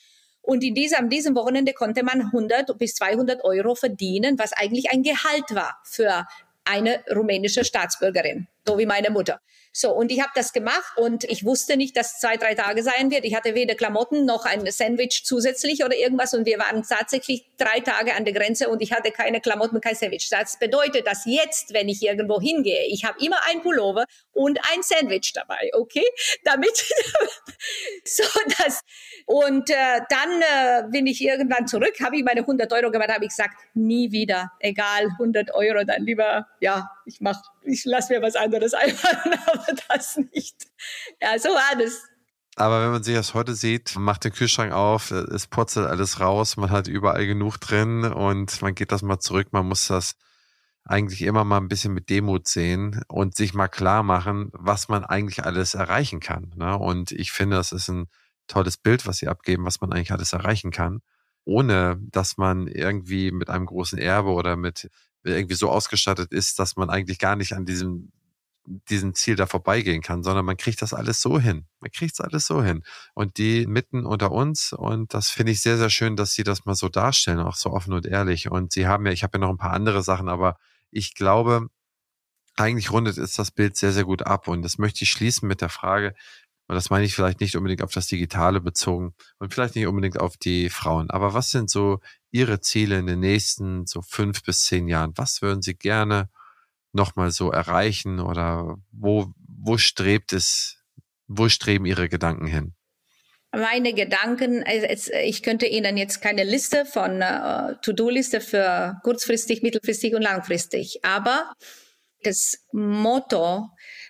Und 0.45 0.63
in 0.63 0.75
diesem, 0.75 0.99
an 0.99 1.09
diesem 1.09 1.35
Wochenende 1.35 1.73
konnte 1.73 2.03
man 2.03 2.21
100 2.21 2.77
bis 2.77 2.93
200 2.95 3.43
Euro 3.43 3.73
verdienen, 3.73 4.37
was 4.37 4.53
eigentlich 4.53 4.91
ein 4.91 5.01
Gehalt 5.01 5.55
war 5.55 5.79
für 5.83 6.27
eine 6.65 7.03
rumänische 7.15 7.63
Staatsbürgerin, 7.63 8.47
so 8.67 8.77
wie 8.77 8.85
meine 8.85 9.09
Mutter. 9.09 9.39
So, 9.77 9.91
und 9.91 10.09
ich 10.09 10.21
habe 10.21 10.31
das 10.35 10.53
gemacht 10.53 10.93
und 10.95 11.25
ich 11.25 11.43
wusste 11.43 11.75
nicht, 11.75 11.97
dass 11.97 12.21
zwei, 12.21 12.37
drei 12.37 12.55
Tage 12.55 12.81
sein 12.81 13.11
wird. 13.11 13.25
Ich 13.25 13.35
hatte 13.35 13.55
weder 13.55 13.75
Klamotten 13.75 14.23
noch 14.23 14.45
ein 14.45 14.65
Sandwich 14.71 15.23
zusätzlich 15.25 15.83
oder 15.83 15.97
irgendwas 15.97 16.33
und 16.33 16.45
wir 16.45 16.59
waren 16.59 16.83
tatsächlich 16.83 17.45
drei 17.57 17.81
Tage 17.81 18.13
an 18.15 18.23
der 18.23 18.33
Grenze 18.33 18.69
und 18.69 18.81
ich 18.81 18.93
hatte 18.93 19.11
keine 19.11 19.41
Klamotten, 19.41 19.81
kein 19.81 19.95
Sandwich. 19.95 20.29
Das 20.29 20.57
bedeutet, 20.59 21.05
dass 21.05 21.25
jetzt, 21.25 21.73
wenn 21.73 21.89
ich 21.89 22.01
irgendwo 22.01 22.39
hingehe, 22.39 22.85
ich 22.87 23.03
habe 23.03 23.17
immer 23.21 23.35
ein 23.49 23.61
Pullover 23.63 24.05
und 24.31 24.59
ein 24.73 24.81
Sandwich 24.81 25.33
dabei, 25.33 25.69
okay? 25.73 26.05
Damit 26.45 26.71
so 28.05 28.23
das 28.59 28.79
und 29.25 29.69
äh, 29.69 29.99
dann 30.09 30.41
äh, 30.41 30.89
bin 30.89 31.05
ich 31.05 31.21
irgendwann 31.21 31.67
zurück, 31.67 31.95
habe 32.01 32.15
ich 32.15 32.23
meine 32.23 32.41
100 32.41 32.71
Euro 32.71 32.91
gemacht, 32.91 33.09
habe 33.09 33.25
ich 33.25 33.31
gesagt, 33.31 33.57
nie 33.73 34.13
wieder, 34.13 34.53
egal 34.59 35.09
100 35.19 35.53
Euro, 35.53 35.83
dann 35.83 36.01
lieber 36.03 36.47
ja, 36.61 36.89
ich 37.05 37.19
mach 37.19 37.41
ich 37.65 37.85
lasse 37.85 38.13
mir 38.13 38.21
was 38.21 38.35
anderes 38.35 38.54
einfallen, 38.73 39.39
aber 39.47 39.65
das 39.87 40.17
nicht. 40.17 40.55
Ja, 41.21 41.37
so 41.39 41.49
war 41.49 41.77
das. 41.77 42.03
Aber 42.57 42.81
wenn 42.83 42.91
man 42.91 43.03
sich 43.03 43.15
das 43.15 43.33
heute 43.33 43.53
sieht, 43.53 43.97
macht 43.97 44.23
den 44.23 44.31
Kühlschrank 44.31 44.71
auf, 44.71 45.11
es 45.11 45.47
purzelt 45.47 45.87
alles 45.87 46.21
raus, 46.21 46.55
man 46.55 46.69
hat 46.69 46.87
überall 46.87 47.27
genug 47.27 47.57
drin 47.57 48.05
und 48.05 48.61
man 48.61 48.75
geht 48.75 48.93
das 48.93 49.01
mal 49.01 49.19
zurück, 49.19 49.49
man 49.51 49.67
muss 49.67 49.87
das 49.87 50.15
eigentlich 50.85 51.23
immer 51.23 51.43
mal 51.43 51.57
ein 51.57 51.67
bisschen 51.67 51.93
mit 51.93 52.09
Demut 52.09 52.47
sehen 52.47 53.01
und 53.07 53.35
sich 53.35 53.53
mal 53.53 53.67
klar 53.67 54.03
machen, 54.03 54.51
was 54.53 54.87
man 54.87 55.03
eigentlich 55.03 55.43
alles 55.43 55.73
erreichen 55.73 56.19
kann. 56.19 56.53
Ne? 56.55 56.77
Und 56.77 57.11
ich 57.11 57.31
finde, 57.31 57.57
das 57.57 57.71
ist 57.71 57.89
ein 57.89 58.07
tolles 58.47 58.77
Bild, 58.77 59.05
was 59.07 59.17
sie 59.17 59.27
abgeben, 59.27 59.65
was 59.65 59.81
man 59.81 59.91
eigentlich 59.91 60.11
alles 60.11 60.31
erreichen 60.31 60.71
kann, 60.71 61.01
ohne 61.43 61.97
dass 61.99 62.37
man 62.37 62.67
irgendwie 62.67 63.31
mit 63.31 63.49
einem 63.49 63.65
großen 63.65 63.97
Erbe 63.97 64.29
oder 64.29 64.55
mit 64.55 64.89
irgendwie 65.23 65.55
so 65.55 65.69
ausgestattet 65.69 66.31
ist, 66.31 66.59
dass 66.59 66.75
man 66.75 66.89
eigentlich 66.91 67.19
gar 67.19 67.35
nicht 67.35 67.53
an 67.53 67.65
diesem 67.65 68.11
diesem 68.65 69.13
Ziel 69.13 69.35
da 69.35 69.45
vorbeigehen 69.45 70.01
kann, 70.01 70.23
sondern 70.23 70.45
man 70.45 70.57
kriegt 70.57 70.81
das 70.81 70.93
alles 70.93 71.21
so 71.21 71.39
hin. 71.39 71.67
Man 71.79 71.91
kriegt 71.91 72.13
es 72.13 72.21
alles 72.21 72.45
so 72.47 72.63
hin. 72.63 72.83
Und 73.13 73.37
die 73.37 73.67
mitten 73.67 74.05
unter 74.05 74.31
uns, 74.31 74.73
und 74.73 75.13
das 75.13 75.29
finde 75.29 75.51
ich 75.51 75.61
sehr, 75.61 75.77
sehr 75.77 75.89
schön, 75.89 76.15
dass 76.15 76.33
Sie 76.33 76.43
das 76.43 76.65
mal 76.65 76.75
so 76.75 76.89
darstellen, 76.89 77.39
auch 77.39 77.55
so 77.55 77.71
offen 77.71 77.93
und 77.93 78.05
ehrlich. 78.05 78.49
Und 78.49 78.73
Sie 78.73 78.87
haben 78.87 79.05
ja, 79.05 79.11
ich 79.11 79.23
habe 79.23 79.37
ja 79.37 79.41
noch 79.41 79.49
ein 79.49 79.57
paar 79.57 79.73
andere 79.73 80.03
Sachen, 80.03 80.29
aber 80.29 80.57
ich 80.91 81.13
glaube, 81.13 81.67
eigentlich 82.55 82.91
rundet 82.91 83.17
es 83.17 83.33
das 83.33 83.51
Bild 83.51 83.77
sehr, 83.77 83.91
sehr 83.91 84.05
gut 84.05 84.23
ab. 84.23 84.47
Und 84.47 84.61
das 84.63 84.77
möchte 84.77 85.03
ich 85.03 85.11
schließen 85.11 85.47
mit 85.47 85.61
der 85.61 85.69
Frage, 85.69 86.13
und 86.67 86.75
das 86.75 86.89
meine 86.89 87.05
ich 87.05 87.13
vielleicht 87.13 87.41
nicht 87.41 87.55
unbedingt 87.55 87.83
auf 87.83 87.93
das 87.93 88.07
Digitale 88.07 88.59
bezogen 88.59 89.13
und 89.37 89.53
vielleicht 89.53 89.75
nicht 89.75 89.85
unbedingt 89.85 90.19
auf 90.19 90.35
die 90.35 90.69
Frauen. 90.69 91.11
Aber 91.11 91.33
was 91.33 91.51
sind 91.51 91.69
so 91.69 91.99
Ihre 92.31 92.59
Ziele 92.59 92.97
in 92.97 93.05
den 93.05 93.19
nächsten 93.19 93.85
so 93.85 94.01
fünf 94.01 94.43
bis 94.43 94.65
zehn 94.65 94.87
Jahren? 94.87 95.13
Was 95.15 95.41
würden 95.43 95.61
Sie 95.61 95.75
gerne 95.75 96.29
nochmal 96.95 97.31
so 97.31 97.51
erreichen 97.51 98.19
oder 98.19 98.77
wo, 98.91 99.27
wo 99.37 99.77
strebt 99.77 100.33
es, 100.33 100.77
wo 101.27 101.49
streben 101.49 101.85
Ihre 101.85 102.09
Gedanken 102.09 102.47
hin? 102.47 102.73
Meine 103.51 103.93
Gedanken, 103.93 104.65
ich 105.23 105.43
könnte 105.43 105.65
Ihnen 105.65 105.95
jetzt 105.95 106.21
keine 106.21 106.43
Liste 106.43 106.85
von 106.85 107.21
uh, 107.21 107.73
To-Do-Liste 107.81 108.41
für 108.41 108.99
kurzfristig, 109.03 109.61
mittelfristig 109.61 110.13
und 110.13 110.23
langfristig, 110.23 110.99
aber 111.03 111.53
das 112.23 112.65
Motto 112.73 113.69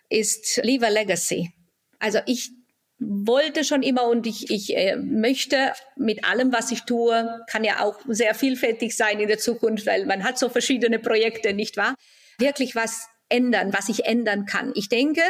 ist 0.10 0.60
Leave 0.64 0.88
a 0.88 0.90
Legacy. 0.90 1.52
Also 2.00 2.20
ich 2.26 2.52
wollte 2.98 3.64
schon 3.64 3.84
immer 3.84 4.08
und 4.08 4.26
ich, 4.26 4.50
ich 4.50 4.76
äh, 4.76 4.96
möchte 4.96 5.74
mit 5.98 6.24
allem, 6.24 6.54
was 6.54 6.72
ich 6.72 6.82
tue, 6.82 7.44
kann 7.48 7.64
ja 7.64 7.82
auch 7.82 8.00
sehr 8.08 8.34
vielfältig 8.34 8.96
sein 8.96 9.20
in 9.20 9.28
der 9.28 9.38
Zukunft, 9.38 9.86
weil 9.86 10.06
man 10.06 10.24
hat 10.24 10.40
so 10.40 10.50
verschiedene 10.50 11.00
Projekte, 11.00 11.54
nicht 11.54 11.78
wahr? 11.78 11.96
Wirklich 12.38 12.76
was 12.76 13.08
ändern, 13.30 13.74
was 13.74 13.90
ich 13.90 14.06
ändern 14.06 14.46
kann. 14.46 14.72
Ich 14.76 14.90
denke, 14.90 15.22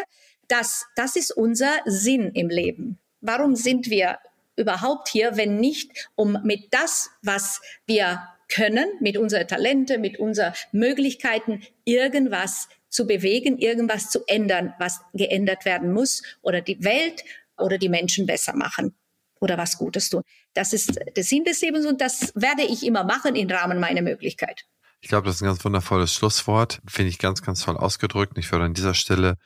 dass 0.48 0.86
das 0.96 1.16
ist 1.16 1.32
unser 1.32 1.72
Sinn 1.86 2.32
im 2.34 2.50
Leben. 2.50 3.00
Warum 3.22 3.56
sind 3.56 3.90
wir 3.90 4.20
überhaupt 4.56 5.10
hier, 5.10 5.38
wenn 5.38 5.58
nicht, 5.58 6.10
um 6.16 6.38
mit 6.44 6.68
das, 6.72 7.10
was 7.22 7.62
wir 7.86 8.24
können, 8.48 8.88
mit 9.00 9.18
unseren 9.18 9.48
Talente, 9.48 9.98
mit 9.98 10.20
unseren 10.20 10.54
Möglichkeiten, 10.72 11.62
irgendwas 11.84 12.70
zu 12.90 13.08
bewegen, 13.08 13.58
irgendwas 13.58 14.10
zu 14.10 14.24
ändern, 14.28 14.74
was 14.80 15.02
geändert 15.14 15.66
werden 15.66 15.92
muss 15.92 16.22
oder 16.42 16.62
die 16.62 16.84
Welt 16.84 17.24
oder 17.58 17.78
die 17.78 17.90
Menschen 17.90 18.26
besser 18.26 18.56
machen 18.56 18.96
oder 19.42 19.58
was 19.58 19.78
Gutes 19.78 20.10
tun. 20.10 20.24
Das 20.54 20.72
ist 20.72 20.98
der 21.16 21.24
Sinn 21.24 21.44
des 21.44 21.62
Lebens 21.62 21.86
und 21.86 22.00
das 22.00 22.32
werde 22.36 22.64
ich 22.64 22.86
immer 22.86 23.04
machen 23.04 23.36
im 23.36 23.50
Rahmen 23.50 23.80
meiner 23.80 24.02
Möglichkeit. 24.02 24.66
Ich 25.06 25.10
glaube, 25.10 25.28
das 25.28 25.36
ist 25.36 25.44
ein 25.44 25.46
ganz 25.46 25.64
wundervolles 25.64 26.16
Schlusswort. 26.16 26.82
Finde 26.88 27.10
ich 27.10 27.20
ganz, 27.20 27.44
ganz 27.44 27.64
toll 27.64 27.78
ausgedrückt. 27.78 28.40
Ich 28.40 28.52
würde 28.52 28.66
an 28.66 28.74
dieser 28.74 28.96
Stelle 28.96 29.38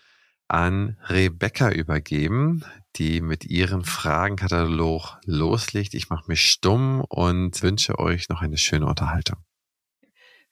an 0.48 0.98
Rebecca 1.10 1.70
übergeben, 1.70 2.64
die 2.96 3.20
mit 3.20 3.44
ihrem 3.44 3.84
Fragenkatalog 3.84 5.20
loslegt. 5.26 5.96
Ich 5.96 6.10
mache 6.10 6.30
mich 6.30 6.50
stumm 6.50 7.04
und 7.10 7.62
wünsche 7.62 8.00
euch 8.00 8.30
noch 8.30 8.42
eine 8.42 8.56
schöne 8.56 8.86
Unterhaltung. 8.86 9.36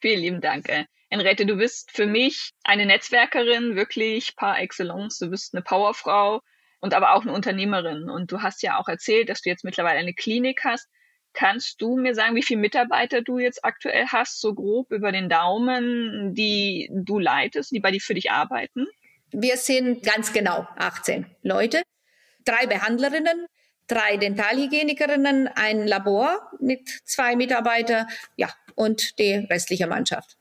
Vielen 0.01 0.19
lieben 0.19 0.41
Dank. 0.41 0.67
Enrette, 1.07 1.45
du 1.45 1.55
bist 1.55 1.89
für 1.93 2.05
mich 2.05 2.51
eine 2.65 2.85
Netzwerkerin, 2.85 3.77
wirklich 3.77 4.35
par 4.35 4.59
excellence. 4.59 5.19
Du 5.19 5.29
bist 5.29 5.55
eine 5.55 5.63
Powerfrau 5.63 6.41
und 6.81 6.93
aber 6.93 7.13
auch 7.13 7.21
eine 7.21 7.31
Unternehmerin. 7.31 8.09
Und 8.09 8.33
du 8.33 8.41
hast 8.41 8.61
ja 8.61 8.77
auch 8.77 8.89
erzählt, 8.89 9.29
dass 9.29 9.41
du 9.41 9.49
jetzt 9.49 9.63
mittlerweile 9.63 9.99
eine 9.99 10.13
Klinik 10.13 10.65
hast. 10.65 10.89
Kannst 11.37 11.83
du 11.83 11.97
mir 11.97 12.15
sagen, 12.15 12.35
wie 12.35 12.41
viele 12.41 12.59
Mitarbeiter 12.59 13.21
du 13.21 13.37
jetzt 13.37 13.63
aktuell 13.63 14.07
hast, 14.07 14.41
so 14.41 14.55
grob 14.55 14.91
über 14.91 15.11
den 15.11 15.29
Daumen, 15.29 16.33
die 16.33 16.89
du 16.91 17.19
leitest, 17.19 17.71
die 17.71 17.79
bei 17.79 17.91
dir 17.91 18.01
für 18.01 18.15
dich 18.15 18.31
arbeiten? 18.31 18.87
Wir 19.29 19.57
sind 19.57 20.01
ganz 20.01 20.33
genau 20.33 20.67
18 20.77 21.27
Leute, 21.43 21.83
drei 22.43 22.65
Behandlerinnen, 22.65 23.45
drei 23.85 24.17
Dentalhygienikerinnen, 24.17 25.47
ein 25.47 25.85
Labor 25.85 26.49
mit 26.59 26.89
zwei 27.05 27.35
Mitarbeitern, 27.35 28.07
ja, 28.35 28.49
und 28.73 29.19
die 29.19 29.33
restliche 29.33 29.85
Mannschaft. 29.85 30.36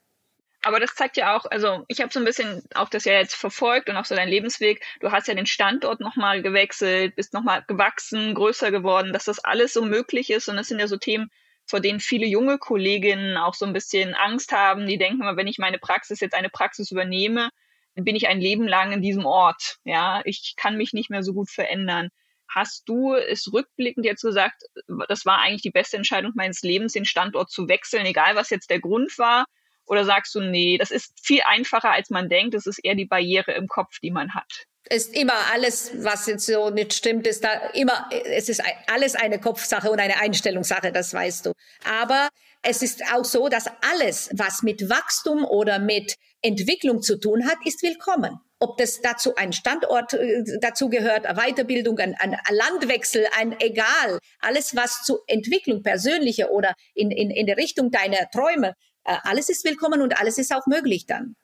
Aber 0.66 0.80
das 0.80 0.96
zeigt 0.96 1.16
ja 1.16 1.36
auch, 1.36 1.44
also 1.44 1.84
ich 1.86 2.00
habe 2.00 2.12
so 2.12 2.18
ein 2.18 2.24
bisschen 2.24 2.60
auch 2.74 2.88
das 2.88 3.04
ja 3.04 3.12
jetzt 3.12 3.36
verfolgt 3.36 3.88
und 3.88 3.96
auch 3.96 4.04
so 4.04 4.16
dein 4.16 4.28
Lebensweg. 4.28 4.84
Du 4.98 5.12
hast 5.12 5.28
ja 5.28 5.34
den 5.34 5.46
Standort 5.46 6.00
nochmal 6.00 6.42
gewechselt, 6.42 7.14
bist 7.14 7.32
nochmal 7.34 7.62
gewachsen, 7.68 8.34
größer 8.34 8.72
geworden, 8.72 9.12
dass 9.12 9.26
das 9.26 9.38
alles 9.38 9.72
so 9.72 9.84
möglich 9.84 10.28
ist. 10.28 10.48
Und 10.48 10.56
das 10.56 10.66
sind 10.66 10.80
ja 10.80 10.88
so 10.88 10.96
Themen, 10.96 11.30
vor 11.66 11.78
denen 11.78 12.00
viele 12.00 12.26
junge 12.26 12.58
Kolleginnen 12.58 13.36
auch 13.36 13.54
so 13.54 13.64
ein 13.64 13.72
bisschen 13.72 14.14
Angst 14.14 14.50
haben. 14.50 14.88
Die 14.88 14.98
denken 14.98 15.20
immer, 15.20 15.36
wenn 15.36 15.46
ich 15.46 15.58
meine 15.58 15.78
Praxis 15.78 16.18
jetzt 16.18 16.34
eine 16.34 16.50
Praxis 16.50 16.90
übernehme, 16.90 17.50
dann 17.94 18.04
bin 18.04 18.16
ich 18.16 18.26
ein 18.26 18.40
Leben 18.40 18.66
lang 18.66 18.90
in 18.90 19.02
diesem 19.02 19.24
Ort. 19.24 19.76
Ja, 19.84 20.20
ich 20.24 20.54
kann 20.56 20.76
mich 20.76 20.92
nicht 20.92 21.10
mehr 21.10 21.22
so 21.22 21.32
gut 21.32 21.48
verändern. 21.48 22.08
Hast 22.48 22.88
du 22.88 23.14
es 23.14 23.52
rückblickend 23.52 24.04
jetzt 24.04 24.22
gesagt, 24.22 24.64
das 25.08 25.24
war 25.26 25.38
eigentlich 25.38 25.62
die 25.62 25.70
beste 25.70 25.96
Entscheidung 25.96 26.32
meines 26.34 26.62
Lebens, 26.62 26.92
den 26.92 27.04
Standort 27.04 27.52
zu 27.52 27.68
wechseln, 27.68 28.04
egal 28.04 28.34
was 28.34 28.50
jetzt 28.50 28.70
der 28.70 28.80
Grund 28.80 29.16
war? 29.16 29.46
Oder 29.86 30.04
sagst 30.04 30.34
du, 30.34 30.40
nee, 30.40 30.78
das 30.78 30.90
ist 30.90 31.12
viel 31.22 31.40
einfacher, 31.46 31.92
als 31.92 32.10
man 32.10 32.28
denkt. 32.28 32.54
Das 32.54 32.66
ist 32.66 32.78
eher 32.82 32.94
die 32.94 33.06
Barriere 33.06 33.52
im 33.52 33.68
Kopf, 33.68 33.98
die 34.02 34.10
man 34.10 34.34
hat. 34.34 34.66
Ist 34.88 35.16
immer 35.16 35.34
alles, 35.52 35.90
was 36.04 36.26
jetzt 36.26 36.46
so 36.46 36.70
nicht 36.70 36.94
stimmt, 36.94 37.26
ist 37.26 37.42
da 37.42 37.52
immer, 37.74 38.08
es 38.24 38.48
ist 38.48 38.62
alles 38.86 39.16
eine 39.16 39.40
Kopfsache 39.40 39.90
und 39.90 39.98
eine 39.98 40.20
Einstellungssache, 40.20 40.92
das 40.92 41.12
weißt 41.12 41.46
du. 41.46 41.52
Aber 41.84 42.28
es 42.62 42.82
ist 42.82 43.02
auch 43.12 43.24
so, 43.24 43.48
dass 43.48 43.66
alles, 43.92 44.30
was 44.34 44.62
mit 44.62 44.88
Wachstum 44.88 45.44
oder 45.44 45.80
mit 45.80 46.14
Entwicklung 46.40 47.02
zu 47.02 47.18
tun 47.18 47.46
hat, 47.46 47.58
ist 47.64 47.82
willkommen. 47.82 48.38
Ob 48.58 48.78
das 48.78 49.00
dazu 49.00 49.34
ein 49.34 49.52
Standort 49.52 50.14
äh, 50.14 50.42
dazu 50.60 50.88
gehört, 50.88 51.26
eine 51.26 51.38
Weiterbildung, 51.38 51.98
ein, 51.98 52.14
ein 52.14 52.36
Landwechsel, 52.50 53.26
ein 53.36 53.58
egal, 53.60 54.18
alles 54.38 54.74
was 54.74 55.02
zu 55.02 55.18
Entwicklung 55.26 55.82
persönlicher 55.82 56.50
oder 56.50 56.74
in, 56.94 57.10
in, 57.10 57.30
in 57.30 57.46
der 57.46 57.56
Richtung 57.56 57.90
deiner 57.90 58.30
Träume 58.30 58.74
alles 59.06 59.48
ist 59.48 59.64
willkommen 59.64 60.02
und 60.02 60.18
alles 60.18 60.38
ist 60.38 60.52
auch 60.54 60.66
möglich 60.66 61.06
dann. 61.06 61.36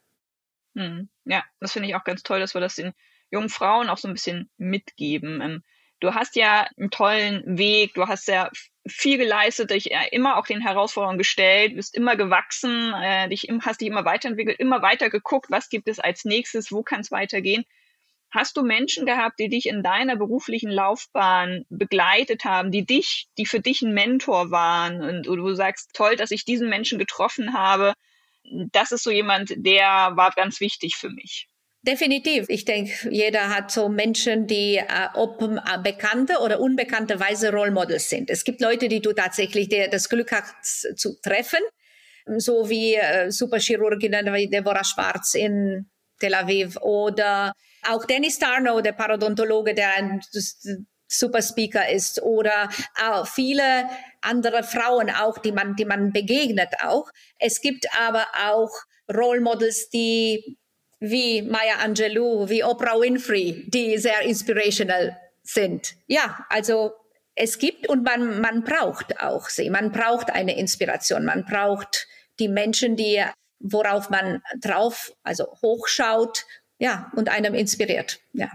Hm. 0.75 1.09
Ja, 1.25 1.45
das 1.61 1.73
finde 1.73 1.89
ich 1.89 1.95
auch 1.95 2.05
ganz 2.05 2.23
toll, 2.23 2.41
dass 2.41 2.55
wir 2.55 2.61
das 2.61 2.77
den 2.77 2.93
jungen 3.31 3.49
Frauen 3.49 3.89
auch 3.89 3.99
so 3.99 4.09
ein 4.09 4.15
bisschen 4.15 4.51
mitgeben. 4.57 5.41
Ähm, 5.41 5.63
du 6.01 6.15
hast 6.15 6.37
ja 6.37 6.69
einen 6.77 6.91
tollen 6.91 7.59
Weg, 7.59 7.95
du 7.95 8.07
hast 8.09 8.29
ja 8.29 8.51
viel 8.87 9.19
geleistet, 9.19 9.71
dich 9.71 9.93
äh, 9.93 10.09
immer 10.11 10.37
auch 10.37 10.47
den 10.47 10.61
Herausforderungen 10.61 11.19
gestellt, 11.19 11.77
bist 11.77 11.97
immer 11.97 12.17
gewachsen, 12.17 12.93
äh, 12.95 13.29
dich, 13.29 13.49
hast 13.61 13.81
dich 13.81 13.89
immer 13.89 14.05
weiterentwickelt, 14.05 14.59
immer 14.59 14.83
weiter 14.83 15.11
geguckt, 15.11 15.51
was 15.51 15.69
gibt 15.69 15.89
es 15.89 16.01
als 16.01 16.25
nächstes, 16.25 16.73
wo 16.73 16.83
kann 16.83 17.01
es 17.01 17.11
weitergehen. 17.11 17.65
Hast 18.33 18.57
du 18.57 18.63
Menschen 18.63 19.05
gehabt, 19.05 19.39
die 19.39 19.51
dich 19.51 19.67
in 19.67 19.83
deiner 19.83 20.17
beruflichen 20.17 20.71
Laufbahn 20.71 21.67
begleitet 21.69 22.47
haben, 22.47 22.71
die 22.71 22.87
dich, 22.87 23.27
die 23.37 23.45
für 23.45 23.61
dich 23.61 23.83
ein 23.83 23.93
Mentor 23.93 24.51
waren 24.51 25.03
und, 25.03 25.29
und 25.29 25.37
du 25.37 25.55
sagst, 25.55 25.91
toll, 25.93 26.17
dass 26.17 26.31
ich 26.31 26.47
diesen 26.47 26.71
Menschen 26.71 26.99
getroffen 26.99 27.53
habe. 27.53 27.93
Das 28.73 28.91
ist 28.91 29.05
so 29.05 29.11
jemand, 29.11 29.53
der 29.57 30.13
war 30.15 30.33
ganz 30.35 30.61
wichtig 30.61 30.97
für 30.97 31.11
mich. 31.11 31.47
Definitiv. 31.83 32.47
Ich 32.49 32.65
denke, 32.65 33.11
jeder 33.11 33.51
hat 33.51 33.71
so 33.71 33.89
Menschen, 33.89 34.47
die 34.47 34.77
äh, 34.77 35.09
ob 35.15 35.43
äh, 35.43 35.79
bekannte 35.83 36.39
oder 36.39 36.61
unbekannte 36.61 37.21
Weise 37.21 37.53
Rollmodels 37.53 38.09
sind. 38.09 38.31
Es 38.31 38.45
gibt 38.45 38.61
Leute, 38.61 38.89
die 38.89 39.01
du 39.01 39.13
tatsächlich 39.13 39.69
der, 39.69 39.89
das 39.89 40.09
Glück 40.09 40.33
hast 40.33 40.97
zu 40.97 41.21
treffen, 41.21 41.61
so 42.39 42.71
wie 42.71 42.95
äh, 42.95 43.31
Superchirurginnen 43.31 44.33
wie 44.33 44.49
Deborah 44.49 44.85
Schwarz 44.85 45.35
in 45.35 45.91
Tel 46.21 46.35
Aviv 46.35 46.77
oder 46.81 47.53
auch 47.89 48.05
Dennis 48.05 48.39
Tarnow, 48.39 48.83
der 48.83 48.93
Parodontologe, 48.93 49.75
der 49.75 49.95
ein 49.97 50.21
super 51.09 51.43
Speaker 51.43 51.89
ist 51.89 52.23
oder 52.23 52.69
viele 53.27 53.89
andere 54.21 54.63
Frauen 54.63 55.11
auch, 55.11 55.39
die 55.39 55.53
man, 55.53 55.77
die 55.77 55.85
man 55.85 56.13
begegnet 56.13 56.71
auch. 56.83 57.11
Es 57.39 57.61
gibt 57.61 57.87
aber 58.01 58.27
auch 58.47 58.71
Role 59.13 59.41
Models, 59.41 59.91
die 59.91 60.57
wie 61.01 61.43
Maya 61.43 61.79
Angelou, 61.83 62.49
wie 62.49 62.63
Oprah 62.63 63.01
Winfrey, 63.01 63.65
die 63.69 63.99
sehr 63.99 64.23
inspirational 64.23 65.19
sind. 65.43 65.95
Ja, 66.07 66.47
also 66.49 66.93
es 67.35 67.59
gibt 67.59 67.89
und 67.89 68.05
man, 68.05 68.41
man 68.41 68.63
braucht 68.63 69.21
auch 69.21 69.49
sie. 69.49 69.69
Man 69.69 69.91
braucht 69.91 70.31
eine 70.31 70.57
Inspiration. 70.57 71.25
Man 71.25 71.45
braucht 71.45 72.07
die 72.39 72.49
Menschen, 72.49 72.95
die, 72.95 73.25
worauf 73.59 74.11
man 74.11 74.43
drauf, 74.61 75.13
also 75.25 75.47
hochschaut 75.61 76.45
ja, 76.83 77.13
und 77.15 77.29
einem 77.29 77.55
inspiriert. 77.55 78.19
Ja. 78.33 78.51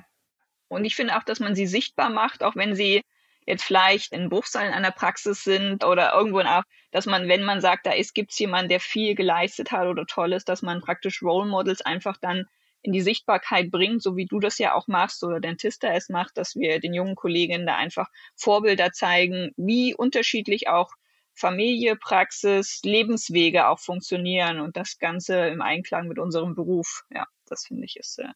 Und 0.68 0.84
ich 0.84 0.98
finde 0.98 1.16
auch, 1.16 1.24
dass 1.24 1.40
man 1.40 1.56
sie 1.56 1.66
sichtbar 1.66 2.10
macht, 2.10 2.44
auch 2.44 2.58
wenn 2.58 2.76
sie 2.76 3.02
jetzt 3.46 3.64
vielleicht 3.64 4.12
in 4.12 4.28
Bruchsalen 4.28 4.74
einer 4.74 4.92
Praxis 4.92 5.46
sind 5.46 5.86
oder 5.86 6.14
irgendwo 6.14 6.42
auch, 6.42 6.64
dass 6.92 7.06
man, 7.06 7.30
wenn 7.30 7.46
man 7.46 7.62
sagt, 7.62 7.86
da 7.86 7.94
ist, 7.94 8.14
gibt 8.14 8.34
es 8.34 8.40
jemanden, 8.40 8.68
der 8.68 8.82
viel 8.82 9.16
geleistet 9.16 9.72
hat 9.72 9.88
oder 9.88 10.06
toll 10.06 10.34
ist, 10.34 10.50
dass 10.50 10.62
man 10.62 10.82
praktisch 10.82 11.24
Role 11.24 11.48
Models 11.48 11.80
einfach 11.80 12.18
dann 12.18 12.44
in 12.82 12.92
die 12.92 13.00
Sichtbarkeit 13.00 13.72
bringt, 13.72 14.04
so 14.04 14.18
wie 14.18 14.26
du 14.26 14.42
das 14.42 14.58
ja 14.58 14.76
auch 14.76 14.90
machst 14.90 15.24
oder 15.24 15.40
Dentista 15.40 15.88
es 15.94 16.10
macht, 16.10 16.36
dass 16.36 16.58
wir 16.58 16.82
den 16.82 16.94
jungen 16.94 17.16
Kolleginnen 17.16 17.66
da 17.66 17.78
einfach 17.78 18.10
Vorbilder 18.36 18.92
zeigen, 18.92 19.54
wie 19.56 19.96
unterschiedlich 19.96 20.68
auch 20.68 20.92
Familie, 21.38 21.96
Praxis, 21.96 22.82
Lebenswege 22.84 23.68
auch 23.68 23.80
funktionieren 23.80 24.60
und 24.60 24.76
das 24.76 24.98
Ganze 24.98 25.48
im 25.48 25.62
Einklang 25.62 26.08
mit 26.08 26.20
unserem 26.20 26.56
Beruf. 26.56 27.04
Ja, 27.10 27.28
das 27.46 27.66
finde 27.66 27.86
ich 27.86 27.96
ist 27.98 28.20
äh, 28.20 28.30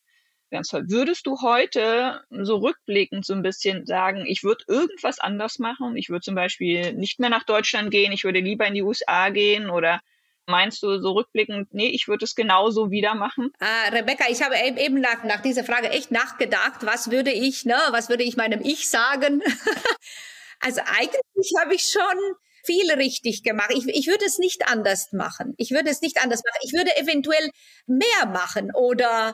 ganz 0.51 0.67
toll. 0.67 0.85
Würdest 0.87 1.25
du 1.25 1.41
heute 1.41 2.21
so 2.29 2.57
rückblickend 2.57 3.25
so 3.25 3.33
ein 3.33 3.41
bisschen 3.41 3.85
sagen, 3.85 4.25
ich 4.27 4.43
würde 4.43 4.63
irgendwas 4.67 5.19
anders 5.19 5.57
machen? 5.57 5.97
Ich 5.97 6.09
würde 6.09 6.21
zum 6.21 6.35
Beispiel 6.35 6.93
nicht 6.93 7.19
mehr 7.19 7.29
nach 7.29 7.43
Deutschland 7.43 7.89
gehen, 7.89 8.11
ich 8.11 8.23
würde 8.23 8.39
lieber 8.39 8.67
in 8.67 8.75
die 8.75 8.83
USA 8.83 9.29
gehen 9.29 9.69
oder 9.69 10.01
Meinst 10.47 10.81
du 10.81 10.99
so 10.99 11.11
rückblickend, 11.11 11.73
nee, 11.73 11.87
ich 11.87 12.07
würde 12.07 12.25
es 12.25 12.35
genauso 12.35 12.89
wieder 12.89 13.13
machen? 13.13 13.53
Ah, 13.59 13.89
Rebecca, 13.89 14.25
ich 14.27 14.41
habe 14.41 14.55
eben 14.57 14.99
nach, 14.99 15.23
nach 15.23 15.41
dieser 15.41 15.63
Frage 15.63 15.89
echt 15.91 16.11
nachgedacht, 16.11 16.81
was 16.81 17.11
würde 17.11 17.31
ich, 17.31 17.63
ne, 17.65 17.77
was 17.91 18.09
würde 18.09 18.23
ich 18.23 18.37
meinem 18.37 18.59
Ich 18.61 18.89
sagen? 18.89 19.41
also 20.59 20.81
eigentlich 20.81 21.51
habe 21.59 21.75
ich 21.75 21.83
schon 21.83 22.35
viel 22.63 22.91
richtig 22.93 23.43
gemacht. 23.43 23.71
Ich, 23.73 23.87
ich 23.87 24.07
würde 24.07 24.25
es 24.25 24.37
nicht 24.37 24.67
anders 24.67 25.11
machen. 25.11 25.53
Ich 25.57 25.71
würde 25.71 25.89
es 25.89 26.01
nicht 26.01 26.21
anders 26.21 26.41
machen. 26.43 26.59
Ich 26.63 26.73
würde 26.73 26.95
eventuell 26.97 27.49
mehr 27.87 28.25
machen 28.27 28.71
oder 28.73 29.33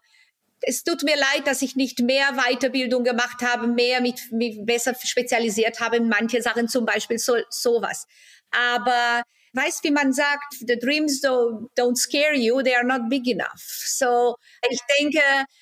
es 0.61 0.84
tut 0.84 1.03
mir 1.03 1.15
leid, 1.15 1.45
dass 1.45 1.61
ich 1.61 1.75
nicht 1.75 1.99
mehr 1.99 2.34
Weiterbildung 2.34 3.03
gemacht 3.03 3.41
habe, 3.41 3.67
mehr 3.67 4.01
mit, 4.01 4.32
mit 4.32 4.65
besser 4.65 4.95
spezialisiert 4.95 5.80
habe 5.80 5.97
in 5.97 6.09
manche 6.09 6.41
Sachen, 6.41 6.67
zum 6.67 6.86
Beispiel 6.86 7.19
so, 7.19 7.36
sowas. 7.49 8.07
Aber 8.51 9.23
weißt, 9.53 9.84
wie 9.84 9.91
man 9.91 10.13
sagt, 10.13 10.55
the 10.67 10.78
dreams 10.78 11.21
don't, 11.21 11.69
don't 11.78 11.95
scare 11.95 12.36
you, 12.36 12.61
they 12.61 12.75
are 12.75 12.86
not 12.86 13.09
big 13.09 13.28
enough. 13.28 13.61
So, 13.61 14.36
ich 14.69 14.80
denke, 14.99 15.21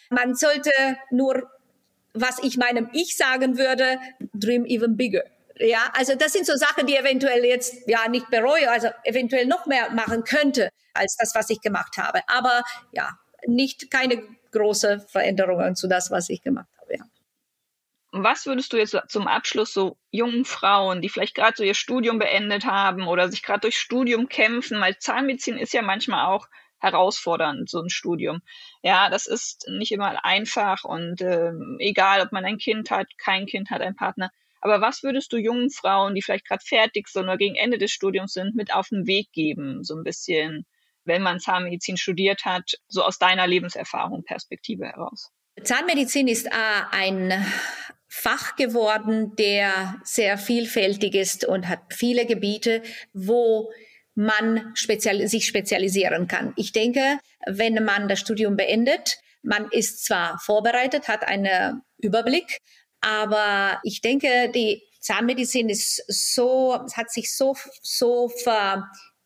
man 0.09 0.35
sollte 0.35 0.71
nur, 1.11 1.49
was 2.13 2.39
ich 2.43 2.57
meinem 2.57 2.89
Ich 2.93 3.15
sagen 3.17 3.57
würde, 3.57 3.99
dream 4.33 4.65
even 4.65 4.95
bigger. 4.95 5.23
Ja, 5.57 5.89
also 5.93 6.15
das 6.15 6.33
sind 6.33 6.45
so 6.45 6.55
Sachen, 6.55 6.85
die 6.85 6.95
eventuell 6.95 7.45
jetzt 7.45 7.87
ja 7.87 8.07
nicht 8.09 8.29
bereue, 8.29 8.69
also 8.69 8.89
eventuell 9.03 9.45
noch 9.45 9.65
mehr 9.65 9.89
machen 9.91 10.23
könnte 10.23 10.69
als 10.93 11.15
das, 11.17 11.33
was 11.33 11.49
ich 11.49 11.61
gemacht 11.61 11.97
habe. 11.97 12.21
Aber 12.27 12.63
ja, 12.91 13.17
nicht 13.47 13.89
keine 13.89 14.21
große 14.51 15.05
Veränderungen 15.09 15.75
zu 15.75 15.87
das, 15.87 16.11
was 16.11 16.29
ich 16.29 16.41
gemacht 16.41 16.69
habe. 16.79 16.97
Ja. 16.97 17.03
Was 18.11 18.45
würdest 18.45 18.71
du 18.73 18.77
jetzt 18.77 18.95
zum 19.09 19.27
Abschluss 19.27 19.73
so 19.73 19.97
jungen 20.11 20.45
Frauen, 20.45 21.01
die 21.01 21.09
vielleicht 21.09 21.35
gerade 21.35 21.55
so 21.55 21.63
ihr 21.63 21.73
Studium 21.73 22.19
beendet 22.19 22.65
haben 22.65 23.07
oder 23.07 23.29
sich 23.29 23.43
gerade 23.43 23.61
durch 23.61 23.77
Studium 23.77 24.29
kämpfen, 24.29 24.79
weil 24.79 24.97
Zahnmedizin 24.97 25.57
ist 25.57 25.73
ja 25.73 25.81
manchmal 25.81 26.25
auch 26.25 26.47
herausfordernd, 26.79 27.69
so 27.69 27.81
ein 27.81 27.89
Studium. 27.89 28.41
Ja, 28.83 29.09
das 29.09 29.27
ist 29.27 29.67
nicht 29.69 29.91
immer 29.91 30.23
einfach 30.23 30.83
und 30.83 31.21
äh, 31.21 31.51
egal, 31.79 32.21
ob 32.21 32.31
man 32.31 32.45
ein 32.45 32.57
Kind 32.57 32.91
hat, 32.91 33.07
kein 33.17 33.45
Kind 33.45 33.69
hat, 33.69 33.81
ein 33.81 33.95
Partner. 33.95 34.31
Aber 34.61 34.81
was 34.81 35.03
würdest 35.03 35.31
du 35.31 35.37
jungen 35.37 35.69
Frauen, 35.69 36.15
die 36.15 36.21
vielleicht 36.21 36.47
gerade 36.47 36.63
fertig 36.65 37.07
sind 37.07 37.23
oder 37.23 37.37
gegen 37.37 37.55
Ende 37.55 37.77
des 37.77 37.91
Studiums 37.91 38.33
sind, 38.33 38.55
mit 38.55 38.73
auf 38.73 38.89
den 38.89 39.05
Weg 39.05 39.31
geben? 39.31 39.83
So 39.83 39.95
ein 39.95 40.03
bisschen, 40.03 40.65
wenn 41.03 41.21
man 41.21 41.39
Zahnmedizin 41.39 41.97
studiert 41.97 42.45
hat, 42.45 42.73
so 42.87 43.03
aus 43.03 43.19
deiner 43.19 43.47
Lebenserfahrung 43.47 44.23
Perspektive 44.23 44.85
heraus? 44.85 45.31
Zahnmedizin 45.61 46.27
ist 46.27 46.47
äh, 46.47 46.51
ein 46.91 47.45
Fach 48.07 48.55
geworden, 48.55 49.35
der 49.35 49.99
sehr 50.03 50.37
vielfältig 50.37 51.15
ist 51.15 51.45
und 51.45 51.67
hat 51.67 51.81
viele 51.89 52.25
Gebiete, 52.25 52.81
wo 53.13 53.71
man 54.15 54.71
spezial 54.75 55.27
sich 55.27 55.45
spezialisieren 55.45 56.27
kann. 56.27 56.53
Ich 56.55 56.71
denke, 56.71 57.19
wenn 57.45 57.83
man 57.83 58.07
das 58.07 58.19
Studium 58.19 58.55
beendet, 58.55 59.17
man 59.43 59.67
ist 59.69 60.05
zwar 60.05 60.39
vorbereitet, 60.39 61.07
hat 61.07 61.27
einen 61.27 61.81
Überblick, 61.97 62.61
aber 63.05 63.79
ich 63.83 64.01
denke, 64.01 64.49
die 64.49 64.81
Zahnmedizin 64.99 65.69
ist 65.69 66.03
so, 66.07 66.73
hat 66.95 67.11
sich 67.11 67.35
so, 67.37 67.55
so 67.83 68.31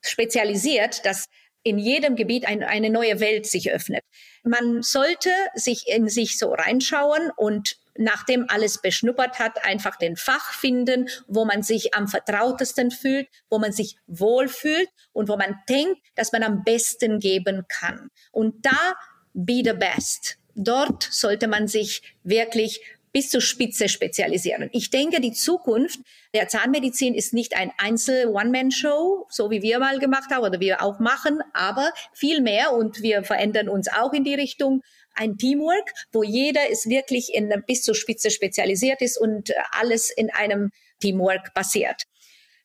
spezialisiert, 0.01 1.05
dass 1.05 1.27
in 1.63 1.77
jedem 1.77 2.17
Gebiet 2.17 2.45
ein, 2.45 2.61
eine 2.61 2.89
neue 2.89 3.21
Welt 3.21 3.45
sich 3.45 3.71
öffnet. 3.71 4.03
Man 4.43 4.81
sollte 4.81 5.31
sich 5.55 5.87
in 5.87 6.09
sich 6.09 6.37
so 6.37 6.51
reinschauen 6.51 7.31
und 7.37 7.77
nachdem 7.95 8.47
alles 8.49 8.81
beschnuppert 8.81 9.39
hat, 9.39 9.63
einfach 9.63 9.95
den 9.95 10.17
Fach 10.17 10.51
finden, 10.51 11.07
wo 11.27 11.45
man 11.45 11.63
sich 11.63 11.93
am 11.93 12.09
vertrautesten 12.09 12.91
fühlt, 12.91 13.29
wo 13.49 13.59
man 13.59 13.71
sich 13.71 13.95
wohlfühlt 14.07 14.89
und 15.13 15.29
wo 15.29 15.37
man 15.37 15.55
denkt, 15.69 16.01
dass 16.15 16.33
man 16.33 16.43
am 16.43 16.65
besten 16.65 17.19
geben 17.19 17.63
kann. 17.69 18.09
Und 18.33 18.65
da 18.65 18.95
be 19.33 19.61
the 19.63 19.71
best. 19.71 20.37
Dort 20.55 21.07
sollte 21.09 21.47
man 21.47 21.69
sich 21.69 22.01
wirklich 22.23 22.81
bis 23.11 23.29
zur 23.29 23.41
Spitze 23.41 23.89
spezialisieren. 23.89 24.69
Ich 24.71 24.89
denke, 24.89 25.21
die 25.21 25.33
Zukunft 25.33 25.99
der 26.33 26.47
Zahnmedizin 26.47 27.15
ist 27.15 27.33
nicht 27.33 27.55
ein 27.55 27.71
Einzel-One-Man-Show, 27.77 29.27
so 29.29 29.49
wie 29.49 29.61
wir 29.61 29.79
mal 29.79 29.99
gemacht 29.99 30.31
haben 30.31 30.43
oder 30.43 30.59
wir 30.59 30.81
auch 30.81 30.99
machen, 30.99 31.39
aber 31.53 31.91
viel 32.13 32.41
mehr 32.41 32.73
und 32.73 33.01
wir 33.01 33.23
verändern 33.23 33.69
uns 33.69 33.87
auch 33.87 34.13
in 34.13 34.23
die 34.23 34.35
Richtung 34.35 34.81
ein 35.15 35.37
Teamwork, 35.37 35.91
wo 36.11 36.23
jeder 36.23 36.69
ist 36.69 36.87
wirklich 36.87 37.33
in, 37.33 37.51
bis 37.67 37.83
zur 37.83 37.95
Spitze 37.95 38.31
spezialisiert 38.31 39.01
ist 39.01 39.19
und 39.19 39.51
alles 39.71 40.09
in 40.09 40.29
einem 40.31 40.71
Teamwork 40.99 41.53
basiert. 41.53 42.03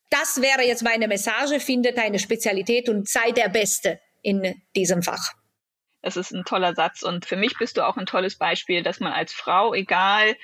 Das 0.09 0.41
wäre 0.41 0.63
jetzt 0.65 0.83
meine 0.83 1.07
Message, 1.07 1.61
findet 1.63 1.97
eine 1.97 2.19
Spezialität 2.19 2.87
und 2.89 3.09
sei 3.09 3.31
der 3.31 3.49
Beste 3.49 3.99
in 4.21 4.61
diesem 4.75 5.01
Fach. 5.01 5.33
Das 6.05 6.17
ist 6.17 6.31
ein 6.31 6.45
toller 6.45 6.75
Satz. 6.75 7.01
Und 7.01 7.25
für 7.25 7.35
mich 7.35 7.57
bist 7.57 7.77
du 7.77 7.85
auch 7.85 7.97
ein 7.97 8.05
tolles 8.05 8.37
Beispiel, 8.37 8.83
dass 8.83 8.99
man 8.99 9.11
als 9.11 9.33
Frau, 9.33 9.73
egal 9.73 10.35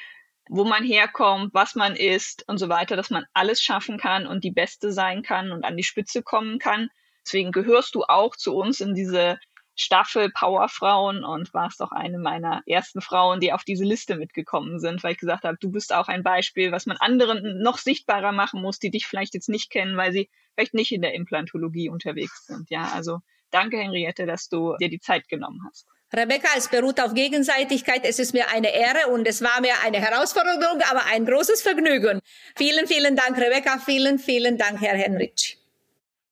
wo 0.50 0.64
man 0.66 0.84
herkommt, 0.84 1.54
was 1.54 1.76
man 1.76 1.96
ist 1.96 2.44
und 2.50 2.58
so 2.58 2.68
weiter, 2.68 2.96
dass 2.96 3.12
man 3.12 3.26
alles 3.34 3.62
schaffen 3.62 4.00
kann 4.00 4.26
und 4.26 4.44
die 4.44 4.50
Beste 4.50 4.92
sein 4.92 5.22
kann 5.22 5.52
und 5.52 5.64
an 5.64 5.78
die 5.78 5.84
Spitze 5.84 6.24
kommen 6.24 6.58
kann. 6.58 6.90
Deswegen 7.24 7.52
gehörst 7.52 7.94
du 7.94 8.04
auch 8.06 8.36
zu 8.36 8.56
uns 8.56 8.82
in 8.82 8.96
diese 8.96 9.38
Staffel 9.76 10.32
Powerfrauen 10.32 11.24
und 11.24 11.54
warst 11.54 11.80
auch 11.84 11.92
eine 11.92 12.18
meiner 12.18 12.64
ersten 12.66 13.00
Frauen, 13.00 13.40
die 13.40 13.54
auf 13.54 13.64
diese 13.64 13.86
Liste 13.86 14.16
mitgekommen 14.16 14.80
sind, 14.80 15.04
weil 15.04 15.12
ich 15.12 15.20
gesagt 15.20 15.44
habe, 15.44 15.58
du 15.62 15.72
bist 15.72 15.94
auch 15.94 16.08
ein 16.08 16.24
Beispiel, 16.24 16.72
was 16.72 16.88
man 16.88 16.98
anderen 16.98 17.62
noch 17.62 17.78
sichtbarer 17.78 18.32
machen 18.32 18.64
muss, 18.64 18.80
die 18.80 18.90
dich 18.90 19.06
vielleicht 19.06 19.36
jetzt 19.36 19.48
nicht 19.48 19.70
kennen, 19.70 19.96
weil 19.96 20.12
sie 20.12 20.28
vielleicht 20.56 20.74
nicht 20.74 20.92
in 20.92 21.04
der 21.04 21.14
Implantologie 21.14 21.90
unterwegs 21.90 22.48
sind. 22.48 22.72
Ja, 22.72 22.92
also 22.96 23.20
Danke, 23.52 23.78
Henriette, 23.78 24.26
dass 24.26 24.50
du 24.50 24.76
dir 24.80 24.90
die 24.90 25.00
Zeit 25.00 25.28
genommen 25.28 25.60
hast. 25.68 25.86
Rebecca, 26.14 26.50
es 26.58 26.68
beruht 26.68 27.00
auf 27.00 27.14
Gegenseitigkeit. 27.14 28.04
Es 28.04 28.20
ist 28.20 28.34
mir 28.34 28.50
eine 28.50 28.74
Ehre 28.74 29.12
und 29.14 29.26
es 29.28 29.42
war 29.42 29.62
mir 29.62 29.74
eine 29.86 30.00
Herausforderung, 30.00 30.82
aber 30.90 31.06
ein 31.06 31.26
großes 31.26 31.62
Vergnügen. 31.62 32.20
Vielen, 32.58 32.88
vielen 32.88 33.16
Dank, 33.16 33.38
Rebecca. 33.38 33.78
Vielen, 33.80 34.20
vielen 34.20 34.58
Dank, 34.58 34.82
Herr 34.82 34.98
Henrich. 34.98 35.58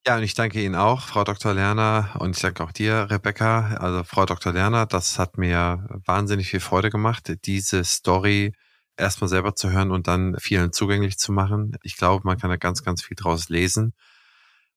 Ja, 0.05 0.17
und 0.17 0.24
ich 0.24 0.34
danke 0.34 0.61
Ihnen 0.61 0.76
auch, 0.76 1.07
Frau 1.07 1.24
Dr. 1.24 1.53
Lerner, 1.53 2.15
und 2.20 2.36
ich 2.36 2.41
danke 2.41 2.63
auch 2.63 2.72
dir, 2.72 3.07
Rebecca. 3.09 3.76
Also, 3.80 4.03
Frau 4.03 4.26
Dr. 4.26 4.53
Lerner, 4.53 4.86
das 4.86 5.20
hat 5.20 5.38
mir 5.38 5.88
wahnsinnig 6.05 6.49
viel 6.49 6.61
Freude 6.61 6.89
gemacht, 6.89 7.32
diese 7.45 7.84
Story 7.84 8.53
erstmal 8.97 9.30
selber 9.30 9.55
zu 9.55 9.72
hören 9.72 9.91
und 9.91 10.07
dann 10.07 10.36
vielen 10.39 10.74
zugänglich 10.74 11.17
zu 11.17 11.32
machen. 11.32 11.78
Ich 11.84 11.95
glaube, 11.95 12.26
man 12.26 12.38
kann 12.38 12.49
da 12.49 12.57
ganz, 12.57 12.84
ganz 12.84 13.03
viel 13.03 13.15
draus 13.15 13.49
lesen. 13.49 13.93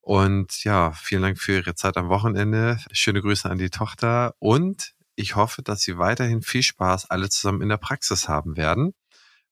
Und 0.03 0.65
ja, 0.65 0.93
vielen 0.93 1.23
Dank 1.23 1.39
für 1.39 1.53
Ihre 1.53 1.75
Zeit 1.75 1.97
am 1.97 2.09
Wochenende. 2.09 2.79
Schöne 2.91 3.23
Grüße 3.23 3.49
an 3.49 3.59
die 3.59 3.71
Tochter 3.71 4.35
und 4.41 4.95
ich 5.15 5.37
hoffe, 5.37 5.63
dass 5.63 5.83
Sie 5.83 5.97
weiterhin 5.97 6.43
viel 6.43 6.63
Spaß 6.63 7.11
alle 7.11 7.29
zusammen 7.29 7.63
in 7.63 7.69
der 7.69 7.77
Praxis 7.77 8.29
haben 8.29 8.57
werden 8.57 8.95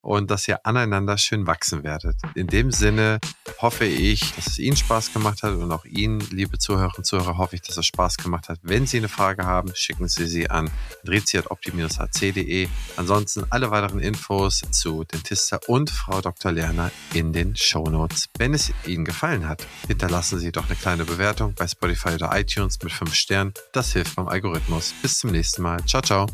und 0.02 0.30
dass 0.30 0.48
ihr 0.48 0.64
aneinander 0.64 1.18
schön 1.18 1.46
wachsen 1.46 1.82
werdet. 1.84 2.16
In 2.34 2.46
dem 2.46 2.70
Sinne 2.70 3.18
hoffe 3.58 3.84
ich, 3.84 4.34
dass 4.34 4.46
es 4.46 4.58
Ihnen 4.58 4.76
Spaß 4.76 5.12
gemacht 5.12 5.42
hat 5.42 5.54
und 5.54 5.70
auch 5.72 5.84
Ihnen, 5.84 6.20
liebe 6.30 6.58
Zuhörerinnen 6.58 6.96
und 6.98 7.04
Zuhörer, 7.04 7.36
hoffe 7.38 7.56
ich, 7.56 7.62
dass 7.62 7.76
es 7.76 7.86
Spaß 7.86 8.16
gemacht 8.16 8.48
hat. 8.48 8.58
Wenn 8.62 8.86
Sie 8.86 8.96
eine 8.96 9.08
Frage 9.08 9.44
haben, 9.44 9.74
schicken 9.74 10.08
Sie 10.08 10.26
sie 10.26 10.48
an 10.48 10.70
drizi.opti-hc.de. 11.04 12.68
Ansonsten 12.96 13.44
alle 13.50 13.70
weiteren 13.70 14.00
Infos 14.00 14.62
zu 14.70 15.04
Dentista 15.04 15.60
und 15.66 15.90
Frau 15.90 16.20
Dr. 16.20 16.52
Lerner 16.52 16.90
in 17.14 17.32
den 17.32 17.56
Show 17.56 17.84
Notes. 17.84 18.28
Wenn 18.38 18.54
es 18.54 18.72
Ihnen 18.86 19.04
gefallen 19.04 19.48
hat, 19.48 19.66
hinterlassen 19.86 20.38
Sie 20.38 20.52
doch 20.52 20.66
eine 20.66 20.76
kleine 20.76 21.04
Bewertung 21.04 21.54
bei 21.54 21.66
Spotify 21.66 22.14
oder 22.14 22.38
iTunes 22.38 22.78
mit 22.82 22.92
5 22.92 23.14
Sternen. 23.14 23.54
Das 23.72 23.92
hilft 23.92 24.16
beim 24.16 24.28
Algorithmus. 24.28 24.94
Bis 25.02 25.18
zum 25.18 25.30
nächsten 25.30 25.62
Mal. 25.62 25.84
Ciao, 25.84 26.02
ciao. 26.02 26.26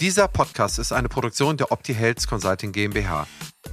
Dieser 0.00 0.28
Podcast 0.28 0.78
ist 0.78 0.92
eine 0.92 1.10
Produktion 1.10 1.58
der 1.58 1.72
Opti 1.72 1.92
Health 1.92 2.26
Consulting 2.26 2.72
GmbH. 2.72 3.26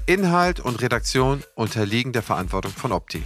Inhalt 0.07 0.59
und 0.59 0.81
Redaktion 0.81 1.41
unterliegen 1.55 2.11
der 2.11 2.21
Verantwortung 2.21 2.73
von 2.73 2.91
Opti. 2.91 3.23